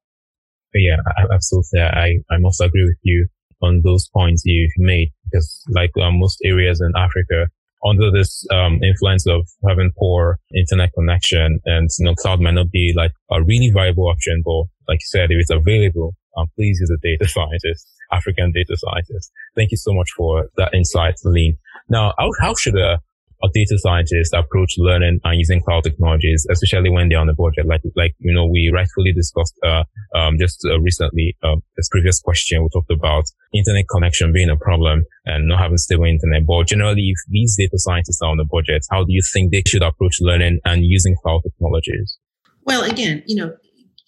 Yeah, 0.73 0.99
absolutely. 1.35 1.81
I, 1.81 2.19
I 2.31 2.39
must 2.39 2.61
agree 2.61 2.85
with 2.85 2.99
you 3.03 3.27
on 3.61 3.83
those 3.83 4.09
points 4.15 4.43
you've 4.45 4.71
made 4.79 5.09
because 5.25 5.65
like 5.71 5.91
uh, 6.01 6.13
most 6.13 6.39
areas 6.45 6.81
in 6.81 6.93
Africa, 6.97 7.49
under 7.87 8.11
this 8.11 8.45
um, 8.51 8.83
influence 8.83 9.27
of 9.27 9.49
having 9.67 9.91
poor 9.99 10.39
internet 10.55 10.93
connection 10.93 11.61
and 11.65 11.89
you 11.99 12.05
know 12.05 12.15
cloud 12.15 12.41
might 12.41 12.55
not 12.55 12.71
be 12.71 12.93
like 12.97 13.13
a 13.31 13.43
really 13.43 13.71
viable 13.73 14.09
option 14.09 14.43
but 14.45 14.65
like 14.89 14.99
you 15.01 15.07
said 15.07 15.31
if 15.31 15.39
it's 15.41 15.51
available 15.51 16.15
um, 16.37 16.47
please 16.57 16.79
use 16.81 16.91
a 16.91 17.01
data 17.03 17.29
scientist 17.29 17.87
african 18.13 18.53
data 18.53 18.77
scientist 18.77 19.31
thank 19.57 19.71
you 19.71 19.77
so 19.77 19.93
much 19.93 20.11
for 20.17 20.49
that 20.57 20.73
insight 20.75 21.15
Lynn. 21.25 21.57
now 21.89 22.13
how, 22.19 22.31
how 22.41 22.55
should 22.55 22.77
a 22.77 23.01
a 23.43 23.49
data 23.53 23.79
scientists 23.79 24.33
approach 24.35 24.75
learning 24.79 25.21
and 25.25 25.39
using 25.39 25.63
cloud 25.63 25.85
technologies, 25.85 26.47
especially 26.51 26.91
when 26.91 27.09
they're 27.09 27.19
on 27.19 27.29
a 27.29 27.35
budget. 27.35 27.67
Like, 27.67 27.83
like, 27.97 28.15
you 28.19 28.35
know, 28.35 28.47
we 28.47 28.71
rightfully 28.73 29.13
discussed, 29.13 29.55
uh, 29.65 29.85
um, 30.15 30.37
just 30.39 30.65
uh, 30.65 30.81
recently, 30.81 31.37
um, 31.43 31.63
this 31.77 31.89
previous 31.89 32.21
question, 32.21 32.63
we 32.63 32.69
talked 32.73 32.91
about 32.91 33.25
internet 33.53 33.87
connection 33.91 34.33
being 34.33 34.51
a 34.51 34.57
problem 34.57 35.05
and 35.25 35.49
not 35.49 35.61
having 35.61 35.79
stable 35.79 36.05
internet. 36.05 36.47
But 36.47 36.67
generally, 36.67 37.09
if 37.09 37.19
these 37.29 37.57
data 37.57 37.79
scientists 37.79 38.21
are 38.23 38.31
on 38.31 38.41
a 38.41 38.45
budget, 38.45 38.85
how 38.91 39.05
do 39.05 39.13
you 39.13 39.23
think 39.33 39.53
they 39.53 39.63
should 39.67 39.83
approach 39.83 40.19
learning 40.21 40.61
and 40.65 40.85
using 40.85 41.17
cloud 41.23 41.41
technologies? 41.43 42.19
Well, 42.65 42.83
again, 42.85 43.23
you 43.27 43.37
know, 43.37 43.57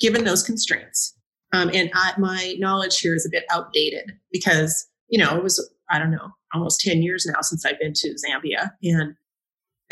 given 0.01 0.25
those 0.25 0.43
constraints, 0.43 1.17
um, 1.53 1.71
and 1.75 1.91
I, 1.95 2.13
my 2.19 2.57
knowledge 2.59 2.99
here 3.01 3.15
is 3.15 3.27
a 3.27 3.31
bit 3.31 3.45
outdated 3.51 4.13
because, 4.31 4.87
you 5.09 5.19
know, 5.19 5.37
it 5.37 5.43
was, 5.43 5.71
I 5.91 5.99
don't 5.99 6.11
know, 6.11 6.31
almost 6.55 6.81
10 6.81 7.03
years 7.03 7.27
now 7.27 7.41
since 7.41 7.65
I've 7.65 7.79
been 7.79 7.93
to 7.95 8.15
Zambia. 8.15 8.71
And 8.83 9.15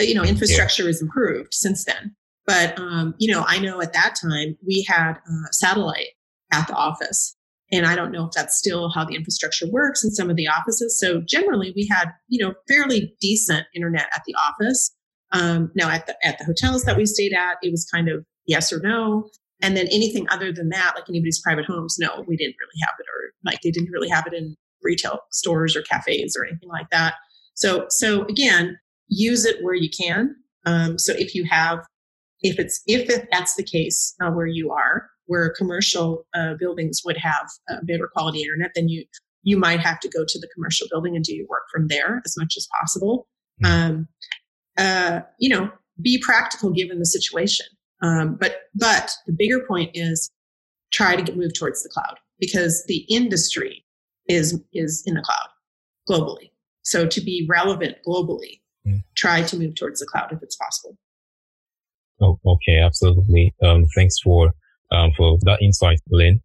you 0.07 0.15
know, 0.15 0.23
infrastructure 0.23 0.85
yeah. 0.85 0.89
has 0.89 1.03
improved 1.03 1.53
since 1.53 1.85
then. 1.85 2.15
But 2.47 2.79
um, 2.79 3.15
you 3.19 3.33
know, 3.33 3.45
I 3.47 3.59
know 3.59 3.81
at 3.81 3.93
that 3.93 4.17
time 4.21 4.57
we 4.67 4.85
had 4.89 5.15
a 5.15 5.53
satellite 5.53 6.09
at 6.53 6.67
the 6.67 6.75
office, 6.75 7.37
and 7.71 7.87
I 7.87 7.95
don't 7.95 8.11
know 8.11 8.27
if 8.27 8.33
that's 8.33 8.57
still 8.57 8.91
how 8.91 9.05
the 9.05 9.15
infrastructure 9.15 9.67
works 9.71 10.03
in 10.05 10.11
some 10.11 10.31
of 10.31 10.37
the 10.37 10.49
offices. 10.49 10.99
So 10.99 11.23
generally, 11.27 11.73
we 11.77 11.89
had 11.91 12.13
you 12.29 12.45
know 12.45 12.55
fairly 12.69 13.15
decent 13.21 13.67
internet 13.75 14.09
at 14.15 14.23
the 14.27 14.35
office. 14.35 14.95
Um, 15.33 15.71
now 15.77 15.89
at 15.91 16.07
the 16.07 16.17
at 16.25 16.39
the 16.39 16.45
hotels 16.45 16.85
that 16.85 16.97
we 16.97 17.07
stayed 17.07 17.33
at, 17.33 17.59
it 17.63 17.71
was 17.71 17.87
kind 17.93 18.09
of 18.09 18.25
yes 18.47 18.73
or 18.73 18.81
no. 18.81 19.29
And 19.63 19.77
then 19.77 19.87
anything 19.89 20.27
other 20.31 20.53
than 20.53 20.71
that, 20.71 20.93
like 20.95 21.05
anybody's 21.09 21.41
private 21.41 21.67
homes, 21.67 21.97
no, 22.01 22.25
we 22.27 22.37
didn't 22.37 22.57
really 22.59 22.81
have 22.83 22.95
it, 22.99 23.05
or 23.05 23.33
like 23.45 23.61
they 23.63 23.71
didn't 23.71 23.91
really 23.91 24.09
have 24.09 24.27
it 24.27 24.33
in 24.33 24.57
retail 24.83 25.21
stores 25.31 25.77
or 25.77 25.83
cafes 25.83 26.37
or 26.37 26.47
anything 26.47 26.69
like 26.69 26.89
that. 26.91 27.15
So, 27.55 27.87
so 27.91 28.25
again, 28.25 28.79
use 29.11 29.45
it 29.45 29.63
where 29.63 29.75
you 29.75 29.91
can. 29.91 30.35
Um, 30.67 30.99
so 30.99 31.13
if 31.17 31.35
you 31.35 31.45
have, 31.51 31.81
if 32.41 32.59
it's 32.59 32.83
if 32.87 33.07
that's 33.31 33.55
the 33.57 33.63
case 33.63 34.15
uh, 34.23 34.31
where 34.31 34.47
you 34.47 34.71
are, 34.71 35.11
where 35.27 35.53
commercial 35.57 36.27
uh, 36.35 36.55
buildings 36.59 37.03
would 37.05 37.19
have 37.19 37.49
better 37.85 38.09
quality 38.13 38.43
internet, 38.43 38.71
then 38.75 38.89
you 38.89 39.05
you 39.43 39.59
might 39.59 39.81
have 39.81 40.01
to 40.01 40.09
go 40.09 40.25
to 40.27 40.39
the 40.39 40.49
commercial 40.55 40.87
building 40.91 41.17
and 41.17 41.25
do 41.25 41.35
your 41.35 41.47
work 41.49 41.63
from 41.73 41.89
there 41.89 42.21
as 42.25 42.35
much 42.39 42.55
as 42.57 42.69
possible. 42.79 43.27
Hmm. 43.63 43.67
Um, 43.67 44.09
uh, 44.79 45.21
you 45.39 45.49
know, 45.49 45.71
be 46.01 46.23
practical 46.25 46.71
given 46.71 46.99
the 46.99 47.07
situation. 47.07 47.67
Um, 48.03 48.37
but 48.41 48.63
but 48.75 49.13
the 49.27 49.35
bigger 49.37 49.61
point 49.67 49.91
is 49.95 50.31
try 50.93 51.17
to 51.17 51.23
get 51.23 51.37
move 51.37 51.53
towards 51.55 51.83
the 51.83 51.91
cloud 51.91 52.19
because 52.39 52.85
the 52.87 53.05
industry 53.11 53.85
is 54.29 54.61
is 54.73 55.03
in 55.07 55.15
the 55.15 55.23
cloud 55.23 55.49
globally. 56.09 56.51
So 56.83 57.07
to 57.07 57.21
be 57.21 57.47
relevant 57.49 57.99
globally. 58.07 58.60
Try 59.17 59.43
to 59.43 59.57
move 59.59 59.75
towards 59.75 60.01
the 60.01 60.07
cloud 60.07 60.33
if 60.33 60.43
it's 60.43 60.57
possible. 60.57 60.97
Oh, 62.21 62.39
okay, 62.45 62.79
absolutely. 62.81 63.55
Um, 63.63 63.85
thanks 63.95 64.17
for 64.23 64.53
um, 64.93 65.11
for 65.17 65.39
that 65.43 65.63
insight, 65.63 66.01
Lynn. 66.11 66.41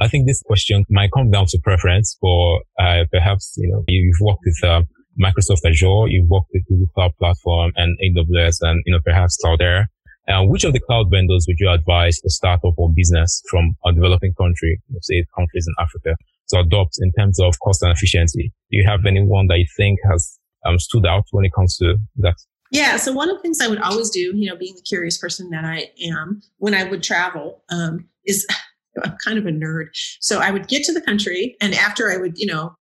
I 0.00 0.08
think 0.08 0.26
this 0.26 0.42
question 0.42 0.84
might 0.88 1.10
come 1.12 1.30
down 1.30 1.46
to 1.46 1.58
preference 1.62 2.16
for 2.20 2.62
uh, 2.80 3.04
perhaps 3.12 3.54
you 3.56 3.70
know 3.70 3.84
you've 3.86 4.20
worked 4.20 4.42
with 4.44 4.64
uh, 4.64 4.82
Microsoft 5.20 5.64
Azure, 5.66 6.08
you've 6.08 6.28
worked 6.28 6.48
with 6.52 6.66
Google 6.66 6.88
Cloud 6.94 7.12
Platform 7.18 7.72
and 7.76 7.96
AWS, 8.02 8.56
and 8.62 8.82
you 8.86 8.92
know 8.92 9.00
perhaps 9.04 9.38
Cloudera. 9.44 9.86
And 10.28 10.48
which 10.48 10.62
of 10.62 10.72
the 10.72 10.80
cloud 10.80 11.10
vendors 11.10 11.46
would 11.48 11.58
you 11.58 11.68
advise 11.68 12.20
a 12.24 12.30
startup 12.30 12.74
or 12.76 12.92
business 12.94 13.42
from 13.50 13.74
a 13.84 13.92
developing 13.92 14.32
country, 14.34 14.80
say 15.00 15.24
countries 15.36 15.66
in 15.66 15.74
Africa, 15.82 16.16
to 16.50 16.60
adopt 16.60 16.98
in 17.00 17.10
terms 17.18 17.40
of 17.40 17.54
cost 17.58 17.82
and 17.82 17.90
efficiency? 17.90 18.52
Do 18.70 18.78
you 18.78 18.86
have 18.86 19.04
anyone 19.04 19.48
that 19.48 19.58
you 19.58 19.66
think 19.76 19.98
has 20.08 20.38
um, 20.64 20.78
stood 20.78 21.06
out 21.06 21.24
when 21.30 21.44
it 21.44 21.52
comes 21.52 21.76
to 21.78 21.96
that? 22.18 22.36
Yeah. 22.70 22.96
So 22.96 23.12
one 23.12 23.28
of 23.28 23.36
the 23.36 23.42
things 23.42 23.60
I 23.60 23.68
would 23.68 23.80
always 23.80 24.10
do, 24.10 24.32
you 24.34 24.48
know, 24.48 24.56
being 24.56 24.74
the 24.74 24.82
curious 24.82 25.18
person 25.18 25.50
that 25.50 25.64
I 25.64 25.90
am, 26.02 26.40
when 26.56 26.74
I 26.74 26.84
would 26.84 27.02
travel, 27.02 27.62
um, 27.70 28.08
is 28.24 28.46
I'm 29.04 29.16
kind 29.24 29.38
of 29.38 29.46
a 29.46 29.50
nerd. 29.50 29.86
So 30.20 30.40
I 30.40 30.50
would 30.50 30.68
get 30.68 30.84
to 30.84 30.92
the 30.92 31.00
country, 31.00 31.56
and 31.60 31.74
after 31.74 32.10
I 32.10 32.18
would, 32.18 32.34
you 32.36 32.46
know, 32.46 32.74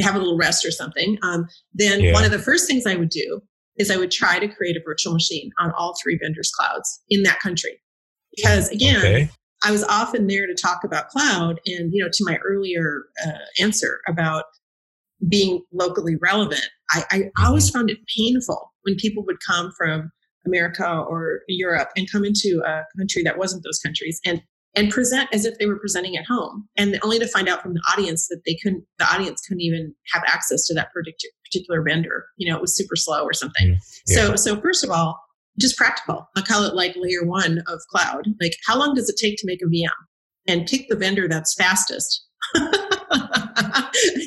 have 0.00 0.14
a 0.14 0.18
little 0.18 0.36
rest 0.36 0.64
or 0.64 0.70
something, 0.70 1.18
um, 1.22 1.46
then 1.74 2.00
yeah. 2.00 2.12
one 2.12 2.24
of 2.24 2.30
the 2.30 2.38
first 2.38 2.66
things 2.66 2.86
I 2.86 2.96
would 2.96 3.10
do 3.10 3.40
is 3.76 3.90
I 3.90 3.96
would 3.96 4.10
try 4.10 4.38
to 4.38 4.48
create 4.48 4.76
a 4.76 4.82
virtual 4.84 5.12
machine 5.12 5.50
on 5.58 5.72
all 5.72 5.96
three 6.02 6.18
vendors' 6.22 6.50
clouds 6.50 7.00
in 7.08 7.22
that 7.22 7.40
country. 7.40 7.80
Because 8.36 8.68
again, 8.70 8.98
okay. 8.98 9.30
I 9.62 9.70
was 9.70 9.84
often 9.84 10.26
there 10.26 10.46
to 10.46 10.54
talk 10.54 10.84
about 10.84 11.08
cloud. 11.08 11.60
And, 11.66 11.92
you 11.92 12.02
know, 12.02 12.10
to 12.12 12.24
my 12.24 12.36
earlier 12.44 13.04
uh, 13.26 13.32
answer 13.62 14.00
about 14.08 14.44
being 15.28 15.62
locally 15.72 16.16
relevant, 16.16 16.66
I, 16.90 17.04
I 17.10 17.18
mm-hmm. 17.18 17.46
always 17.46 17.70
found 17.70 17.90
it 17.90 17.98
painful 18.16 18.72
when 18.82 18.96
people 18.96 19.24
would 19.26 19.38
come 19.46 19.70
from 19.76 20.10
America 20.46 20.88
or 20.88 21.40
Europe 21.48 21.90
and 21.96 22.10
come 22.10 22.24
into 22.24 22.62
a 22.66 22.82
country 22.98 23.22
that 23.22 23.38
wasn't 23.38 23.64
those 23.64 23.78
countries 23.78 24.20
and 24.24 24.42
and 24.76 24.88
present 24.88 25.28
as 25.32 25.44
if 25.44 25.58
they 25.58 25.66
were 25.66 25.80
presenting 25.80 26.16
at 26.16 26.24
home 26.26 26.68
and 26.76 26.96
only 27.02 27.18
to 27.18 27.26
find 27.26 27.48
out 27.48 27.60
from 27.60 27.74
the 27.74 27.82
audience 27.92 28.28
that 28.28 28.40
they 28.46 28.56
couldn't 28.62 28.84
the 28.98 29.04
audience 29.12 29.40
couldn't 29.46 29.60
even 29.60 29.92
have 30.12 30.22
access 30.26 30.64
to 30.66 30.74
that 30.74 30.88
particular 30.92 31.82
vendor 31.82 32.26
you 32.36 32.48
know 32.48 32.56
it 32.56 32.62
was 32.62 32.76
super 32.76 32.96
slow 32.96 33.24
or 33.24 33.32
something. 33.32 33.68
Mm, 33.68 33.78
yeah. 34.06 34.16
so 34.16 34.36
so 34.36 34.60
first 34.60 34.84
of 34.84 34.90
all 34.90 35.20
just 35.58 35.76
practical. 35.76 36.26
I 36.36 36.42
call 36.42 36.62
it 36.62 36.74
like 36.74 36.94
layer 36.96 37.24
one 37.24 37.58
of 37.66 37.80
cloud. 37.90 38.26
Like 38.40 38.52
how 38.66 38.78
long 38.78 38.94
does 38.94 39.10
it 39.10 39.16
take 39.20 39.36
to 39.38 39.46
make 39.46 39.60
a 39.62 39.66
vm 39.66 39.88
and 40.46 40.66
pick 40.66 40.88
the 40.88 40.96
vendor 40.96 41.28
that's 41.28 41.54
fastest 41.54 42.26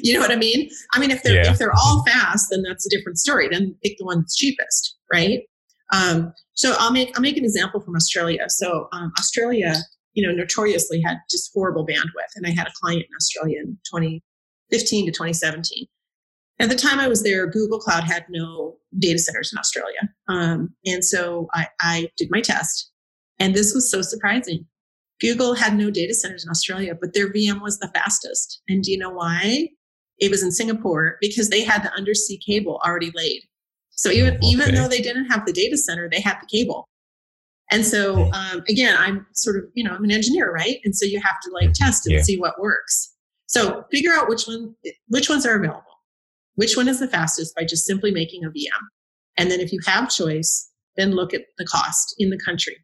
you 0.04 0.14
know 0.14 0.20
what 0.20 0.32
i 0.32 0.36
mean 0.36 0.70
i 0.94 1.00
mean 1.00 1.12
if 1.12 1.24
they're 1.24 1.44
yeah. 1.44 1.52
if 1.52 1.58
they're 1.58 1.74
all 1.74 2.04
fast 2.06 2.48
then 2.50 2.62
that's 2.62 2.86
a 2.86 2.90
different 2.90 3.18
story 3.18 3.48
then 3.50 3.76
pick 3.84 3.98
the 3.98 4.06
one 4.06 4.20
that's 4.20 4.36
cheapest 4.36 4.98
right 5.12 5.42
um, 5.92 6.34
so 6.54 6.76
I'll 6.80 6.92
make 6.92 7.16
I'll 7.16 7.22
make 7.22 7.38
an 7.38 7.44
example 7.44 7.80
from 7.80 7.96
Australia. 7.96 8.50
So 8.50 8.88
um, 8.94 9.12
Australia 9.20 9.76
you 10.14 10.26
know, 10.26 10.34
notoriously 10.34 11.02
had 11.02 11.18
just 11.30 11.52
horrible 11.54 11.86
bandwidth. 11.86 12.36
And 12.36 12.46
I 12.46 12.52
had 12.52 12.68
a 12.68 12.72
client 12.82 13.02
in 13.02 13.16
Australia 13.16 13.60
in 13.60 13.78
2015 13.92 15.06
to 15.06 15.12
2017. 15.12 15.88
At 16.60 16.70
the 16.70 16.76
time 16.76 17.00
I 17.00 17.08
was 17.08 17.24
there, 17.24 17.48
Google 17.48 17.80
Cloud 17.80 18.04
had 18.04 18.26
no 18.30 18.78
data 19.00 19.20
centers 19.20 19.52
in 19.52 19.58
Australia. 19.58 20.10
Um, 20.30 20.74
and 20.86 21.04
so 21.04 21.48
I, 21.54 21.68
I 21.82 22.10
did 22.16 22.30
my 22.32 22.42
test. 22.42 22.92
And 23.40 23.56
this 23.56 23.74
was 23.74 23.90
so 23.90 24.02
surprising. 24.02 24.66
Google 25.24 25.56
had 25.56 25.76
no 25.76 25.90
data 25.90 26.14
centers 26.14 26.44
in 26.44 26.50
Australia, 26.50 26.96
but 27.00 27.14
their 27.14 27.32
VM 27.32 27.62
was 27.62 27.80
the 27.80 27.88
fastest. 27.96 28.62
And 28.68 28.84
do 28.84 28.92
you 28.92 28.98
know 28.98 29.10
why? 29.10 29.70
It 30.20 30.30
was 30.30 30.44
in 30.44 30.52
Singapore 30.52 31.18
because 31.22 31.50
they 31.50 31.64
had 31.64 31.82
the 31.82 31.94
undersea 31.94 32.38
cable 32.46 32.82
already 32.86 33.12
laid. 33.16 33.42
So 33.92 34.10
even, 34.10 34.36
okay. 34.36 34.48
even 34.48 34.76
though 34.76 34.90
they 34.90 35.02
didn't 35.02 35.28
have 35.32 35.46
the 35.46 35.54
data 35.54 35.78
center, 35.78 36.10
they 36.10 36.20
had 36.20 36.38
the 36.42 36.48
cable. 36.52 36.90
And 37.72 37.86
so, 37.86 38.30
um, 38.34 38.64
again, 38.68 38.96
I'm 39.00 39.26
sort 39.34 39.56
of, 39.56 39.64
you 39.74 39.84
know, 39.84 39.96
I'm 39.96 40.04
an 40.04 40.12
engineer, 40.12 40.52
right? 40.52 40.80
And 40.84 40.94
so 40.96 41.06
you 41.06 41.22
have 41.22 41.40
to 41.44 41.52
like 41.54 41.70
mm-hmm. 41.70 41.86
test 41.86 42.06
and 42.06 42.16
yeah. 42.16 42.22
see 42.22 42.38
what 42.38 42.60
works. 42.60 43.14
So 43.48 43.86
figure 43.92 44.12
out 44.12 44.28
which 44.28 44.46
one, 44.46 44.76
which 45.08 45.30
ones 45.30 45.46
are 45.46 45.56
available, 45.56 45.84
which 46.56 46.76
one 46.76 46.90
is 46.90 47.00
the 47.00 47.08
fastest 47.08 47.56
by 47.56 47.64
just 47.64 47.86
simply 47.86 48.12
making 48.12 48.44
a 48.44 48.50
VM. 48.50 48.82
And 49.38 49.50
then 49.50 49.62
if 49.62 49.72
you 49.72 49.80
have 49.86 50.10
choice, 50.10 50.70
then 50.98 51.12
look 51.12 51.34
at 51.34 51.44
the 51.58 51.66
cost 51.66 52.14
in 52.18 52.30
the 52.30 52.40
country. 52.44 52.83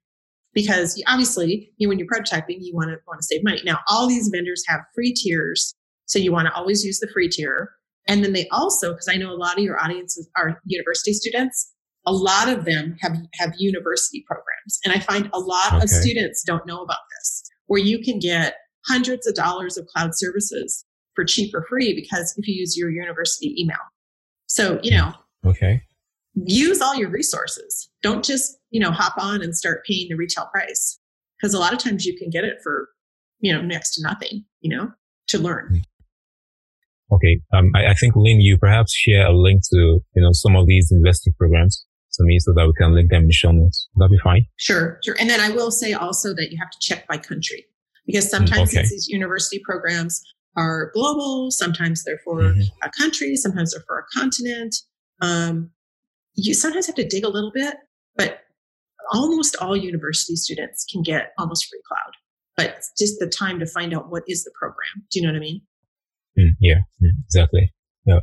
Because 0.54 1.02
obviously, 1.08 1.72
you 1.78 1.88
when 1.88 2.00
you're 2.00 2.08
prototyping, 2.08 2.58
you 2.60 2.74
want 2.74 2.90
to 2.90 2.98
want 3.08 3.22
to 3.22 3.26
save 3.26 3.44
money. 3.44 3.62
Now, 3.64 3.80
all 3.88 4.08
these 4.08 4.30
vendors 4.34 4.64
have 4.68 4.82
free 4.96 5.14
tiers, 5.14 5.76
so 6.06 6.18
you 6.18 6.32
want 6.32 6.48
to 6.48 6.54
always 6.54 6.84
use 6.84 7.00
the 7.00 7.10
free 7.14 7.30
tier. 7.30 7.70
And 8.08 8.24
then 8.24 8.34
they 8.34 8.48
also, 8.52 8.94
because 8.94 9.08
I 9.08 9.16
know 9.16 9.32
a 9.32 9.38
lot 9.38 9.58
of 9.58 9.64
your 9.64 9.82
audiences 9.82 10.28
are 10.36 10.60
university 10.66 11.14
students, 11.14 11.72
a 12.08 12.12
lot 12.12 12.50
of 12.50 12.66
them 12.66 12.96
have, 13.02 13.16
have 13.36 13.54
university 13.60 14.26
programs. 14.26 14.80
And 14.84 14.94
I 14.94 15.00
find 15.00 15.30
a 15.34 15.40
lot 15.40 15.74
okay. 15.74 15.84
of 15.84 15.90
students 15.90 16.44
don't 16.44 16.66
know 16.66 16.82
about 16.82 16.98
this, 17.18 17.44
where 17.68 17.80
you 17.80 18.02
can 18.04 18.18
get 18.18 18.56
hundreds 18.88 19.28
of 19.28 19.36
dollars 19.36 19.78
of 19.78 19.86
cloud 19.88 20.12
services 20.14 20.86
for 21.14 21.24
cheap 21.24 21.54
or 21.54 21.66
free 21.70 21.94
because 21.94 22.34
if 22.38 22.48
you 22.48 22.56
use 22.56 22.76
your 22.76 22.90
university 22.90 23.54
email. 23.62 23.78
So, 24.48 24.80
you 24.82 24.92
know, 24.98 25.14
okay. 25.46 25.84
Use 26.34 26.82
all 26.82 26.96
your 26.96 27.10
resources. 27.10 27.90
Don't 28.02 28.24
just, 28.24 28.58
you 28.70 28.80
know, 28.80 28.92
hop 28.92 29.14
on 29.18 29.42
and 29.42 29.56
start 29.56 29.86
paying 29.86 30.08
the 30.10 30.16
retail 30.16 30.48
price. 30.52 31.00
Because 31.38 31.54
a 31.54 31.60
lot 31.60 31.74
of 31.74 31.80
times 31.80 32.06
you 32.06 32.18
can 32.18 32.30
get 32.30 32.44
it 32.44 32.58
for, 32.62 32.90
you 33.40 33.54
know, 33.54 33.62
next 33.62 33.96
to 33.96 34.04
nothing, 34.04 34.46
you 34.62 34.76
know, 34.76 34.92
to 35.28 35.38
learn. 35.40 35.68
Hmm. 35.70 37.16
Okay. 37.16 37.42
Um, 37.54 37.72
I, 37.76 37.88
I 37.88 37.94
think 37.94 38.16
Lynn, 38.16 38.40
you 38.40 38.58
perhaps 38.58 38.94
share 38.94 39.26
a 39.26 39.36
link 39.36 39.62
to, 39.72 40.00
you 40.16 40.22
know, 40.22 40.30
some 40.32 40.56
of 40.56 40.68
these 40.68 40.92
investing 40.92 41.34
programs 41.38 41.86
to 42.14 42.24
me 42.24 42.38
so 42.40 42.54
that 42.54 42.68
we 42.68 42.74
can 42.78 42.94
link 42.94 43.10
them 43.10 43.24
in 43.24 43.28
the 43.28 43.34
show 43.34 43.52
notes. 43.52 43.88
That'd 43.96 44.12
be 44.12 44.20
fine. 44.24 44.46
Sure, 44.58 45.00
sure. 45.04 45.16
And 45.20 45.30
then 45.30 45.40
I 45.40 45.50
will 45.50 45.72
say 45.72 45.94
also 45.94 46.34
that 46.36 46.52
you 46.52 46.58
have 46.60 46.70
to 46.70 46.78
check 46.80 47.08
by 47.08 47.18
country 47.18 47.66
because 48.06 48.28
mm, 48.28 48.30
sometimes 48.30 48.74
okay. 48.74 48.84
these 48.88 49.08
university 49.08 49.60
programs 49.64 50.22
are 50.56 50.92
global, 50.94 51.52
sometimes 51.52 52.04
they're 52.04 52.20
for 52.24 52.42
mm-hmm. 52.42 52.62
a 52.84 52.90
country, 52.98 53.36
sometimes 53.36 53.72
they're 53.72 53.84
for 53.88 54.00
a 54.00 54.20
continent. 54.20 54.76
Um, 55.22 55.72
you 56.36 56.54
sometimes 56.54 56.88
have 56.88 56.96
to 56.96 57.08
dig 57.08 57.24
a 57.24 57.30
little 57.30 57.52
bit, 57.54 57.76
but 58.16 58.42
almost 59.12 59.56
all 59.62 59.76
university 59.76 60.36
students 60.36 60.86
can 60.92 61.02
get 61.02 61.32
almost 61.38 61.68
free 61.70 61.82
cloud. 61.88 62.14
But 62.58 62.78
it's 62.78 62.92
just 62.98 63.20
the 63.20 63.28
time 63.28 63.60
to 63.60 63.66
find 63.66 63.94
out 63.94 64.10
what 64.10 64.24
is 64.28 64.44
the 64.44 64.52
program. 64.60 65.08
Do 65.12 65.20
you 65.20 65.26
know 65.26 65.32
what 65.32 65.38
I 65.38 65.40
mean? 65.40 65.62
Mm, 66.38 66.56
yeah, 66.60 66.80
mm, 67.02 67.12
exactly. 67.26 67.74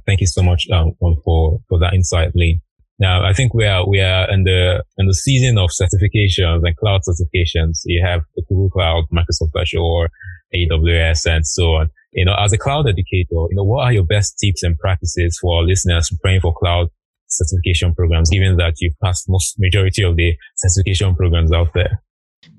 Thank 0.05 0.20
you 0.20 0.26
so 0.26 0.43
much 0.43 0.66
um, 0.72 0.95
for 1.01 1.61
for 1.68 1.78
that 1.78 1.95
insight, 1.95 2.32
Lee. 2.34 2.61
Now, 2.99 3.24
I 3.24 3.34
think 3.34 3.53
we 3.53 3.66
are, 3.66 3.87
we 3.87 4.01
are 4.01 4.30
in 4.30 4.45
the, 4.45 4.82
in 4.97 5.07
the 5.07 5.14
season 5.14 5.59
of 5.59 5.68
certifications 5.70 6.62
and 6.64 6.76
cloud 6.76 7.03
certifications. 7.07 7.80
You 7.84 8.03
have 8.05 8.22
the 8.37 8.43
Google 8.49 8.70
Cloud, 8.70 9.05
Microsoft 9.12 9.61
Azure, 9.61 10.09
AWS, 10.55 11.26
and 11.26 11.47
so 11.47 11.74
on. 11.74 11.91
You 12.12 12.24
know, 12.24 12.34
as 12.39 12.55
a 12.55 12.59
cloud 12.59 12.89
educator, 12.89 13.26
you 13.30 13.49
know, 13.53 13.64
what 13.64 13.84
are 13.84 13.93
your 13.93 14.05
best 14.05 14.39
tips 14.39 14.62
and 14.62 14.78
practices 14.78 15.39
for 15.41 15.62
listeners 15.62 16.09
preparing 16.09 16.41
for 16.41 16.55
cloud 16.55 16.89
certification 17.28 17.94
programs, 17.94 18.30
given 18.30 18.56
that 18.56 18.74
you've 18.80 18.98
passed 19.02 19.28
most 19.28 19.56
majority 19.58 20.02
of 20.02 20.16
the 20.16 20.36
certification 20.56 21.14
programs 21.14 21.52
out 21.52 21.68
there? 21.74 22.02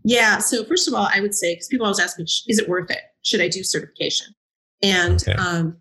Yeah. 0.03 0.39
So 0.39 0.63
first 0.65 0.87
of 0.87 0.93
all, 0.93 1.07
I 1.13 1.21
would 1.21 1.35
say, 1.35 1.53
because 1.53 1.67
people 1.67 1.85
always 1.85 1.99
ask 1.99 2.17
me, 2.17 2.25
is 2.25 2.59
it 2.59 2.67
worth 2.67 2.89
it? 2.91 3.01
Should 3.23 3.41
I 3.41 3.47
do 3.47 3.63
certification? 3.63 4.27
And, 4.81 5.21
okay. 5.27 5.33
um, 5.33 5.77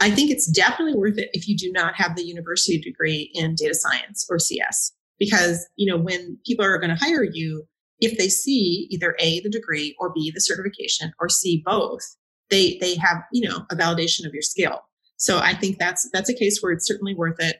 I 0.00 0.10
think 0.10 0.30
it's 0.30 0.46
definitely 0.46 0.94
worth 0.94 1.18
it 1.18 1.28
if 1.32 1.48
you 1.48 1.56
do 1.56 1.72
not 1.72 1.96
have 1.96 2.14
the 2.14 2.24
university 2.24 2.78
degree 2.80 3.32
in 3.34 3.56
data 3.56 3.74
science 3.74 4.26
or 4.30 4.38
CS. 4.38 4.92
because 5.18 5.68
you 5.76 5.90
know 5.90 5.98
when 5.98 6.38
people 6.46 6.64
are 6.64 6.78
going 6.78 6.94
to 6.94 7.04
hire 7.04 7.24
you 7.24 7.66
if 8.00 8.16
they 8.16 8.28
see 8.28 8.86
either 8.90 9.16
a 9.18 9.40
the 9.40 9.50
degree 9.50 9.94
or 9.98 10.12
b 10.12 10.30
the 10.34 10.40
certification 10.40 11.12
or 11.20 11.28
c 11.28 11.62
both 11.64 12.16
they 12.50 12.78
they 12.80 12.94
have 12.94 13.18
you 13.32 13.48
know 13.48 13.66
a 13.70 13.76
validation 13.76 14.26
of 14.26 14.32
your 14.32 14.42
skill 14.42 14.80
so 15.16 15.38
i 15.38 15.54
think 15.54 15.78
that's 15.78 16.08
that's 16.12 16.30
a 16.30 16.34
case 16.34 16.60
where 16.60 16.72
it's 16.72 16.86
certainly 16.86 17.14
worth 17.14 17.36
it 17.38 17.56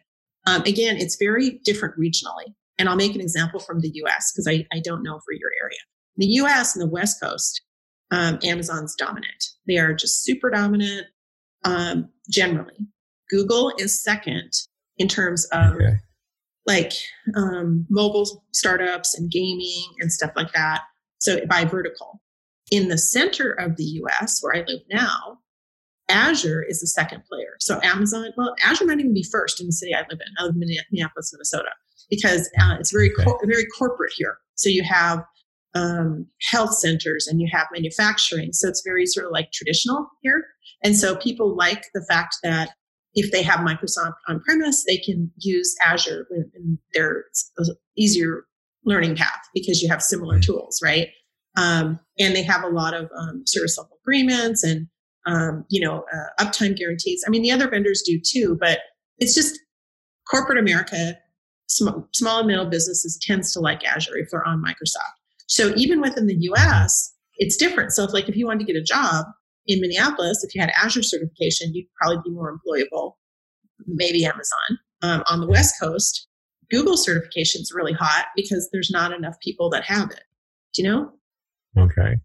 um, 0.48 0.62
again 0.62 0.96
it's 0.96 1.16
very 1.16 1.60
different 1.64 1.94
regionally 1.98 2.54
and 2.78 2.88
i'll 2.88 2.96
make 2.96 3.14
an 3.14 3.20
example 3.20 3.60
from 3.60 3.80
the 3.80 3.88
us 3.88 4.32
because 4.32 4.46
I, 4.48 4.66
I 4.74 4.80
don't 4.80 5.02
know 5.02 5.20
for 5.24 5.32
your 5.32 5.50
area. 5.62 5.78
The 6.16 6.26
us 6.26 6.74
and 6.74 6.82
the 6.82 6.90
west 6.90 7.20
coast 7.20 7.62
um, 8.10 8.38
amazon's 8.42 8.94
dominant. 8.94 9.44
They 9.66 9.78
are 9.78 9.92
just 9.92 10.22
super 10.22 10.50
dominant 10.50 11.06
um, 11.64 12.08
generally. 12.30 12.88
Google 13.30 13.72
is 13.78 14.02
second 14.02 14.50
in 14.96 15.08
terms 15.08 15.44
of 15.52 15.74
okay. 15.74 15.96
like 16.66 16.92
um, 17.36 17.86
mobile 17.90 18.44
startups 18.52 19.18
and 19.18 19.30
gaming 19.30 19.84
and 20.00 20.12
stuff 20.12 20.32
like 20.34 20.52
that 20.52 20.82
so 21.18 21.44
by 21.46 21.64
vertical. 21.64 22.20
In 22.70 22.88
the 22.88 22.98
center 22.98 23.52
of 23.52 23.76
the 23.76 23.84
US, 24.02 24.40
where 24.40 24.56
I 24.56 24.64
live 24.66 24.82
now, 24.90 25.38
Azure 26.08 26.62
is 26.62 26.80
the 26.80 26.86
second 26.86 27.22
player. 27.28 27.56
So 27.60 27.80
Amazon, 27.82 28.30
well, 28.36 28.54
Azure 28.64 28.86
might 28.86 28.98
even 28.98 29.14
be 29.14 29.24
first 29.30 29.60
in 29.60 29.66
the 29.66 29.72
city 29.72 29.94
I 29.94 30.00
live 30.00 30.12
in. 30.12 30.34
I 30.38 30.44
live 30.44 30.54
in 30.54 30.60
Minneapolis, 30.90 31.32
Minnesota, 31.32 31.70
because 32.10 32.50
uh, 32.60 32.76
it's 32.78 32.92
very 32.92 33.12
okay. 33.12 33.24
cor- 33.24 33.40
very 33.44 33.66
corporate 33.66 34.12
here. 34.16 34.38
So 34.54 34.68
you 34.68 34.82
have 34.82 35.22
um, 35.74 36.26
health 36.50 36.74
centers 36.74 37.26
and 37.26 37.40
you 37.40 37.48
have 37.52 37.66
manufacturing. 37.72 38.52
So 38.52 38.68
it's 38.68 38.82
very 38.84 39.06
sort 39.06 39.26
of 39.26 39.32
like 39.32 39.52
traditional 39.52 40.08
here. 40.22 40.44
And 40.82 40.96
so 40.96 41.16
people 41.16 41.56
like 41.56 41.84
the 41.94 42.04
fact 42.08 42.36
that 42.42 42.70
if 43.14 43.32
they 43.32 43.42
have 43.42 43.60
Microsoft 43.60 44.14
on 44.28 44.40
premise, 44.40 44.84
they 44.86 44.98
can 44.98 45.30
use 45.38 45.74
Azure 45.84 46.26
in 46.54 46.78
their 46.94 47.24
easier 47.96 48.44
learning 48.84 49.16
path 49.16 49.40
because 49.54 49.82
you 49.82 49.88
have 49.88 50.02
similar 50.02 50.34
mm-hmm. 50.36 50.52
tools, 50.52 50.80
right? 50.82 51.08
Um, 51.56 51.98
and 52.18 52.36
they 52.36 52.42
have 52.42 52.62
a 52.62 52.68
lot 52.68 52.94
of 52.94 53.10
um, 53.18 53.42
service 53.46 53.76
level 53.76 53.98
agreements 54.04 54.62
and 54.62 54.86
um, 55.28 55.64
you 55.68 55.80
know 55.80 56.04
uh, 56.12 56.44
uptime 56.44 56.76
guarantees. 56.76 57.22
I 57.26 57.30
mean, 57.30 57.42
the 57.42 57.52
other 57.52 57.68
vendors 57.68 58.02
do 58.04 58.18
too, 58.18 58.56
but 58.60 58.80
it's 59.18 59.34
just 59.34 59.58
corporate 60.28 60.58
America, 60.58 61.16
sm- 61.68 62.00
small 62.14 62.38
and 62.38 62.48
middle 62.48 62.66
businesses 62.66 63.18
tends 63.20 63.52
to 63.52 63.60
like 63.60 63.84
Azure 63.84 64.16
if 64.16 64.30
they're 64.30 64.46
on 64.46 64.62
Microsoft. 64.62 65.14
So 65.46 65.72
even 65.76 66.00
within 66.00 66.26
the 66.26 66.36
U.S., 66.36 67.14
it's 67.36 67.56
different. 67.56 67.92
So 67.92 68.04
if 68.04 68.12
like 68.12 68.28
if 68.28 68.36
you 68.36 68.46
wanted 68.46 68.66
to 68.66 68.72
get 68.72 68.80
a 68.80 68.84
job 68.84 69.26
in 69.66 69.80
Minneapolis, 69.80 70.42
if 70.44 70.54
you 70.54 70.60
had 70.60 70.72
Azure 70.82 71.02
certification, 71.02 71.74
you'd 71.74 71.86
probably 72.00 72.18
be 72.24 72.30
more 72.30 72.52
employable. 72.52 73.12
Maybe 73.86 74.24
Amazon. 74.24 74.78
Um, 75.02 75.22
on 75.30 75.40
the 75.40 75.46
West 75.46 75.76
Coast, 75.80 76.26
Google 76.70 76.96
certification 76.96 77.62
is 77.62 77.72
really 77.74 77.92
hot 77.92 78.26
because 78.34 78.68
there's 78.72 78.90
not 78.90 79.12
enough 79.12 79.36
people 79.40 79.70
that 79.70 79.84
have 79.84 80.10
it. 80.10 80.22
Do 80.74 80.82
you 80.82 80.88
know? 80.88 81.12
Okay. 81.78 82.16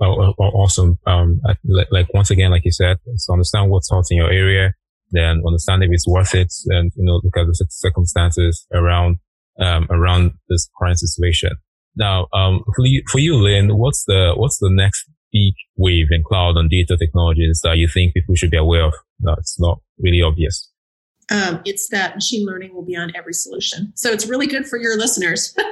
Mm. 0.00 0.06
Oh, 0.06 0.34
oh, 0.38 0.44
awesome. 0.44 0.98
Um, 1.06 1.40
like 1.90 2.12
once 2.12 2.30
again, 2.30 2.50
like 2.50 2.64
you 2.64 2.72
said, 2.72 2.98
so 3.16 3.32
understand 3.32 3.70
what's 3.70 3.88
hot 3.88 4.06
in 4.10 4.16
your 4.16 4.30
area, 4.30 4.74
then 5.10 5.42
understand 5.46 5.82
if 5.82 5.90
it's 5.92 6.06
worth 6.06 6.34
it, 6.34 6.52
and 6.66 6.92
you 6.96 7.04
know 7.04 7.20
look 7.22 7.36
at 7.36 7.46
the 7.46 7.66
circumstances 7.70 8.66
around 8.72 9.18
um, 9.60 9.86
around 9.90 10.32
this 10.48 10.68
current 10.78 10.98
situation. 10.98 11.52
Now, 11.96 12.26
um, 12.32 12.64
for 12.74 12.86
you, 12.86 13.02
for 13.10 13.18
you, 13.18 13.36
Lynn, 13.36 13.76
what's 13.76 14.04
the 14.04 14.32
what's 14.36 14.58
the 14.58 14.70
next 14.70 15.08
big 15.32 15.54
wave 15.76 16.08
in 16.10 16.22
cloud 16.24 16.56
and 16.56 16.70
data 16.70 16.96
technologies 16.96 17.60
that 17.62 17.78
you 17.78 17.88
think 17.88 18.14
people 18.14 18.34
should 18.34 18.50
be 18.50 18.56
aware 18.56 18.84
of? 18.84 18.94
That's 19.20 19.58
not 19.60 19.80
really 19.98 20.22
obvious. 20.22 20.70
Um, 21.30 21.62
it's 21.64 21.88
that 21.88 22.14
machine 22.14 22.44
learning 22.44 22.74
will 22.74 22.84
be 22.84 22.96
on 22.96 23.12
every 23.14 23.32
solution. 23.32 23.92
So 23.94 24.10
it's 24.10 24.26
really 24.26 24.46
good 24.46 24.66
for 24.66 24.78
your 24.78 24.98
listeners. 24.98 25.56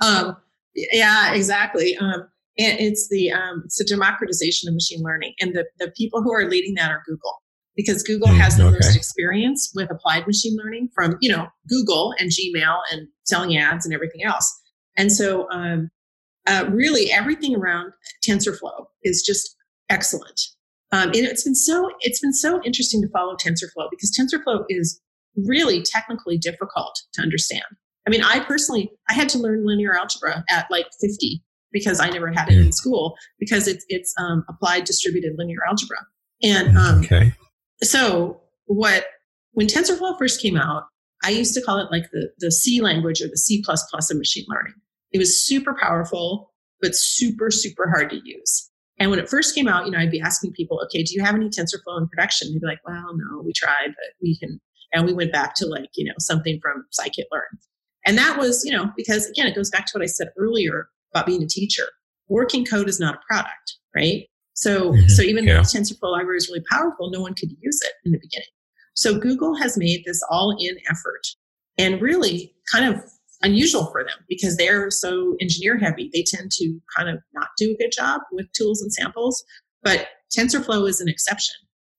um, 0.00 0.36
yeah, 0.74 1.34
exactly. 1.34 1.96
Um, 1.96 2.28
and 2.58 2.78
it's 2.78 3.08
the 3.08 3.32
um, 3.32 3.62
it's 3.64 3.78
the 3.78 3.84
democratization 3.84 4.68
of 4.68 4.74
machine 4.74 5.02
learning, 5.02 5.34
and 5.40 5.54
the 5.54 5.66
the 5.78 5.92
people 5.96 6.22
who 6.22 6.32
are 6.32 6.48
leading 6.48 6.74
that 6.74 6.90
are 6.90 7.02
Google 7.06 7.42
because 7.76 8.02
Google 8.02 8.28
mm, 8.28 8.38
has 8.38 8.56
the 8.56 8.64
okay. 8.64 8.74
most 8.74 8.96
experience 8.96 9.72
with 9.74 9.90
applied 9.90 10.26
machine 10.26 10.56
learning 10.62 10.88
from 10.94 11.16
you 11.20 11.30
know 11.30 11.48
Google 11.68 12.14
and 12.18 12.30
Gmail 12.30 12.78
and 12.92 13.08
selling 13.24 13.56
ads 13.56 13.84
and 13.84 13.94
everything 13.94 14.24
else. 14.24 14.52
And 14.96 15.10
so, 15.10 15.50
um, 15.50 15.90
uh, 16.46 16.66
really, 16.70 17.10
everything 17.10 17.56
around 17.56 17.92
TensorFlow 18.26 18.86
is 19.02 19.22
just 19.22 19.56
excellent. 19.90 20.40
Um, 20.92 21.08
and 21.08 21.16
it's 21.16 21.42
been 21.42 21.56
so 21.56 21.90
it's 22.00 22.20
been 22.20 22.34
so 22.34 22.62
interesting 22.62 23.02
to 23.02 23.08
follow 23.08 23.34
TensorFlow 23.34 23.88
because 23.90 24.16
TensorFlow 24.16 24.64
is 24.68 25.00
really 25.36 25.82
technically 25.82 26.38
difficult 26.38 26.96
to 27.14 27.22
understand. 27.22 27.64
I 28.06 28.10
mean, 28.10 28.22
I 28.22 28.40
personally 28.40 28.90
I 29.08 29.14
had 29.14 29.28
to 29.30 29.38
learn 29.38 29.66
linear 29.66 29.96
algebra 29.96 30.44
at 30.50 30.66
like 30.70 30.86
50 31.00 31.42
because 31.72 32.00
I 32.00 32.08
never 32.08 32.32
had 32.32 32.50
it 32.50 32.58
in 32.58 32.64
hmm. 32.64 32.70
school 32.70 33.16
because 33.38 33.66
it's 33.68 33.84
it's 33.88 34.14
um, 34.18 34.44
applied 34.48 34.84
distributed 34.84 35.34
linear 35.36 35.60
algebra. 35.66 35.98
And 36.42 36.76
um, 36.76 37.00
okay. 37.00 37.32
so 37.82 38.40
what 38.66 39.06
when 39.52 39.66
TensorFlow 39.66 40.18
first 40.18 40.40
came 40.40 40.56
out, 40.56 40.84
I 41.22 41.30
used 41.30 41.54
to 41.54 41.62
call 41.62 41.78
it 41.78 41.90
like 41.90 42.04
the 42.12 42.30
the 42.38 42.50
C 42.50 42.80
language 42.80 43.20
or 43.20 43.28
the 43.28 43.38
C 43.38 43.62
plus 43.62 43.84
plus 43.90 44.10
of 44.10 44.18
machine 44.18 44.44
learning. 44.48 44.74
It 45.12 45.18
was 45.18 45.46
super 45.46 45.74
powerful, 45.80 46.52
but 46.80 46.94
super 46.94 47.50
super 47.50 47.90
hard 47.90 48.10
to 48.10 48.20
use. 48.24 48.70
And 48.98 49.10
when 49.10 49.18
it 49.18 49.28
first 49.28 49.54
came 49.54 49.66
out, 49.66 49.86
you 49.86 49.90
know, 49.90 49.98
I'd 49.98 50.10
be 50.10 50.20
asking 50.20 50.52
people, 50.52 50.80
okay, 50.84 51.02
do 51.02 51.14
you 51.14 51.22
have 51.22 51.34
any 51.34 51.48
TensorFlow 51.48 51.98
in 51.98 52.08
production? 52.08 52.52
They'd 52.52 52.60
be 52.60 52.66
like, 52.66 52.78
well, 52.86 53.16
no, 53.16 53.42
we 53.42 53.52
tried, 53.52 53.88
but 53.88 54.14
we 54.22 54.38
can. 54.38 54.60
And 54.92 55.04
we 55.04 55.12
went 55.12 55.32
back 55.32 55.56
to 55.56 55.66
like, 55.66 55.88
you 55.96 56.04
know, 56.04 56.14
something 56.18 56.60
from 56.62 56.84
scikit-learn. 56.96 57.58
And 58.04 58.18
that 58.18 58.38
was, 58.38 58.64
you 58.64 58.72
know, 58.72 58.90
because 58.96 59.26
again, 59.26 59.46
it 59.46 59.54
goes 59.54 59.70
back 59.70 59.86
to 59.86 59.92
what 59.94 60.02
I 60.02 60.06
said 60.06 60.28
earlier 60.36 60.88
about 61.12 61.26
being 61.26 61.42
a 61.42 61.46
teacher. 61.46 61.86
Working 62.28 62.64
code 62.64 62.88
is 62.88 63.00
not 63.00 63.16
a 63.16 63.18
product, 63.28 63.76
right? 63.94 64.24
So, 64.54 64.92
mm-hmm. 64.92 65.08
so 65.08 65.22
even 65.22 65.44
yeah. 65.44 65.54
though 65.54 65.62
the 65.62 65.66
TensorFlow 65.66 66.12
library 66.12 66.38
is 66.38 66.48
really 66.48 66.64
powerful, 66.70 67.10
no 67.10 67.20
one 67.20 67.34
could 67.34 67.50
use 67.60 67.80
it 67.82 67.92
in 68.04 68.12
the 68.12 68.18
beginning. 68.18 68.48
So 68.94 69.18
Google 69.18 69.56
has 69.56 69.76
made 69.76 70.04
this 70.04 70.22
all-in 70.30 70.76
effort 70.88 71.26
and 71.76 72.00
really 72.00 72.54
kind 72.72 72.94
of 72.94 73.02
unusual 73.42 73.86
for 73.86 74.04
them 74.04 74.16
because 74.28 74.56
they're 74.56 74.90
so 74.90 75.36
engineer 75.40 75.76
heavy. 75.76 76.10
They 76.12 76.22
tend 76.22 76.52
to 76.52 76.80
kind 76.96 77.08
of 77.08 77.18
not 77.34 77.48
do 77.58 77.72
a 77.72 77.76
good 77.76 77.90
job 77.96 78.20
with 78.32 78.46
tools 78.52 78.80
and 78.80 78.92
samples, 78.92 79.44
but 79.82 80.08
TensorFlow 80.36 80.88
is 80.88 81.00
an 81.00 81.08
exception. 81.08 81.54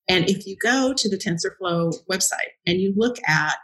And 0.08 0.30
if 0.30 0.45
you 0.47 0.56
go 0.62 0.93
to 0.93 1.10
the 1.10 1.18
TensorFlow 1.18 1.93
website 2.10 2.53
and 2.66 2.80
you 2.80 2.93
look 2.95 3.18
at 3.28 3.56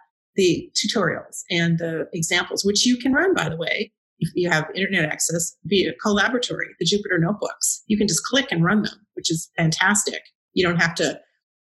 the 0.42 0.72
tutorials 0.74 1.44
and 1.52 1.78
the 1.78 2.08
examples, 2.14 2.66
which 2.66 2.84
you 2.84 2.98
can 2.98 3.14
run, 3.14 3.36
by 3.36 3.48
the 3.48 3.56
way, 3.56 3.92
if 4.18 4.32
you 4.34 4.50
have 4.50 4.66
internet 4.76 5.06
access 5.06 5.56
via 5.66 5.92
Colaboratory, 6.04 6.70
the 6.80 6.86
Jupyter 6.86 7.20
notebooks, 7.20 7.84
you 7.86 7.96
can 7.96 8.08
just 8.08 8.24
click 8.24 8.48
and 8.52 8.64
run 8.64 8.82
them, 8.82 9.06
which 9.14 9.30
is 9.30 9.52
fantastic. 9.56 10.22
You 10.54 10.66
don't 10.66 10.82
have 10.82 10.96
to, 10.96 11.20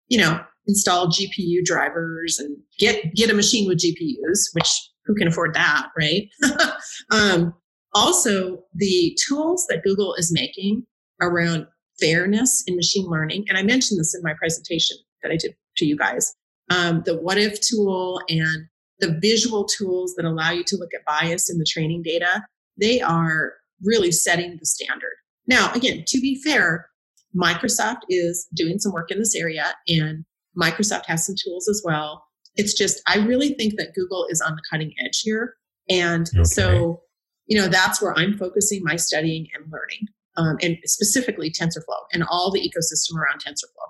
you 0.08 0.18
know, 0.18 0.40
install 0.66 1.08
GPU 1.08 1.66
drivers 1.66 2.40
and 2.40 2.56
get 2.78 3.14
get 3.16 3.30
a 3.30 3.34
machine 3.34 3.68
with 3.68 3.80
GPUs, 3.80 4.54
which 4.54 4.70
who 5.06 5.14
can 5.16 5.28
afford 5.28 5.54
that, 5.56 5.88
right? 5.98 6.30
um, 7.12 7.54
also, 7.94 8.64
the 8.74 9.18
tools 9.28 9.66
that 9.68 9.84
Google 9.84 10.14
is 10.14 10.32
making 10.32 10.86
around 11.22 11.68
fairness 12.00 12.64
in 12.66 12.78
machine 12.78 13.08
learning, 13.10 13.44
and 13.50 13.58
I 13.58 13.64
mentioned 13.64 14.00
this 14.00 14.16
in 14.16 14.22
my 14.24 14.36
presentation 14.40 14.96
that 15.22 15.34
I 15.34 15.36
did 15.36 15.54
to 15.78 15.86
you 15.86 15.98
guys, 15.98 16.34
um, 16.70 17.04
the 17.06 17.18
what 17.18 17.38
if 17.38 17.60
tool 17.62 18.22
and 18.30 18.68
the 19.00 19.18
visual 19.22 19.66
tools 19.66 20.14
that 20.16 20.26
allow 20.26 20.52
you 20.52 20.64
to 20.66 20.78
look 20.78 20.94
at 20.94 21.06
bias 21.06 21.50
in 21.50 21.58
the 21.58 21.66
training 21.66 22.04
data, 22.04 22.44
they 22.78 23.02
are 23.02 23.54
really 23.82 24.12
setting 24.12 24.58
the 24.60 24.66
standard. 24.66 25.14
Now, 25.48 25.72
again, 25.74 26.04
to 26.08 26.20
be 26.20 26.42
fair, 26.44 26.90
Microsoft 27.36 28.02
is 28.10 28.48
doing 28.54 28.80
some 28.80 28.92
work 28.92 29.12
in 29.12 29.20
this 29.20 29.36
area 29.36 29.74
and 29.88 30.26
Microsoft 30.58 31.06
has 31.06 31.26
some 31.26 31.36
tools 31.44 31.70
as 31.70 31.82
well. 31.86 32.24
It's 32.56 32.74
just, 32.74 33.02
I 33.08 33.18
really 33.18 33.54
think 33.54 33.76
that 33.78 33.94
Google 33.94 34.28
is 34.30 34.42
on 34.42 34.56
the 34.56 34.62
cutting 34.70 34.94
edge 35.04 35.22
here. 35.22 35.56
And 35.90 36.28
okay. 36.36 36.44
so, 36.44 37.02
you 37.48 37.60
know, 37.60 37.68
that's 37.68 38.02
where 38.02 38.18
I'm 38.18 38.38
focusing 38.38 38.84
my 38.84 38.96
studying 38.96 39.48
and 39.54 39.72
learning, 39.72 40.08
um, 40.38 40.58
and 40.62 40.78
specifically 40.86 41.50
TensorFlow 41.50 42.02
and 42.14 42.24
all 42.30 42.52
the 42.52 42.60
ecosystem 42.60 43.18
around 43.18 43.42
TensorFlow. 43.46 43.90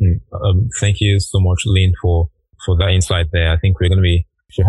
Mm, 0.00 0.20
um, 0.32 0.68
thank 0.80 1.00
you 1.00 1.20
so 1.20 1.40
much, 1.40 1.62
Lynn, 1.66 1.92
for, 2.00 2.30
for 2.64 2.76
that 2.78 2.90
insight 2.90 3.26
there. 3.32 3.52
I 3.52 3.58
think 3.58 3.80
we're 3.80 3.88
going 3.88 3.98
to 3.98 4.02
be 4.02 4.26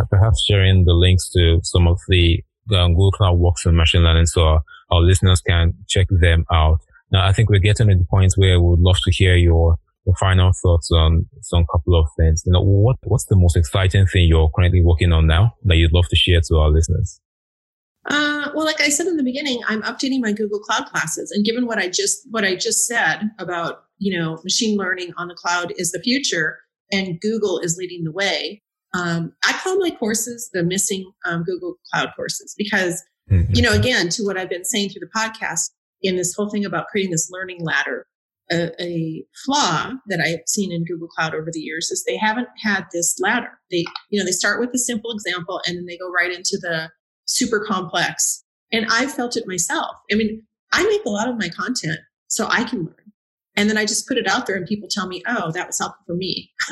perhaps 0.10 0.44
sharing 0.46 0.86
the 0.86 0.94
links 0.94 1.30
to 1.32 1.60
some 1.64 1.88
of 1.88 2.00
the 2.08 2.44
Google 2.68 3.12
Cloud 3.12 3.40
Works 3.40 3.66
in 3.66 3.76
machine 3.76 4.04
learning 4.04 4.28
so 4.28 4.44
our, 4.44 4.62
our 4.92 5.02
listeners 5.02 5.42
can 5.42 5.74
check 5.88 6.08
them 6.10 6.46
out. 6.52 6.80
Now, 7.12 7.28
I 7.28 7.34
think 7.34 7.50
we're 7.50 7.60
getting 7.60 7.90
to 7.90 7.96
the 7.96 8.06
point 8.10 8.34
where 8.36 8.60
we 8.60 8.70
would 8.70 8.80
love 8.80 8.98
to 9.04 9.12
hear 9.12 9.36
your 9.36 9.78
your 10.06 10.16
final 10.16 10.52
thoughts 10.64 10.90
on 10.92 11.28
some 11.42 11.66
couple 11.72 12.00
of 12.00 12.08
things. 12.18 12.44
You 12.46 12.54
know, 12.54 12.62
what 12.62 12.96
what's 13.04 13.26
the 13.26 13.36
most 13.36 13.58
exciting 13.58 14.08
thing 14.08 14.28
you're 14.28 14.50
currently 14.56 14.82
working 14.82 15.12
on 15.12 15.28
now 15.28 15.54
that 15.66 15.76
you'd 15.76 15.94
love 15.94 16.08
to 16.10 16.16
share 16.16 16.42
to 16.48 16.58
our 16.58 16.70
listeners? 16.70 17.20
Uh, 18.10 18.50
well, 18.56 18.66
like 18.66 18.82
I 18.82 18.90
said 18.90 19.08
in 19.08 19.18
the 19.18 19.24
beginning, 19.24 19.62
I'm 19.68 19.84
updating 19.84 20.22
my 20.22 20.32
Google 20.32 20.60
Cloud 20.60 20.88
classes, 20.88 21.32
and 21.32 21.46
given 21.46 21.68
what 21.68 21.78
I 21.78 21.88
just 21.88 22.26
what 22.32 22.44
I 22.44 22.56
just 22.56 22.88
said 22.88 23.30
about 23.38 23.84
you 24.00 24.18
know 24.18 24.40
machine 24.44 24.78
learning 24.78 25.14
on 25.18 25.28
the 25.28 25.36
cloud 25.36 25.74
is 25.78 25.92
the 25.92 26.02
future, 26.02 26.60
and 26.92 27.20
Google 27.22 27.60
is 27.60 27.78
leading 27.78 28.04
the 28.04 28.12
way. 28.12 28.62
Um, 28.94 29.34
I 29.48 29.54
call 29.54 29.78
my 29.80 29.92
courses 29.92 30.50
the 30.54 30.64
missing 30.64 31.12
um, 31.26 31.44
Google 31.44 31.76
Cloud 31.92 32.10
courses 32.16 32.54
because, 32.58 33.02
mm-hmm. 33.30 33.54
you 33.54 33.62
know, 33.62 33.72
again, 33.72 34.10
to 34.10 34.24
what 34.24 34.38
I've 34.38 34.50
been 34.50 34.66
saying 34.66 34.90
through 34.90 35.08
the 35.08 35.20
podcast 35.20 35.70
in 36.02 36.18
this 36.18 36.34
whole 36.36 36.50
thing 36.50 36.66
about 36.66 36.88
creating 36.88 37.12
this 37.12 37.30
learning 37.32 37.64
ladder, 37.64 38.06
a, 38.52 38.70
a, 38.82 39.24
flaw 39.46 39.94
that 40.08 40.20
I've 40.20 40.42
seen 40.46 40.74
in 40.74 40.84
Google 40.84 41.08
Cloud 41.08 41.34
over 41.34 41.50
the 41.54 41.62
years 41.62 41.90
is 41.90 42.04
they 42.04 42.18
haven't 42.18 42.50
had 42.62 42.86
this 42.92 43.16
ladder. 43.22 43.60
They, 43.70 43.86
you 44.10 44.20
know, 44.20 44.26
they 44.26 44.32
start 44.32 44.60
with 44.60 44.72
a 44.74 44.78
simple 44.78 45.12
example 45.12 45.62
and 45.66 45.78
then 45.78 45.86
they 45.86 45.98
go 45.98 46.12
right 46.12 46.32
into 46.32 46.58
the 46.60 46.90
super 47.26 47.64
complex. 47.66 48.44
And 48.72 48.86
I 48.90 49.08
felt 49.08 49.36
it 49.36 49.48
myself. 49.48 49.96
I 50.12 50.16
mean, 50.16 50.44
I 50.72 50.84
make 50.84 51.04
a 51.06 51.10
lot 51.10 51.28
of 51.28 51.38
my 51.38 51.50
content 51.50 52.00
so 52.28 52.48
I 52.50 52.64
can 52.64 52.80
learn. 52.80 52.96
And 53.58 53.70
then 53.70 53.78
I 53.78 53.86
just 53.86 54.08
put 54.08 54.18
it 54.18 54.28
out 54.28 54.48
there 54.48 54.56
and 54.56 54.66
people 54.66 54.88
tell 54.90 55.08
me, 55.08 55.22
oh, 55.28 55.52
that 55.52 55.68
was 55.68 55.78
helpful 55.78 56.04
for 56.08 56.16
me. 56.16 56.50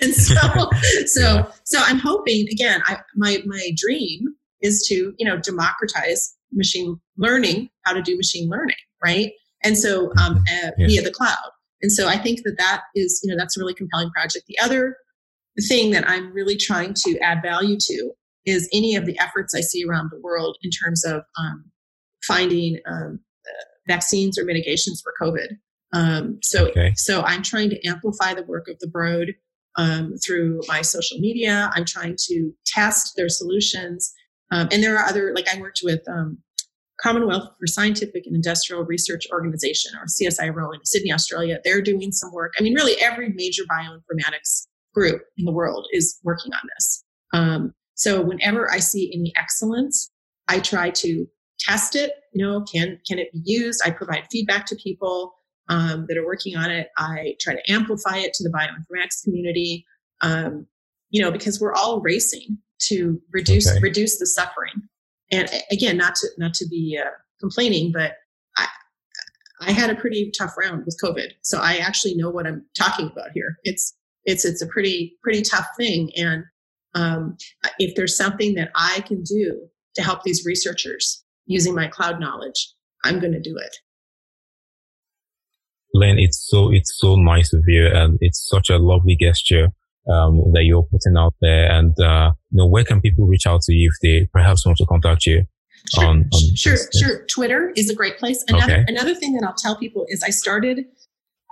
and 0.00 0.12
so, 0.12 0.34
so, 1.06 1.48
so 1.64 1.78
I'm 1.80 1.98
hoping 1.98 2.48
again, 2.50 2.82
I, 2.86 2.98
my, 3.14 3.42
my 3.46 3.70
dream 3.76 4.34
is 4.60 4.84
to, 4.88 5.14
you 5.16 5.24
know, 5.24 5.36
democratize 5.36 6.34
machine 6.52 7.00
learning, 7.16 7.70
how 7.84 7.92
to 7.92 8.02
do 8.02 8.16
machine 8.16 8.48
learning. 8.48 8.76
Right. 9.02 9.32
And 9.62 9.78
so, 9.78 10.10
um, 10.20 10.42
uh, 10.50 10.70
yeah. 10.76 10.86
via 10.88 11.02
the 11.02 11.12
cloud. 11.12 11.36
And 11.82 11.92
so 11.92 12.08
I 12.08 12.18
think 12.18 12.42
that 12.42 12.56
that 12.58 12.82
is, 12.96 13.20
you 13.22 13.30
know, 13.30 13.38
that's 13.38 13.56
a 13.56 13.60
really 13.60 13.74
compelling 13.74 14.10
project. 14.10 14.46
The 14.48 14.58
other 14.58 14.96
thing 15.68 15.92
that 15.92 16.08
I'm 16.08 16.32
really 16.32 16.56
trying 16.56 16.94
to 16.94 17.18
add 17.18 17.42
value 17.42 17.76
to 17.78 18.12
is 18.48 18.68
any 18.72 18.96
of 18.96 19.06
the 19.06 19.18
efforts 19.20 19.54
I 19.54 19.60
see 19.60 19.84
around 19.84 20.10
the 20.10 20.20
world 20.20 20.56
in 20.62 20.70
terms 20.70 21.04
of 21.04 21.22
um, 21.38 21.64
finding 22.26 22.78
um, 22.86 23.20
vaccines 23.88 24.38
or 24.38 24.44
mitigations 24.44 25.02
for 25.02 25.12
COVID. 25.20 25.48
Um, 25.92 26.38
so, 26.42 26.68
okay. 26.68 26.92
so 26.96 27.22
I'm 27.22 27.42
trying 27.42 27.70
to 27.70 27.86
amplify 27.86 28.34
the 28.34 28.44
work 28.44 28.68
of 28.68 28.78
the 28.78 28.86
Broad 28.86 29.28
um, 29.76 30.14
through 30.24 30.60
my 30.68 30.82
social 30.82 31.18
media. 31.18 31.70
I'm 31.74 31.86
trying 31.86 32.16
to 32.28 32.52
test 32.66 33.14
their 33.16 33.28
solutions, 33.28 34.12
um, 34.50 34.68
and 34.70 34.82
there 34.82 34.96
are 34.96 35.06
other 35.06 35.32
like 35.34 35.48
I 35.52 35.58
worked 35.60 35.80
with 35.82 36.00
um, 36.08 36.38
Commonwealth 37.00 37.48
for 37.58 37.66
Scientific 37.66 38.26
and 38.26 38.34
Industrial 38.34 38.84
Research 38.84 39.26
Organization 39.32 39.92
or 39.96 40.06
CSIRO 40.06 40.74
in 40.74 40.84
Sydney, 40.84 41.12
Australia. 41.12 41.58
They're 41.64 41.80
doing 41.80 42.12
some 42.12 42.32
work. 42.32 42.52
I 42.58 42.62
mean, 42.62 42.74
really, 42.74 43.00
every 43.00 43.30
major 43.30 43.62
bioinformatics 43.64 44.66
group 44.94 45.22
in 45.38 45.44
the 45.44 45.52
world 45.52 45.86
is 45.92 46.18
working 46.24 46.52
on 46.52 46.68
this. 46.76 47.04
Um, 47.32 47.74
so, 47.98 48.22
whenever 48.22 48.70
I 48.70 48.78
see 48.78 49.12
any 49.12 49.32
excellence, 49.36 50.10
I 50.48 50.60
try 50.60 50.90
to 50.90 51.26
test 51.58 51.96
it 51.96 52.12
you 52.32 52.44
know 52.44 52.62
can 52.72 53.00
can 53.06 53.18
it 53.18 53.32
be 53.32 53.42
used? 53.44 53.82
I 53.84 53.90
provide 53.90 54.28
feedback 54.30 54.64
to 54.66 54.76
people 54.76 55.34
um, 55.68 56.06
that 56.08 56.16
are 56.16 56.24
working 56.24 56.56
on 56.56 56.70
it. 56.70 56.88
I 56.96 57.34
try 57.40 57.54
to 57.54 57.70
amplify 57.70 58.18
it 58.18 58.32
to 58.34 58.44
the 58.44 58.50
bioinformatics 58.50 59.24
community 59.24 59.84
um, 60.20 60.66
you 61.10 61.20
know 61.20 61.30
because 61.30 61.60
we're 61.60 61.74
all 61.74 62.00
racing 62.00 62.58
to 62.82 63.20
reduce 63.32 63.68
okay. 63.68 63.80
reduce 63.80 64.18
the 64.18 64.26
suffering. 64.26 64.88
And 65.32 65.50
again 65.72 65.96
not 65.96 66.14
to 66.16 66.28
not 66.38 66.54
to 66.54 66.68
be 66.68 66.98
uh, 67.02 67.10
complaining 67.40 67.92
but 67.92 68.12
i 68.56 68.66
i 69.60 69.72
had 69.72 69.90
a 69.90 69.94
pretty 69.94 70.30
tough 70.38 70.54
round 70.56 70.84
with 70.84 70.98
covid. 71.02 71.32
So 71.42 71.58
i 71.58 71.78
actually 71.78 72.14
know 72.14 72.30
what 72.30 72.46
i'm 72.46 72.64
talking 72.76 73.10
about 73.10 73.30
here. 73.34 73.58
It's 73.64 73.94
it's 74.24 74.44
it's 74.44 74.62
a 74.62 74.66
pretty 74.66 75.16
pretty 75.22 75.42
tough 75.42 75.66
thing. 75.76 76.12
And 76.16 76.44
um, 76.98 77.36
if 77.78 77.94
there's 77.94 78.16
something 78.16 78.54
that 78.54 78.70
i 78.74 79.02
can 79.06 79.22
do 79.22 79.68
to 79.98 80.02
help 80.02 80.22
these 80.22 80.44
researchers 80.46 81.22
using 81.46 81.74
my 81.74 81.88
cloud 81.88 82.20
knowledge, 82.20 82.72
I'm 83.04 83.18
going 83.18 83.32
to 83.32 83.40
do 83.40 83.56
it. 83.56 83.76
Lynn, 85.94 86.18
it's 86.18 86.46
so 86.48 86.70
it's 86.70 86.92
so 86.96 87.16
nice 87.16 87.52
of 87.52 87.64
you, 87.66 87.86
and 87.86 88.18
it's 88.20 88.46
such 88.46 88.70
a 88.70 88.76
lovely 88.78 89.16
gesture 89.20 89.68
um, 90.08 90.42
that 90.52 90.64
you're 90.64 90.84
putting 90.84 91.16
out 91.16 91.34
there. 91.40 91.70
And 91.72 91.98
uh, 91.98 92.32
you 92.50 92.58
know, 92.58 92.68
where 92.68 92.84
can 92.84 93.00
people 93.00 93.26
reach 93.26 93.46
out 93.46 93.62
to 93.62 93.72
you 93.72 93.90
if 93.90 93.96
they 94.02 94.28
perhaps 94.32 94.64
want 94.66 94.78
to 94.78 94.86
contact 94.86 95.26
you? 95.26 95.44
Sure, 95.94 96.04
on, 96.04 96.28
on 96.32 96.56
sure, 96.56 96.76
sure. 96.94 97.24
Twitter 97.26 97.72
is 97.74 97.88
a 97.88 97.94
great 97.94 98.18
place. 98.18 98.44
Another 98.48 98.72
okay. 98.74 98.84
another 98.86 99.14
thing 99.14 99.32
that 99.32 99.44
I'll 99.44 99.54
tell 99.54 99.76
people 99.76 100.04
is 100.08 100.22
I 100.22 100.30
started 100.30 100.84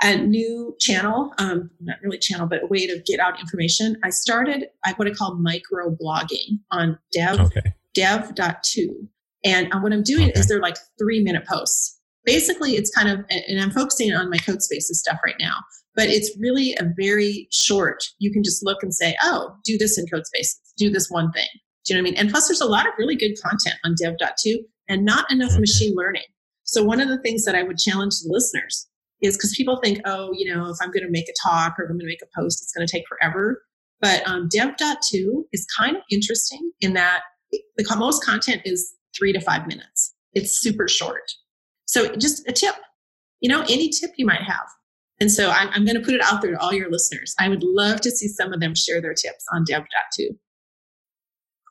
a 0.03 0.16
new 0.16 0.76
channel, 0.78 1.32
um, 1.38 1.70
not 1.80 1.97
really 2.03 2.18
channel, 2.18 2.47
but 2.47 2.62
a 2.62 2.66
way 2.66 2.86
to 2.86 3.01
get 3.07 3.18
out 3.18 3.40
information. 3.40 3.97
I 4.05 4.11
started 4.11 4.68
what 4.97 5.09
I 5.09 5.12
call 5.12 5.36
micro 5.36 5.90
blogging 5.90 6.59
on 6.70 6.99
dev 7.12 7.40
okay. 7.40 7.72
dev.to. 7.94 9.09
And 9.44 9.72
uh, 9.72 9.78
what 9.80 9.92
I'm 9.92 10.03
doing 10.03 10.30
okay. 10.30 10.38
is 10.38 10.49
they're 10.49 10.61
like 10.61 10.76
three 10.99 11.22
minute 11.22 11.47
posts. 11.47 11.99
Basically, 12.24 12.72
it's 12.72 12.90
kind 12.90 13.09
of, 13.09 13.24
and 13.30 13.61
I'm 13.61 13.70
focusing 13.70 14.12
on 14.12 14.28
my 14.28 14.38
Codespaces 14.38 14.97
stuff 14.97 15.18
right 15.24 15.36
now, 15.38 15.55
but 15.94 16.09
it's 16.09 16.36
really 16.40 16.74
a 16.80 16.90
very 16.99 17.47
short. 17.53 18.03
You 18.18 18.32
can 18.32 18.42
just 18.42 18.64
look 18.64 18.82
and 18.82 18.92
say, 18.92 19.14
oh, 19.22 19.55
do 19.64 19.78
this 19.78 19.97
in 19.97 20.07
Codespaces, 20.07 20.57
do 20.76 20.90
this 20.90 21.09
one 21.09 21.30
thing. 21.30 21.47
Do 21.84 21.94
you 21.94 22.01
know 22.01 22.03
what 22.03 22.09
I 22.09 22.11
mean? 22.11 22.18
And 22.18 22.30
plus, 22.30 22.49
there's 22.49 22.61
a 22.61 22.66
lot 22.66 22.86
of 22.86 22.94
really 22.99 23.14
good 23.14 23.40
content 23.40 23.76
on 23.84 23.94
dev.to 23.94 24.59
and 24.88 25.05
not 25.05 25.30
enough 25.30 25.53
okay. 25.53 25.61
machine 25.61 25.94
learning. 25.94 26.24
So, 26.64 26.82
one 26.82 27.01
of 27.01 27.09
the 27.09 27.18
things 27.18 27.44
that 27.44 27.55
I 27.55 27.62
would 27.62 27.78
challenge 27.78 28.18
the 28.20 28.28
listeners 28.28 28.88
is 29.26 29.36
because 29.36 29.54
people 29.56 29.80
think, 29.82 30.00
oh, 30.04 30.30
you 30.32 30.52
know, 30.52 30.70
if 30.70 30.76
I'm 30.80 30.90
going 30.90 31.04
to 31.04 31.10
make 31.10 31.28
a 31.28 31.48
talk 31.48 31.74
or 31.78 31.84
if 31.84 31.90
I'm 31.90 31.96
going 31.96 32.06
to 32.06 32.06
make 32.06 32.22
a 32.22 32.40
post, 32.40 32.62
it's 32.62 32.72
going 32.72 32.86
to 32.86 32.90
take 32.90 33.04
forever. 33.08 33.62
But 34.00 34.26
um, 34.28 34.48
dev.to 34.48 35.44
is 35.52 35.66
kind 35.78 35.96
of 35.96 36.02
interesting 36.10 36.70
in 36.80 36.94
that 36.94 37.22
the 37.76 37.96
most 37.96 38.24
content 38.24 38.62
is 38.64 38.94
three 39.16 39.32
to 39.32 39.40
five 39.40 39.66
minutes. 39.66 40.14
It's 40.34 40.60
super 40.60 40.88
short. 40.88 41.22
So 41.86 42.14
just 42.16 42.46
a 42.48 42.52
tip, 42.52 42.74
you 43.40 43.48
know, 43.48 43.62
any 43.62 43.90
tip 43.90 44.10
you 44.16 44.26
might 44.26 44.42
have. 44.42 44.66
And 45.18 45.30
so 45.30 45.50
I'm, 45.50 45.68
I'm 45.72 45.84
going 45.84 45.96
to 45.96 46.02
put 46.02 46.14
it 46.14 46.20
out 46.22 46.42
there 46.42 46.52
to 46.52 46.60
all 46.60 46.74
your 46.74 46.90
listeners. 46.90 47.34
I 47.40 47.48
would 47.48 47.62
love 47.62 48.02
to 48.02 48.10
see 48.10 48.28
some 48.28 48.52
of 48.52 48.60
them 48.60 48.74
share 48.74 49.00
their 49.00 49.14
tips 49.14 49.44
on 49.52 49.64
dev.to. 49.64 50.32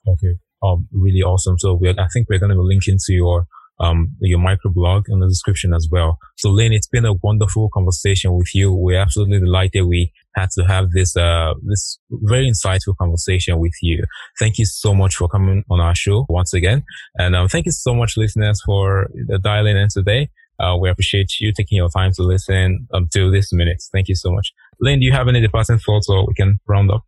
Okay. 0.07 0.35
Um, 0.63 0.87
really 0.91 1.21
awesome. 1.21 1.59
So 1.59 1.79
I 1.85 2.07
think 2.11 2.27
we're 2.29 2.39
going 2.39 2.55
to 2.55 2.61
link 2.61 2.87
into 2.87 3.09
your 3.09 3.45
um, 3.79 4.15
your 4.21 4.39
microblog 4.39 5.03
in 5.09 5.19
the 5.19 5.27
description 5.27 5.73
as 5.73 5.87
well. 5.91 6.17
So 6.37 6.49
Lynn, 6.49 6.73
it's 6.73 6.87
been 6.87 7.05
a 7.05 7.13
wonderful 7.21 7.69
conversation 7.73 8.35
with 8.35 8.53
you. 8.55 8.73
We're 8.73 8.99
absolutely 8.99 9.39
delighted 9.39 9.85
we 9.85 10.11
had 10.35 10.49
to 10.51 10.63
have 10.63 10.91
this, 10.91 11.15
uh, 11.15 11.53
this 11.63 11.99
very 12.09 12.49
insightful 12.49 12.95
conversation 12.97 13.59
with 13.59 13.73
you. 13.81 14.03
Thank 14.39 14.59
you 14.59 14.65
so 14.65 14.93
much 14.93 15.15
for 15.15 15.27
coming 15.27 15.63
on 15.69 15.79
our 15.79 15.95
show 15.95 16.25
once 16.29 16.53
again. 16.53 16.83
And, 17.17 17.35
um, 17.35 17.47
thank 17.47 17.65
you 17.65 17.71
so 17.71 17.93
much 17.93 18.17
listeners 18.17 18.61
for 18.65 19.09
dialing 19.41 19.77
in 19.77 19.87
today. 19.89 20.29
Uh, 20.59 20.77
we 20.79 20.89
appreciate 20.89 21.31
you 21.41 21.51
taking 21.51 21.75
your 21.75 21.89
time 21.89 22.11
to 22.13 22.23
listen 22.23 22.87
until 22.91 23.29
this 23.31 23.51
minute. 23.51 23.81
Thank 23.91 24.07
you 24.07 24.15
so 24.15 24.31
much. 24.31 24.53
Lynn, 24.79 24.99
do 24.99 25.05
you 25.05 25.11
have 25.11 25.27
any 25.27 25.41
departing 25.41 25.79
thoughts 25.79 26.09
or 26.09 26.25
we 26.25 26.33
can 26.33 26.59
round 26.67 26.91
up? 26.91 27.03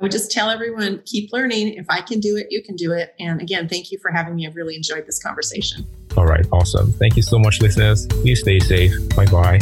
I 0.00 0.04
would 0.04 0.12
just 0.12 0.30
tell 0.30 0.48
everyone 0.48 1.02
keep 1.04 1.32
learning. 1.32 1.74
If 1.74 1.86
I 1.88 2.00
can 2.00 2.20
do 2.20 2.36
it, 2.36 2.46
you 2.50 2.62
can 2.62 2.76
do 2.76 2.92
it. 2.92 3.14
And 3.18 3.40
again, 3.40 3.68
thank 3.68 3.90
you 3.90 3.98
for 3.98 4.12
having 4.12 4.36
me. 4.36 4.46
I've 4.46 4.54
really 4.54 4.76
enjoyed 4.76 5.06
this 5.06 5.20
conversation. 5.20 5.86
All 6.16 6.26
right. 6.26 6.46
Awesome. 6.52 6.92
Thank 6.92 7.16
you 7.16 7.22
so 7.22 7.38
much, 7.38 7.60
listeners. 7.60 8.06
Please 8.06 8.40
stay 8.40 8.60
safe. 8.60 8.92
Bye 9.16 9.26
bye. 9.26 9.58